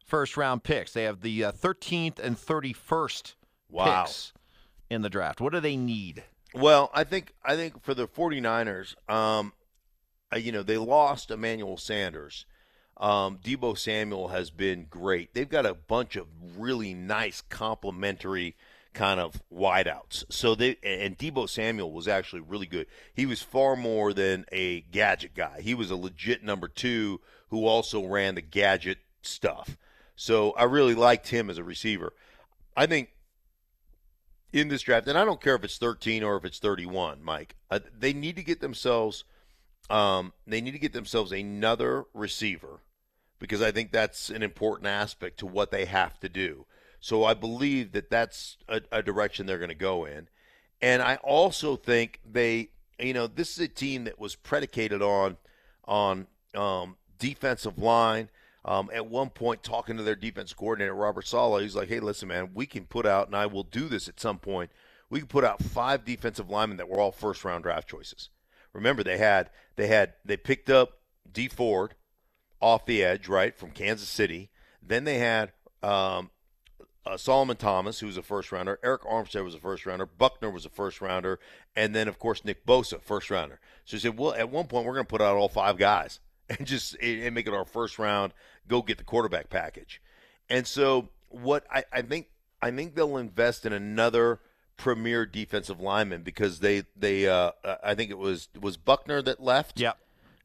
first 0.04 0.36
round 0.36 0.62
picks? 0.62 0.92
They 0.92 1.02
have 1.02 1.20
the 1.20 1.44
uh, 1.44 1.52
13th 1.52 2.18
and 2.18 2.36
31st 2.36 3.34
Wow. 3.70 4.04
picks 4.04 4.32
in 4.88 5.02
the 5.02 5.10
draft. 5.10 5.40
What 5.40 5.52
do 5.52 5.60
they 5.60 5.76
need? 5.76 6.24
Well, 6.54 6.90
I 6.94 7.04
think 7.04 7.34
I 7.44 7.56
think 7.56 7.82
for 7.82 7.92
the 7.92 8.08
49ers, 8.08 8.94
um, 9.10 9.52
you 10.34 10.52
know, 10.52 10.62
they 10.62 10.78
lost 10.78 11.30
Emmanuel 11.30 11.76
Sanders. 11.76 12.46
Um, 12.98 13.38
Deebo 13.38 13.78
Samuel 13.78 14.28
has 14.28 14.50
been 14.50 14.86
great. 14.90 15.32
They've 15.32 15.48
got 15.48 15.66
a 15.66 15.74
bunch 15.74 16.16
of 16.16 16.26
really 16.56 16.94
nice 16.94 17.40
complementary 17.48 18.56
kind 18.92 19.20
of 19.20 19.40
wideouts. 19.54 20.24
So 20.28 20.56
they 20.56 20.76
and 20.82 21.16
Deebo 21.16 21.48
Samuel 21.48 21.92
was 21.92 22.08
actually 22.08 22.40
really 22.40 22.66
good. 22.66 22.86
He 23.14 23.26
was 23.26 23.40
far 23.40 23.76
more 23.76 24.12
than 24.12 24.44
a 24.50 24.80
gadget 24.80 25.34
guy. 25.34 25.60
He 25.60 25.74
was 25.74 25.90
a 25.90 25.96
legit 25.96 26.42
number 26.42 26.66
two 26.66 27.20
who 27.50 27.66
also 27.66 28.04
ran 28.04 28.34
the 28.34 28.42
gadget 28.42 28.98
stuff. 29.22 29.76
So 30.16 30.50
I 30.52 30.64
really 30.64 30.96
liked 30.96 31.28
him 31.28 31.48
as 31.48 31.58
a 31.58 31.64
receiver. 31.64 32.12
I 32.76 32.86
think 32.86 33.10
in 34.52 34.68
this 34.68 34.82
draft, 34.82 35.06
and 35.06 35.16
I 35.16 35.24
don't 35.24 35.40
care 35.40 35.54
if 35.54 35.62
it's 35.62 35.78
13 35.78 36.24
or 36.24 36.36
if 36.36 36.44
it's 36.44 36.58
31, 36.58 37.22
Mike. 37.22 37.54
Uh, 37.70 37.80
they 37.96 38.12
need 38.12 38.34
to 38.36 38.42
get 38.42 38.60
themselves, 38.60 39.22
um, 39.88 40.32
they 40.46 40.60
need 40.60 40.72
to 40.72 40.78
get 40.78 40.92
themselves 40.92 41.30
another 41.30 42.06
receiver 42.14 42.80
because 43.38 43.62
I 43.62 43.70
think 43.70 43.92
that's 43.92 44.30
an 44.30 44.42
important 44.42 44.88
aspect 44.88 45.38
to 45.38 45.46
what 45.46 45.70
they 45.70 45.84
have 45.84 46.18
to 46.20 46.28
do. 46.28 46.66
So 47.00 47.24
I 47.24 47.34
believe 47.34 47.92
that 47.92 48.10
that's 48.10 48.56
a, 48.68 48.80
a 48.90 49.02
direction 49.02 49.46
they're 49.46 49.58
going 49.58 49.68
to 49.68 49.74
go 49.74 50.04
in, 50.04 50.28
and 50.82 51.00
I 51.02 51.16
also 51.16 51.76
think 51.76 52.20
they, 52.28 52.70
you 52.98 53.14
know, 53.14 53.26
this 53.26 53.52
is 53.52 53.64
a 53.64 53.68
team 53.68 54.04
that 54.04 54.18
was 54.18 54.34
predicated 54.34 55.02
on 55.02 55.36
on 55.84 56.26
um, 56.54 56.96
defensive 57.18 57.78
line. 57.78 58.30
Um, 58.64 58.90
at 58.92 59.06
one 59.06 59.30
point, 59.30 59.62
talking 59.62 59.96
to 59.96 60.02
their 60.02 60.16
defense 60.16 60.52
coordinator 60.52 60.94
Robert 60.94 61.26
Saleh, 61.26 61.62
he's 61.62 61.76
like, 61.76 61.88
"Hey, 61.88 62.00
listen, 62.00 62.28
man, 62.28 62.50
we 62.52 62.66
can 62.66 62.84
put 62.84 63.06
out, 63.06 63.28
and 63.28 63.36
I 63.36 63.46
will 63.46 63.62
do 63.62 63.88
this 63.88 64.08
at 64.08 64.20
some 64.20 64.38
point. 64.38 64.70
We 65.08 65.20
can 65.20 65.28
put 65.28 65.44
out 65.44 65.62
five 65.62 66.04
defensive 66.04 66.50
linemen 66.50 66.76
that 66.78 66.88
were 66.88 67.00
all 67.00 67.12
first 67.12 67.44
round 67.44 67.62
draft 67.62 67.88
choices. 67.88 68.28
Remember, 68.72 69.02
they 69.02 69.18
had 69.18 69.50
they 69.76 69.86
had 69.86 70.14
they 70.24 70.36
picked 70.36 70.68
up 70.68 70.98
Dee 71.30 71.48
Ford 71.48 71.94
off 72.60 72.86
the 72.86 73.02
edge, 73.02 73.28
right 73.28 73.56
from 73.56 73.70
Kansas 73.70 74.08
City. 74.08 74.50
Then 74.82 75.04
they 75.04 75.18
had 75.18 75.52
um, 75.82 76.30
uh, 77.06 77.16
Solomon 77.16 77.56
Thomas, 77.56 78.00
who 78.00 78.06
was 78.06 78.16
a 78.16 78.22
first 78.22 78.52
rounder. 78.52 78.78
Arik 78.84 79.00
Armstead 79.10 79.44
was 79.44 79.54
a 79.54 79.60
first 79.60 79.86
rounder. 79.86 80.06
Buckner 80.06 80.50
was 80.50 80.66
a 80.66 80.70
first 80.70 81.00
rounder, 81.00 81.38
and 81.74 81.94
then 81.94 82.08
of 82.08 82.18
course 82.18 82.44
Nick 82.44 82.66
Bosa, 82.66 83.00
first 83.00 83.30
rounder. 83.30 83.60
So 83.84 83.96
he 83.96 84.00
said, 84.00 84.18
well, 84.18 84.34
at 84.34 84.50
one 84.50 84.66
point 84.66 84.86
we're 84.86 84.94
going 84.94 85.06
to 85.06 85.10
put 85.10 85.22
out 85.22 85.36
all 85.36 85.48
five 85.48 85.78
guys 85.78 86.20
and 86.50 86.66
just 86.66 86.94
and 87.00 87.34
make 87.34 87.46
it 87.46 87.54
our 87.54 87.64
first 87.64 87.98
round. 87.98 88.32
Go 88.66 88.82
get 88.82 88.98
the 88.98 89.04
quarterback 89.04 89.48
package. 89.48 90.02
And 90.50 90.66
so 90.66 91.08
what 91.28 91.64
I, 91.70 91.84
I 91.92 92.02
think 92.02 92.28
I 92.60 92.70
think 92.70 92.94
they'll 92.94 93.16
invest 93.16 93.64
in 93.64 93.72
another 93.72 94.40
premier 94.76 95.26
defensive 95.26 95.80
lineman 95.80 96.22
because 96.22 96.60
they 96.60 96.84
they 96.96 97.28
uh, 97.28 97.52
I 97.82 97.94
think 97.94 98.10
it 98.10 98.18
was 98.18 98.48
was 98.58 98.76
Buckner 98.76 99.22
that 99.22 99.42
left. 99.42 99.78
Yep. 99.80 99.98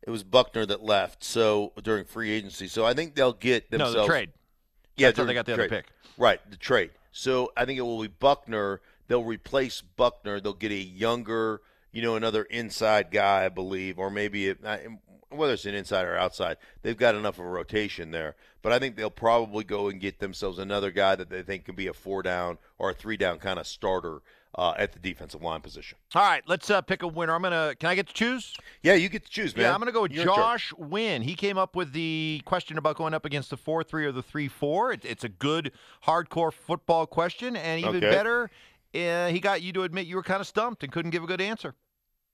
It 0.06 0.10
was 0.10 0.24
Buckner 0.24 0.66
that 0.66 0.84
left. 0.84 1.24
So 1.24 1.72
during 1.82 2.06
free 2.06 2.32
agency, 2.32 2.68
so 2.68 2.86
I 2.86 2.93
think 2.93 3.16
they'll 3.16 3.34
get 3.34 3.72
themselves. 3.72 3.95
No, 3.95 4.01
the 4.01 4.08
trade. 4.08 4.30
Yeah, 4.97 5.12
That's 5.12 5.26
they 5.26 5.34
got 5.34 5.45
the 5.45 5.56
trade. 5.56 5.66
other 5.72 5.82
pick. 5.82 5.86
Right, 6.18 6.39
the 6.51 6.58
trade. 6.58 6.91
So 7.12 7.51
I 7.56 7.66
think 7.66 7.80
it 7.80 7.84
will 7.84 8.01
be 8.01 8.08
Buckner. 8.08 8.82
They'll 9.08 9.24
replace 9.24 9.82
Buckner. 9.82 10.39
They'll 10.39 10.54
get 10.54 10.72
a 10.72 10.76
younger, 10.76 11.62
you 11.91 12.01
know, 12.01 12.16
another 12.16 12.43
inside 12.43 13.12
guy, 13.12 13.45
I 13.45 13.49
believe, 13.49 13.97
or 13.97 14.10
maybe 14.10 14.49
it, 14.49 14.60
whether 15.30 15.54
it's 15.54 15.66
an 15.66 15.74
inside 15.74 16.06
or 16.06 16.18
outside. 16.18 16.58
They've 16.82 16.97
got 16.97 17.16
enough 17.16 17.39
of 17.39 17.45
a 17.45 17.49
rotation 17.49 18.12
there. 18.12 18.36
But 18.62 18.72
I 18.72 18.80
think 18.80 18.95
they'll 18.95 19.10
probably 19.10 19.64
go 19.64 19.89
and 19.89 19.99
get 19.99 20.20
themselves 20.20 20.60
another 20.60 20.91
guy 20.91 21.16
that 21.16 21.30
they 21.30 21.43
think 21.43 21.66
can 21.66 21.76
be 21.76 21.88
a 21.88 21.93
four 21.93 22.24
down 22.24 22.58
or 22.78 22.91
a 22.91 22.93
three 22.93 23.18
down 23.18 23.39
kind 23.39 23.60
of 23.60 23.68
starter 23.68 24.22
uh, 24.56 24.74
at 24.78 24.93
the 24.93 24.99
defensive 24.99 25.41
line 25.41 25.62
position. 25.62 25.97
All 26.14 26.22
right, 26.22 26.43
let's 26.47 26.70
uh, 26.70 26.82
pick 26.82 27.01
a 27.01 27.08
winner. 27.08 27.34
I'm 27.34 27.41
gonna. 27.41 27.74
Can 27.80 27.89
I 27.89 27.95
get 27.95 28.08
to 28.08 28.14
choose? 28.14 28.56
Yeah, 28.82 28.93
you 28.93 29.10
get 29.10 29.26
to 29.26 29.30
choose, 29.30 29.56
man. 29.56 29.66
Yeah, 29.66 29.74
I'm 29.74 29.80
gonna 29.80 29.91
go 29.91 30.04
with. 30.04 30.12
Josh 30.12 30.74
Wynn. 30.78 31.22
He 31.22 31.36
came 31.36 31.58
up 31.58 31.76
with 31.76 31.93
the 31.93 32.41
question 32.45 32.78
about 32.78 32.97
going 32.97 33.14
up 33.14 33.26
against 33.26 33.49
the 33.49 33.58
four 33.58 33.84
three 33.84 34.06
or 34.06 34.12
the 34.12 34.24
three 34.24 34.47
four. 34.47 34.91
It, 34.91 35.06
it's 35.06 35.24
a 35.24 35.30
good 35.30 35.72
hardcore 36.06 36.54
football 36.54 37.06
question, 37.06 37.56
and 37.56 37.80
even 37.80 37.97
Okay. 37.97 38.10
better, 38.10 38.49
uh, 38.95 39.28
he 39.28 39.39
got 39.39 39.62
you 39.62 39.74
to 39.74 39.84
admit 39.84 40.06
you 40.06 40.16
were 40.16 40.24
kind 40.24 40.41
of 40.41 40.47
stumped 40.47 40.84
and 40.84 40.91
couldn't 40.91 41.12
give 41.12 41.24
a 41.24 41.28
good 41.28 41.41
answer. 41.41 41.76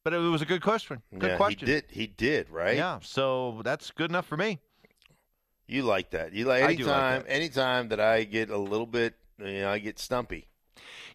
But 0.03 0.13
it 0.13 0.17
was 0.17 0.41
a 0.41 0.45
good 0.45 0.61
question. 0.61 1.01
Good 1.17 1.32
yeah, 1.32 1.38
question. 1.38 1.67
He 1.67 1.74
did. 1.74 1.86
He 1.89 2.07
did. 2.07 2.49
Right. 2.49 2.78
Yeah, 2.78 2.99
so 3.01 3.61
that's 3.63 3.91
good 3.91 4.09
enough 4.09 4.26
for 4.26 4.38
me. 4.38 4.59
You 5.67 5.84
like 5.84 6.09
that. 6.11 6.34
You 6.34 6.45
like 6.45 6.78
do 6.78 6.86
like 6.86 6.95
anytime. 6.95 7.22
that. 7.22 7.32
Anytime 7.32 7.89
that 7.89 7.99
I 7.99 8.24
get 8.24 8.49
a 8.49 8.57
little 8.57 8.88
bit, 8.88 9.15
you 9.38 9.61
know, 9.61 9.70
I 9.70 9.80
get 9.80 9.99
stumpy. 9.99 10.49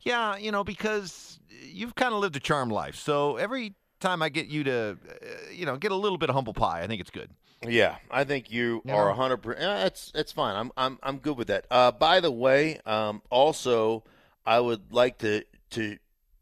Yeah, 0.05 0.37
you 0.37 0.53
know, 0.53 0.65
because 0.65 1.41
you've 1.49 1.95
kind 1.95 2.13
of 2.15 2.21
lived 2.21 2.37
a 2.37 2.41
charmed 2.41 2.73
life. 2.73 2.97
So 2.97 3.37
every 3.37 3.75
time 4.01 4.23
I 4.23 4.29
get 4.29 4.47
you 4.47 4.65
to, 4.65 4.99
uh, 5.09 5.27
you 5.53 5.65
know, 5.67 5.77
get 5.77 5.93
a 5.93 5.97
little 5.97 6.19
bit 6.19 6.29
of 6.29 6.35
humble 6.35 6.53
pie, 6.53 6.83
I 6.83 6.87
think 6.87 7.01
it's 7.01 7.11
good. 7.11 7.31
Yeah, 7.67 7.97
I 8.11 8.25
think 8.25 8.51
you 8.51 8.83
You 8.85 8.95
are 8.95 9.09
a 9.09 9.15
hundred 9.15 9.39
percent. 9.39 9.61
That's 9.61 10.11
that's 10.13 10.33
fine. 10.33 10.55
I'm 10.57 10.73
I'm 10.77 10.99
I'm 11.03 11.19
good 11.19 11.39
with 11.39 11.49
that. 11.49 11.67
Uh, 11.71 11.93
by 11.93 12.21
the 12.21 12.31
way, 12.31 12.79
um, 12.85 13.23
also 13.31 14.05
I 14.45 14.61
would 14.61 14.93
like 14.93 15.19
to 15.19 15.45
to 15.71 15.97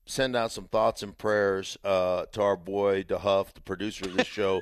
send 0.05 0.35
out 0.35 0.51
some 0.51 0.65
thoughts 0.65 1.03
and 1.03 1.17
prayers 1.17 1.79
uh, 1.85 2.27
to 2.33 2.43
our 2.43 2.57
boy 2.57 3.05
DeHuff, 3.05 3.53
the 3.53 3.61
producer 3.61 4.07
of 4.07 4.17
this 4.17 4.27
show, 4.39 4.61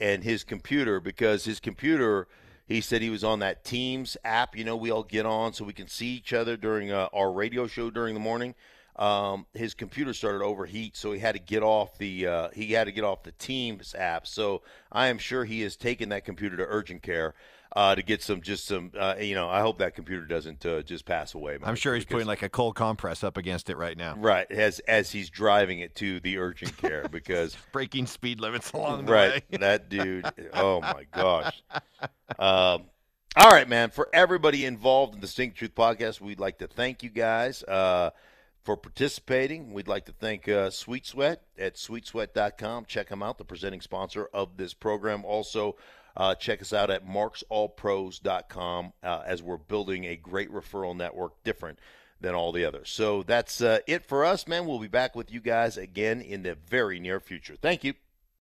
and 0.00 0.24
his 0.24 0.44
computer 0.44 1.00
because 1.00 1.44
his 1.44 1.60
computer. 1.60 2.26
He 2.70 2.80
said 2.80 3.02
he 3.02 3.10
was 3.10 3.24
on 3.24 3.40
that 3.40 3.64
Teams 3.64 4.16
app. 4.24 4.56
You 4.56 4.62
know, 4.62 4.76
we 4.76 4.92
all 4.92 5.02
get 5.02 5.26
on 5.26 5.52
so 5.52 5.64
we 5.64 5.72
can 5.72 5.88
see 5.88 6.06
each 6.06 6.32
other 6.32 6.56
during 6.56 6.92
uh, 6.92 7.08
our 7.12 7.32
radio 7.32 7.66
show 7.66 7.90
during 7.90 8.14
the 8.14 8.20
morning. 8.20 8.54
Um, 8.94 9.46
his 9.54 9.74
computer 9.74 10.14
started 10.14 10.40
overheat, 10.44 10.96
so 10.96 11.10
he 11.10 11.18
had 11.18 11.34
to 11.34 11.40
get 11.40 11.64
off 11.64 11.98
the 11.98 12.28
uh, 12.28 12.48
he 12.50 12.70
had 12.70 12.84
to 12.84 12.92
get 12.92 13.02
off 13.02 13.24
the 13.24 13.32
Teams 13.32 13.92
app. 13.96 14.24
So 14.24 14.62
I 14.92 15.08
am 15.08 15.18
sure 15.18 15.44
he 15.44 15.62
has 15.62 15.74
taken 15.74 16.10
that 16.10 16.24
computer 16.24 16.56
to 16.58 16.64
urgent 16.64 17.02
care 17.02 17.34
uh, 17.76 17.94
to 17.94 18.02
get 18.02 18.22
some 18.22 18.40
just 18.40 18.66
some. 18.66 18.90
Uh, 18.98 19.14
you 19.20 19.34
know, 19.34 19.48
I 19.48 19.60
hope 19.60 19.78
that 19.78 19.94
computer 19.94 20.26
doesn't 20.26 20.64
uh, 20.66 20.82
just 20.82 21.04
pass 21.04 21.34
away. 21.34 21.56
I'm 21.62 21.76
sure 21.76 21.94
he's 21.94 22.04
because- 22.04 22.14
putting 22.14 22.26
like 22.26 22.42
a 22.42 22.48
cold 22.48 22.74
compress 22.74 23.22
up 23.22 23.36
against 23.36 23.70
it 23.70 23.76
right 23.76 23.96
now. 23.96 24.16
right 24.18 24.50
as 24.50 24.80
as 24.80 25.12
he's 25.12 25.30
driving 25.30 25.78
it 25.80 25.94
to 25.96 26.18
the 26.20 26.38
urgent 26.38 26.76
care 26.76 27.06
because 27.08 27.56
Breaking 27.72 28.06
speed 28.06 28.40
limits 28.40 28.72
along 28.72 29.06
the 29.06 29.12
right 29.12 29.44
way. 29.50 29.58
that 29.58 29.88
dude. 29.88 30.26
Oh 30.54 30.80
my 30.80 31.04
gosh. 31.14 31.62
Um, 32.38 32.84
all 33.36 33.50
right, 33.50 33.68
man. 33.68 33.90
For 33.90 34.08
everybody 34.12 34.64
involved 34.64 35.14
in 35.14 35.20
the 35.20 35.28
Stink 35.28 35.54
Truth 35.54 35.74
podcast, 35.76 36.20
we'd 36.20 36.40
like 36.40 36.58
to 36.58 36.66
thank 36.66 37.04
you 37.04 37.10
guys 37.10 37.62
uh, 37.62 38.10
for 38.64 38.76
participating. 38.76 39.72
We'd 39.72 39.86
like 39.86 40.06
to 40.06 40.12
thank 40.12 40.48
uh, 40.48 40.70
Sweet 40.70 41.06
Sweat 41.06 41.42
at 41.56 41.76
sweetsweat.com. 41.76 42.86
Check 42.86 43.08
them 43.08 43.22
out, 43.22 43.38
the 43.38 43.44
presenting 43.44 43.80
sponsor 43.80 44.28
of 44.34 44.56
this 44.56 44.74
program. 44.74 45.24
Also, 45.24 45.76
uh, 46.16 46.34
check 46.34 46.60
us 46.60 46.72
out 46.72 46.90
at 46.90 47.06
marksallpros.com 47.06 48.92
uh, 49.02 49.22
as 49.26 49.42
we're 49.42 49.56
building 49.56 50.04
a 50.04 50.16
great 50.16 50.50
referral 50.50 50.96
network 50.96 51.42
different 51.44 51.78
than 52.20 52.34
all 52.34 52.52
the 52.52 52.64
others. 52.64 52.90
So 52.90 53.22
that's 53.22 53.60
uh, 53.60 53.78
it 53.86 54.04
for 54.04 54.24
us, 54.24 54.46
man. 54.46 54.66
We'll 54.66 54.78
be 54.78 54.88
back 54.88 55.14
with 55.14 55.32
you 55.32 55.40
guys 55.40 55.76
again 55.76 56.20
in 56.20 56.42
the 56.42 56.54
very 56.54 57.00
near 57.00 57.20
future. 57.20 57.56
Thank 57.60 57.84
you. 57.84 57.94